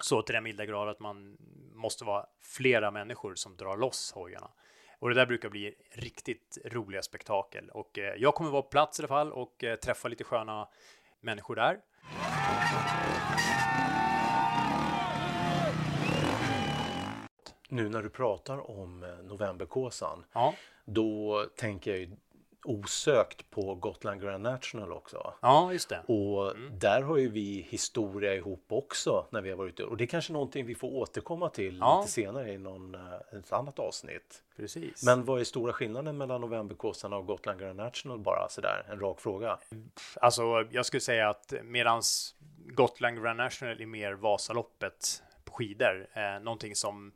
så 0.00 0.22
till 0.22 0.34
den 0.34 0.44
milda 0.44 0.66
grad 0.66 0.88
att 0.88 1.00
man 1.00 1.36
måste 1.74 2.04
vara 2.04 2.26
flera 2.40 2.90
människor 2.90 3.34
som 3.34 3.56
drar 3.56 3.76
loss 3.76 4.12
hojarna. 4.12 4.50
Och 4.98 5.08
det 5.08 5.14
där 5.14 5.26
brukar 5.26 5.48
bli 5.48 5.74
riktigt 5.92 6.58
roliga 6.64 7.02
spektakel 7.02 7.70
och 7.70 7.98
eh, 7.98 8.14
jag 8.16 8.34
kommer 8.34 8.50
vara 8.50 8.62
på 8.62 8.68
plats 8.68 8.98
i 8.98 9.02
alla 9.02 9.08
fall 9.08 9.32
och 9.32 9.64
eh, 9.64 9.76
träffa 9.76 10.08
lite 10.08 10.24
sköna 10.24 10.68
människor 11.20 11.56
där. 11.56 11.80
Nu 17.68 17.88
när 17.88 18.02
du 18.02 18.10
pratar 18.10 18.70
om 18.70 19.02
eh, 19.02 19.08
Novemberkåsan, 19.10 20.24
ja. 20.32 20.54
då 20.84 21.44
tänker 21.56 21.90
jag 21.90 22.00
ju 22.00 22.10
osökt 22.64 23.50
på 23.50 23.74
Gotland 23.74 24.22
Grand 24.22 24.42
National 24.42 24.92
också. 24.92 25.34
Ja, 25.40 25.72
just 25.72 25.88
det. 25.88 26.00
Och 26.06 26.56
mm. 26.56 26.78
där 26.78 27.02
har 27.02 27.16
ju 27.16 27.28
vi 27.28 27.66
historia 27.68 28.34
ihop 28.34 28.64
också 28.68 29.26
när 29.30 29.40
vi 29.40 29.50
har 29.50 29.56
varit 29.56 29.72
ute. 29.72 29.84
Och 29.84 29.96
det 29.96 30.04
är 30.04 30.06
kanske 30.06 30.32
någonting 30.32 30.66
vi 30.66 30.74
får 30.74 30.88
återkomma 30.88 31.48
till 31.48 31.78
ja. 31.78 32.00
lite 32.00 32.12
senare 32.12 32.52
i 32.52 32.58
någon, 32.58 32.94
eh, 32.94 33.38
ett 33.38 33.52
annat 33.52 33.78
avsnitt. 33.78 34.42
Precis. 34.56 35.04
Men 35.04 35.24
vad 35.24 35.40
är 35.40 35.44
stora 35.44 35.72
skillnaden 35.72 36.16
mellan 36.16 36.40
Novemberkåsarna 36.40 37.16
och 37.16 37.26
Gotland 37.26 37.60
Grand 37.60 37.76
National 37.76 38.18
bara 38.18 38.48
sådär, 38.48 38.86
en 38.90 39.00
rak 39.00 39.20
fråga? 39.20 39.58
Alltså, 40.16 40.42
jag 40.70 40.86
skulle 40.86 41.00
säga 41.00 41.28
att 41.28 41.54
medans 41.62 42.34
Gotland 42.66 43.22
Grand 43.22 43.36
National 43.36 43.80
är 43.80 43.86
mer 43.86 44.12
Vasaloppet 44.12 45.22
på 45.44 45.52
skidor, 45.52 46.06
eh, 46.14 46.42
någonting 46.42 46.74
som 46.74 47.12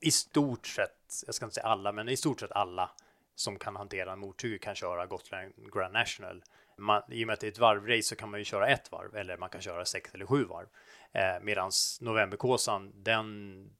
i 0.00 0.10
stort 0.10 0.66
sett, 0.66 1.22
jag 1.26 1.34
ska 1.34 1.44
inte 1.44 1.54
säga 1.54 1.66
alla, 1.66 1.92
men 1.92 2.08
i 2.08 2.16
stort 2.16 2.40
sett 2.40 2.52
alla 2.52 2.90
som 3.34 3.58
kan 3.58 3.76
hantera 3.76 4.12
en 4.12 4.18
motorcykel 4.18 4.58
kan 4.58 4.74
köra 4.74 5.06
Gotland 5.06 5.52
Grand 5.74 5.92
National. 5.92 6.42
Man, 6.76 7.02
I 7.08 7.24
och 7.24 7.26
med 7.26 7.34
att 7.34 7.40
det 7.40 7.46
är 7.46 7.50
ett 7.50 7.58
varvrace 7.58 8.02
så 8.02 8.16
kan 8.16 8.30
man 8.30 8.40
ju 8.40 8.44
köra 8.44 8.68
ett 8.68 8.92
varv 8.92 9.16
eller 9.16 9.36
man 9.36 9.48
kan 9.48 9.60
köra 9.60 9.84
sex 9.84 10.14
eller 10.14 10.26
sju 10.26 10.44
varv. 10.44 10.66
Eh, 11.12 11.42
Medan 11.42 11.70
Novemberkåsan, 12.00 12.92
den, 12.94 13.70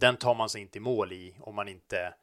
den 0.00 0.16
tar 0.16 0.34
man 0.34 0.48
sig 0.48 0.60
inte 0.60 0.78
i 0.78 0.80
mål 0.80 1.12
i 1.12 1.36
om 1.40 1.54
man 1.54 1.68
inte 1.68 2.14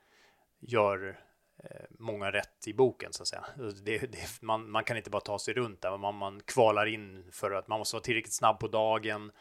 gör 0.59 1.19
eh, 1.63 1.85
många 1.89 2.31
rätt 2.31 2.67
i 2.67 2.73
boken 2.73 3.13
så 3.13 3.23
att 3.23 3.27
säga. 3.27 3.45
Det, 3.83 3.97
det, 3.97 4.41
man, 4.41 4.71
man, 4.71 4.83
kan 4.83 4.97
inte 4.97 5.09
bara 5.09 5.21
ta 5.21 5.39
sig 5.39 5.53
runt 5.53 5.81
där, 5.81 5.97
man, 5.97 6.15
man 6.15 6.41
kvalar 6.45 6.85
in 6.85 7.31
för 7.31 7.51
att 7.51 7.67
man 7.67 7.79
måste 7.79 7.95
vara 7.95 8.03
tillräckligt 8.03 8.35
snabb 8.35 8.59
på 8.59 8.67
dagen 8.67 9.31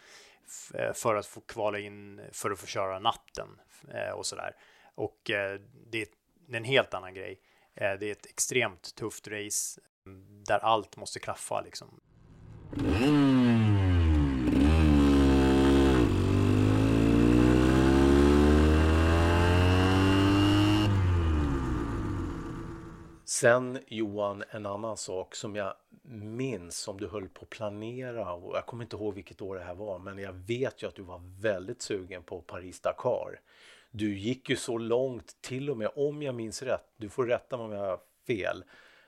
eh, 0.75 0.93
för 0.93 1.15
att 1.15 1.27
få 1.27 1.41
kvala 1.41 1.79
in 1.79 2.21
för 2.33 2.51
att 2.51 2.59
få 2.59 2.67
köra 2.67 2.99
natten 2.99 3.61
eh, 3.95 4.11
och 4.11 4.27
sådär. 4.27 4.57
Och 4.95 5.31
eh, 5.31 5.61
det 5.91 6.07
det 6.47 6.55
är 6.57 6.61
en 6.61 6.65
helt 6.65 6.95
annan 6.95 7.15
grej. 7.15 7.41
Eh, 7.75 7.93
det 8.01 8.07
är 8.07 8.13
ett 8.13 8.27
extremt 8.27 8.95
tufft 8.95 9.29
race 9.29 9.81
eh, 10.07 10.13
där 10.47 10.59
allt 10.59 10.97
måste 10.97 11.19
klaffa 11.19 11.61
liksom. 11.61 12.01
Sen 23.25 23.79
Johan, 23.87 24.45
en 24.51 24.67
annan 24.67 24.97
sak 24.97 25.35
som 25.35 25.57
jag 25.57 25.75
minns 26.09 26.79
som 26.79 27.01
du 27.01 27.09
höll 27.09 27.29
på 27.29 27.43
att 27.43 27.51
planera 27.51 28.33
och 28.33 28.57
jag 28.57 28.67
kommer 28.67 28.85
inte 28.85 28.97
ihåg 28.97 29.15
vilket 29.15 29.43
år 29.43 29.57
det 29.57 29.65
här 29.65 29.75
var 29.75 29.99
men 29.99 30.19
jag 30.19 30.33
vet 30.33 30.83
ju 30.83 30.87
att 30.87 30.95
du 30.95 31.03
var 31.03 31.21
väldigt 31.41 31.83
sugen 31.83 32.23
på 32.23 32.41
Paris-Dakar. 32.41 33.41
Du 33.97 34.19
gick 34.19 34.51
ju 34.51 34.57
så 34.57 34.79
långt, 34.79 35.37
till 35.41 35.71
och 35.71 35.77
med 35.77 35.91
om 35.97 36.23
jag 36.23 36.35
minns 36.35 36.63
rätt, 36.63 36.85
du 36.97 37.09
får 37.09 37.27
rätta 37.27 37.57
mig 37.57 37.67
om 37.67 37.73
jag 37.73 37.81
har 37.81 38.01
fel, 38.27 38.65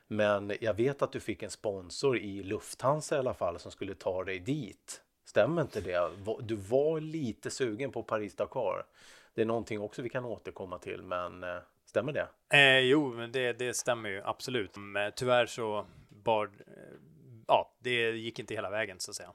men 0.07 0.53
jag 0.61 0.73
vet 0.73 1.01
att 1.01 1.11
du 1.11 1.19
fick 1.19 1.43
en 1.43 1.49
sponsor 1.49 2.17
i 2.17 2.43
Lufthansa 2.43 3.15
i 3.15 3.19
alla 3.19 3.33
fall 3.33 3.59
som 3.59 3.71
skulle 3.71 3.95
ta 3.95 4.23
dig 4.23 4.39
dit. 4.39 5.01
Stämmer 5.25 5.61
inte 5.61 5.81
det? 5.81 6.11
Du 6.41 6.55
var 6.55 6.99
lite 6.99 7.51
sugen 7.51 7.91
på 7.91 8.03
Paris-Dakar. 8.03 8.85
Det 9.33 9.41
är 9.41 9.45
någonting 9.45 9.81
också 9.81 10.01
vi 10.01 10.09
kan 10.09 10.25
återkomma 10.25 10.79
till, 10.79 11.01
men 11.01 11.43
eh, 11.43 11.59
Stämmer 11.89 12.13
det? 12.13 12.27
Eh, 12.57 12.79
jo, 12.79 13.13
men 13.13 13.31
det, 13.31 13.53
det 13.53 13.73
stämmer 13.73 14.09
ju 14.09 14.21
absolut. 14.25 14.77
Men 14.77 15.11
tyvärr 15.15 15.45
så 15.45 15.85
bar, 16.09 16.45
eh, 16.45 16.73
ja, 17.47 17.73
det 17.79 18.11
gick 18.11 18.39
inte 18.39 18.53
hela 18.53 18.69
vägen 18.69 18.99
så 18.99 19.11
att 19.11 19.15
säga. 19.15 19.31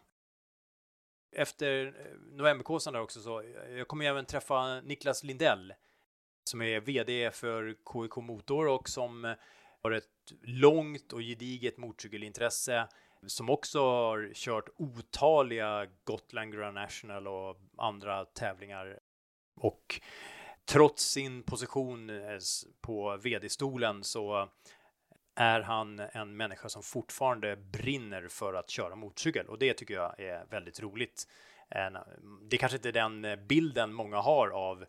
Efter 1.34 1.86
eh, 1.86 2.36
novemberkåsan 2.36 2.92
där 2.92 3.00
också 3.00 3.20
så, 3.20 3.40
eh, 3.40 3.76
jag 3.76 3.88
kommer 3.88 4.04
även 4.04 4.24
träffa 4.24 4.80
Niklas 4.80 5.24
Lindell 5.24 5.74
som 6.44 6.62
är 6.62 6.80
VD 6.80 7.30
för 7.30 7.74
KIK 7.92 8.16
Motor 8.16 8.68
och 8.68 8.88
som 8.88 9.24
eh, 9.24 9.32
har 9.82 9.90
ett 9.90 10.04
långt 10.42 11.12
och 11.12 11.20
gediget 11.20 11.76
motorcykelintresse 11.76 12.88
som 13.26 13.50
också 13.50 13.80
har 13.80 14.30
kört 14.34 14.68
otaliga 14.76 15.86
Gotland 16.04 16.54
Grand 16.54 16.74
National 16.74 17.28
och 17.28 17.56
andra 17.76 18.24
tävlingar. 18.24 18.98
Och 19.56 20.00
trots 20.64 21.04
sin 21.04 21.42
position 21.42 22.10
på 22.80 23.16
vd-stolen 23.16 24.04
så 24.04 24.48
är 25.34 25.60
han 25.60 25.98
en 25.98 26.36
människa 26.36 26.68
som 26.68 26.82
fortfarande 26.82 27.56
brinner 27.56 28.28
för 28.28 28.54
att 28.54 28.70
köra 28.70 28.96
motorcykel 28.96 29.46
och 29.46 29.58
det 29.58 29.74
tycker 29.74 29.94
jag 29.94 30.20
är 30.20 30.44
väldigt 30.50 30.80
roligt. 30.80 31.28
Det 32.42 32.56
är 32.56 32.58
kanske 32.58 32.76
inte 32.76 32.92
den 32.92 33.46
bilden 33.46 33.92
många 33.92 34.16
har 34.16 34.48
av 34.48 34.84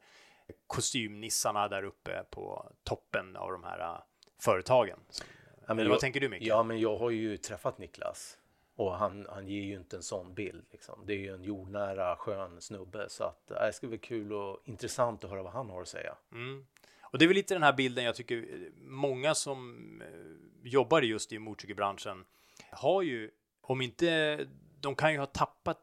kostymnissarna 0.68 1.68
där 1.68 1.84
uppe 1.84 2.24
på 2.30 2.72
toppen 2.84 3.36
av 3.36 3.52
de 3.52 3.64
här 3.64 3.80
äh, 3.80 4.02
företagen. 4.40 5.00
Ja, 5.10 5.74
men 5.74 5.80
Eller 5.80 5.90
vad 5.90 6.00
tänker 6.00 6.20
du 6.20 6.30
Micke? 6.30 6.44
Ja, 6.44 6.64
men 6.64 6.80
jag 6.80 6.98
har 6.98 7.10
ju 7.10 7.38
träffat 7.38 7.78
Niklas 7.78 8.38
och 8.76 8.98
han, 8.98 9.28
han 9.30 9.48
ger 9.48 9.64
ju 9.64 9.76
inte 9.76 9.96
en 9.96 10.04
sån 10.04 10.34
bild. 10.34 10.66
Liksom. 10.72 11.04
Det 11.06 11.14
är 11.14 11.18
ju 11.18 11.34
en 11.34 11.44
jordnära, 11.44 12.16
skön 12.16 12.62
snubbe 12.62 13.10
så 13.10 13.24
att 13.24 13.52
äh, 13.52 13.66
det 13.66 13.74
ska 13.74 13.88
bli 13.88 13.98
kul 13.98 14.34
och 14.34 14.60
intressant 14.66 15.24
att 15.24 15.30
höra 15.30 15.44
vad 15.44 15.54
han 15.54 15.70
har 15.70 15.82
att 15.82 15.88
säga. 15.88 16.16
Mm. 16.32 16.66
Och 17.16 17.20
det 17.20 17.26
är 17.26 17.28
väl 17.28 17.36
lite 17.36 17.56
den 17.56 17.64
här 17.64 17.74
bilden 17.74 18.06
jag 18.06 18.16
tycker 18.16 18.46
många 18.82 19.36
som 19.36 20.02
eh, 20.02 20.70
jobbar 20.70 21.02
just 21.02 21.34
i 21.34 21.40
motorcykelbranschen 21.40 22.26
har 22.72 23.02
ju, 23.02 23.32
om 23.62 23.82
inte, 23.82 24.40
de 24.80 24.96
kan 24.96 25.14
ju 25.14 25.20
ha 25.20 25.26
tappat 25.26 25.80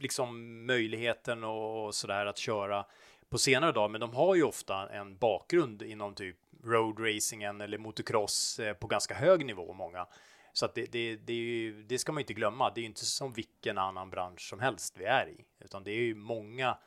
liksom 0.00 0.66
möjligheten 0.66 1.44
och 1.44 1.94
sådär 1.94 2.26
att 2.26 2.38
köra 2.38 2.86
på 3.28 3.38
senare 3.38 3.72
dag, 3.72 3.90
men 3.90 4.00
de 4.00 4.14
har 4.14 4.34
ju 4.34 4.42
ofta 4.42 4.88
en 4.88 5.18
bakgrund 5.18 5.82
inom 5.82 6.14
typ 6.14 6.36
roadracingen 6.64 7.60
eller 7.60 7.78
motocross 7.78 8.58
eh, 8.58 8.74
på 8.74 8.86
ganska 8.86 9.14
hög 9.14 9.46
nivå, 9.46 9.72
många. 9.72 10.06
Så 10.52 10.64
att 10.64 10.74
det, 10.74 10.92
det, 10.92 11.16
det, 11.16 11.70
det 11.70 11.98
ska 11.98 12.12
man 12.12 12.20
inte 12.20 12.34
glömma. 12.34 12.72
Det 12.74 12.80
är 12.80 12.84
inte 12.84 13.04
som 13.04 13.32
vilken 13.32 13.78
annan 13.78 14.10
bransch 14.10 14.48
som 14.48 14.60
helst 14.60 14.96
vi 14.98 15.04
är 15.04 15.28
i, 15.28 15.44
utan 15.64 15.84
det 15.84 15.90
är 15.90 16.02
ju 16.02 16.14
många 16.14 16.78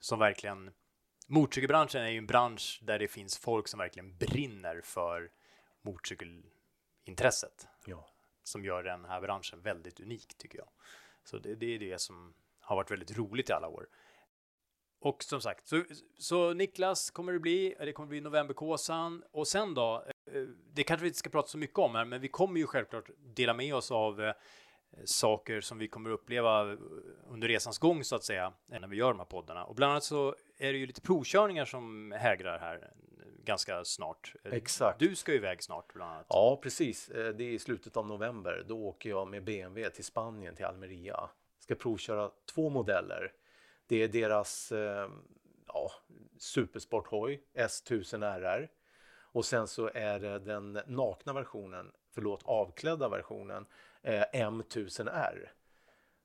som 0.00 0.18
verkligen 0.18 0.70
Motorcykelbranschen 1.26 2.02
är 2.02 2.08
ju 2.08 2.18
en 2.18 2.26
bransch 2.26 2.80
där 2.82 2.98
det 2.98 3.08
finns 3.08 3.38
folk 3.38 3.68
som 3.68 3.78
verkligen 3.78 4.16
brinner 4.16 4.80
för 4.80 5.30
motorcykelintresset. 5.82 7.68
Ja. 7.86 8.08
Som 8.42 8.64
gör 8.64 8.82
den 8.82 9.04
här 9.04 9.20
branschen 9.20 9.62
väldigt 9.62 10.00
unik 10.00 10.38
tycker 10.38 10.58
jag. 10.58 10.68
Så 11.24 11.38
det, 11.38 11.54
det 11.54 11.74
är 11.74 11.78
det 11.78 12.00
som 12.00 12.34
har 12.60 12.76
varit 12.76 12.90
väldigt 12.90 13.18
roligt 13.18 13.50
i 13.50 13.52
alla 13.52 13.68
år. 13.68 13.88
Och 15.00 15.22
som 15.22 15.40
sagt, 15.40 15.68
så, 15.68 15.84
så 16.18 16.52
Niklas 16.52 17.10
kommer 17.10 17.32
det 17.32 17.38
bli, 17.38 17.76
det 17.78 17.92
kommer 17.92 18.08
bli 18.08 18.20
novemberkåsan 18.20 19.22
och 19.32 19.48
sen 19.48 19.74
då, 19.74 20.04
eh, 20.32 20.42
det 20.72 20.84
kanske 20.84 21.02
vi 21.02 21.08
inte 21.08 21.18
ska 21.18 21.30
prata 21.30 21.48
så 21.48 21.58
mycket 21.58 21.78
om 21.78 21.94
här, 21.94 22.04
men 22.04 22.20
vi 22.20 22.28
kommer 22.28 22.60
ju 22.60 22.66
självklart 22.66 23.10
dela 23.18 23.54
med 23.54 23.74
oss 23.74 23.90
av 23.90 24.22
eh, 24.22 24.34
saker 25.04 25.60
som 25.60 25.78
vi 25.78 25.88
kommer 25.88 26.10
uppleva 26.10 26.76
under 27.28 27.48
resans 27.48 27.78
gång 27.78 28.04
så 28.04 28.16
att 28.16 28.24
säga, 28.24 28.52
när 28.66 28.88
vi 28.88 28.96
gör 28.96 29.08
de 29.08 29.18
här 29.18 29.26
poddarna. 29.26 29.64
Och 29.64 29.74
bland 29.74 29.90
annat 29.90 30.04
så 30.04 30.34
är 30.58 30.72
det 30.72 30.78
ju 30.78 30.86
lite 30.86 31.00
provkörningar 31.00 31.64
som 31.64 32.12
hägrar 32.12 32.58
här 32.58 32.90
ganska 33.46 33.84
snart. 33.84 34.34
Exakt. 34.44 34.98
Du 34.98 35.16
ska 35.16 35.32
ju 35.32 35.38
iväg 35.38 35.62
snart 35.62 35.92
bland 35.92 36.12
annat. 36.12 36.26
Ja, 36.28 36.58
precis. 36.62 37.08
Eh, 37.08 37.34
det 37.34 37.44
är 37.44 37.50
i 37.50 37.58
slutet 37.58 37.96
av 37.96 38.06
november. 38.06 38.64
Då 38.68 38.84
åker 38.86 39.10
jag 39.10 39.28
med 39.28 39.44
BMW 39.44 39.90
till 39.94 40.04
Spanien, 40.04 40.56
till 40.56 40.64
Almeria. 40.64 41.30
Ska 41.58 41.74
provköra 41.74 42.30
två 42.54 42.70
modeller. 42.70 43.32
Det 43.86 44.02
är 44.02 44.08
deras 44.08 44.72
eh, 44.72 45.10
ja, 45.66 45.90
supersporthoj 46.38 47.42
S1000 47.54 48.24
RR. 48.24 48.68
Och 49.32 49.44
sen 49.44 49.68
så 49.68 49.90
är 49.94 50.20
det 50.20 50.38
den 50.38 50.72
nakna 50.86 51.32
versionen, 51.32 51.92
förlåt 52.14 52.42
avklädda 52.44 53.08
versionen 53.08 53.66
Eh, 54.06 54.24
M1000R. 54.32 55.48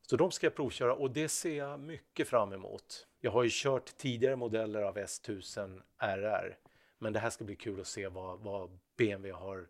Så 0.01 0.17
de 0.17 0.31
ska 0.31 0.45
jag 0.45 0.55
provköra 0.55 0.93
och 0.93 1.11
det 1.11 1.29
ser 1.29 1.57
jag 1.57 1.79
mycket 1.79 2.27
fram 2.27 2.53
emot. 2.53 3.07
Jag 3.19 3.31
har 3.31 3.43
ju 3.43 3.49
kört 3.51 3.97
tidigare 3.97 4.35
modeller 4.35 4.81
av 4.81 4.97
S1000 4.97 5.81
RR. 5.97 6.57
Men 6.97 7.13
det 7.13 7.19
här 7.19 7.29
ska 7.29 7.43
bli 7.43 7.55
kul 7.55 7.81
att 7.81 7.87
se 7.87 8.07
vad, 8.07 8.39
vad 8.39 8.79
BMW 8.97 9.31
har, 9.31 9.67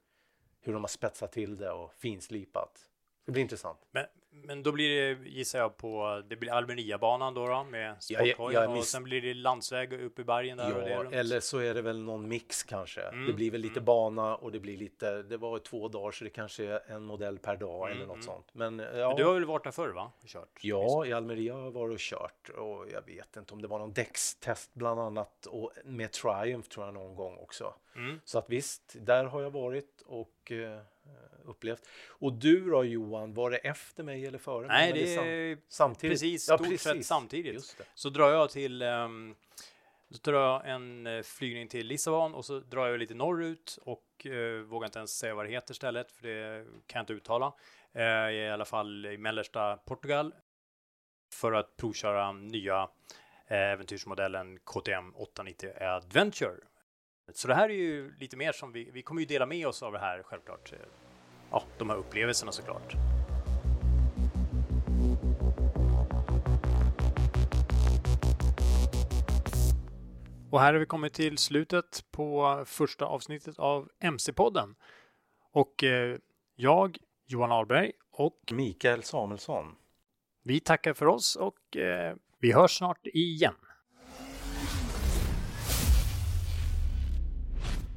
hur 0.60 0.74
de 0.74 0.84
har 0.84 0.88
spetsat 0.88 1.32
till 1.32 1.58
det 1.58 1.72
och 1.72 1.94
finslipat. 1.94 2.90
Det 3.26 3.32
blir 3.32 3.42
intressant. 3.42 3.80
Men, 3.92 4.06
men 4.34 4.64
då 4.64 4.72
blir 4.72 5.16
det, 5.16 5.30
gissar 5.30 5.60
jag 5.60 5.78
på, 5.78 6.24
det 6.30 6.36
blir 6.36 6.52
Almeriabanan 6.52 7.34
då, 7.34 7.48
då 7.48 7.64
med 7.64 8.04
sporthoj 8.04 8.54
ja, 8.54 8.68
och 8.68 8.84
sen 8.84 9.04
blir 9.04 9.22
det 9.22 9.34
landsväg 9.34 9.94
upp 9.94 10.20
i 10.20 10.24
bergen 10.24 10.58
där 10.58 10.70
ja, 10.70 10.76
och 10.76 10.82
det 10.82 10.96
runt. 10.96 11.14
eller 11.14 11.40
så 11.40 11.58
är 11.58 11.74
det 11.74 11.82
väl 11.82 12.00
någon 12.00 12.28
mix 12.28 12.64
kanske. 12.64 13.02
Mm. 13.02 13.28
Det 13.28 13.34
blir 13.34 13.52
väl 13.52 13.62
lite 13.62 13.80
mm. 13.80 13.86
bana 13.86 14.36
och 14.36 14.52
det 14.52 14.60
blir 14.60 14.78
lite, 14.78 15.24
det 15.24 15.38
var 15.38 15.60
två 15.60 15.88
dagar 15.88 16.12
så 16.12 16.24
det 16.24 16.30
kanske 16.30 16.66
är 16.66 16.92
en 16.92 17.04
modell 17.04 17.40
per 17.40 17.56
dag 17.56 17.88
mm. 17.88 17.98
eller 17.98 18.08
något 18.08 18.16
mm. 18.16 18.26
sånt. 18.26 18.48
Men, 18.54 18.80
ja. 18.80 19.08
Men 19.08 19.18
du 19.18 19.26
har 19.26 19.34
väl 19.34 19.46
varit 19.46 19.64
där 19.64 19.72
förr 19.72 19.90
va? 19.90 20.12
Kört? 20.26 20.60
Ja, 20.62 21.06
i 21.06 21.14
Almeria 21.14 21.54
har 21.54 21.62
jag 21.62 21.72
varit 21.72 21.94
och 21.94 22.00
kört 22.00 22.50
och 22.50 22.86
jag 22.92 23.06
vet 23.06 23.38
inte 23.38 23.54
om 23.54 23.62
det 23.62 23.68
var 23.68 23.80
någon 23.80 23.94
däckstest 23.94 24.74
bland 24.74 25.00
annat 25.00 25.46
och 25.46 25.72
med 25.86 26.12
Triumph 26.12 26.70
tror 26.70 26.86
jag 26.86 26.94
någon 26.94 27.16
gång 27.16 27.38
också. 27.38 27.74
Mm. 27.96 28.20
Så 28.24 28.38
att 28.38 28.50
visst, 28.50 28.96
där 29.00 29.24
har 29.24 29.42
jag 29.42 29.52
varit 29.52 30.04
och 30.06 30.52
eh, 30.52 30.82
upplevt. 31.46 31.88
Och 32.08 32.34
du 32.34 32.70
då 32.70 32.84
Johan, 32.84 33.34
var 33.34 33.52
det 33.52 33.58
efter 33.58 34.04
mig 34.04 34.26
eller 34.26 34.38
före 34.38 34.68
Nej, 34.68 34.94
mig? 34.94 35.04
Nej, 35.06 35.16
det 35.16 35.22
är 35.22 35.56
sam 35.56 35.64
samtidigt. 35.68 36.14
precis, 36.14 36.44
stort 36.44 36.60
ja, 36.60 36.66
precis. 36.66 36.82
sett 36.82 37.06
samtidigt. 37.06 37.78
Så 37.96 38.10
drar 38.10 38.32
jag 38.32 38.50
till 38.50 38.82
um, 38.82 39.36
så 40.12 40.32
drar 40.32 40.52
jag 40.52 40.70
en 40.70 41.08
uh, 41.08 41.24
flygning 41.24 41.68
till 41.68 41.88
Lissabon 41.88 42.34
och 42.34 42.46
så 42.46 42.60
drar 42.60 42.88
jag 42.88 43.00
lite 43.00 43.14
norrut 43.14 43.78
och 43.82 44.26
uh, 44.26 44.62
vågar 44.62 44.86
inte 44.86 45.00
ens 45.00 45.18
säga 45.18 45.36
vad 45.36 45.46
det 45.46 45.52
heter 45.52 45.74
stället 45.74 46.12
för 46.12 46.28
det 46.28 46.66
kan 46.66 47.00
jag 47.00 47.04
inte 47.04 47.14
uttala. 47.14 47.54
Uh, 47.96 48.32
I 48.32 48.50
alla 48.50 48.66
fall 48.66 49.06
i 49.06 49.18
mellersta 49.18 49.78
Portugal 49.78 50.34
för 51.34 51.52
att 51.52 51.78
provköra 51.78 52.32
nya 52.32 52.90
äventyrsmodellen 53.48 54.60
KTM 54.60 55.16
890 55.16 55.70
Adventure. 55.84 56.56
Så 57.38 57.48
det 57.48 57.56
här 57.56 57.70
är 57.70 57.74
ju 57.74 58.14
lite 58.20 58.38
mer 58.38 58.52
som 58.52 58.72
vi, 58.72 58.90
vi 58.94 59.02
kommer 59.02 59.22
ju 59.22 59.28
dela 59.28 59.46
med 59.46 59.68
oss 59.68 59.84
av 59.84 59.94
det 59.94 60.00
här 60.00 60.24
självklart 60.24 60.74
ja, 61.52 61.64
de 61.78 61.90
här 61.90 61.98
upplevelserna 61.98 62.52
såklart. 62.52 62.96
Och 70.52 70.60
här 70.60 70.74
har 70.74 70.80
vi 70.80 70.86
kommit 70.86 71.14
till 71.14 71.38
slutet 71.38 72.06
på 72.12 72.64
första 72.66 73.06
avsnittet 73.06 73.60
av 73.60 73.90
MC-podden. 74.00 74.76
Och 75.52 75.84
eh, 75.84 76.18
jag, 76.56 76.98
Johan 77.28 77.52
Ahlberg 77.52 77.92
och 78.12 78.40
Mikael 78.52 79.04
Samuelsson. 79.04 79.76
Vi 80.44 80.60
tackar 80.60 80.94
för 80.94 81.06
oss 81.06 81.36
och 81.36 81.78
eh, 81.78 82.16
vi 82.40 82.54
hörs 82.54 82.78
snart 82.78 83.08
igen. 83.08 83.56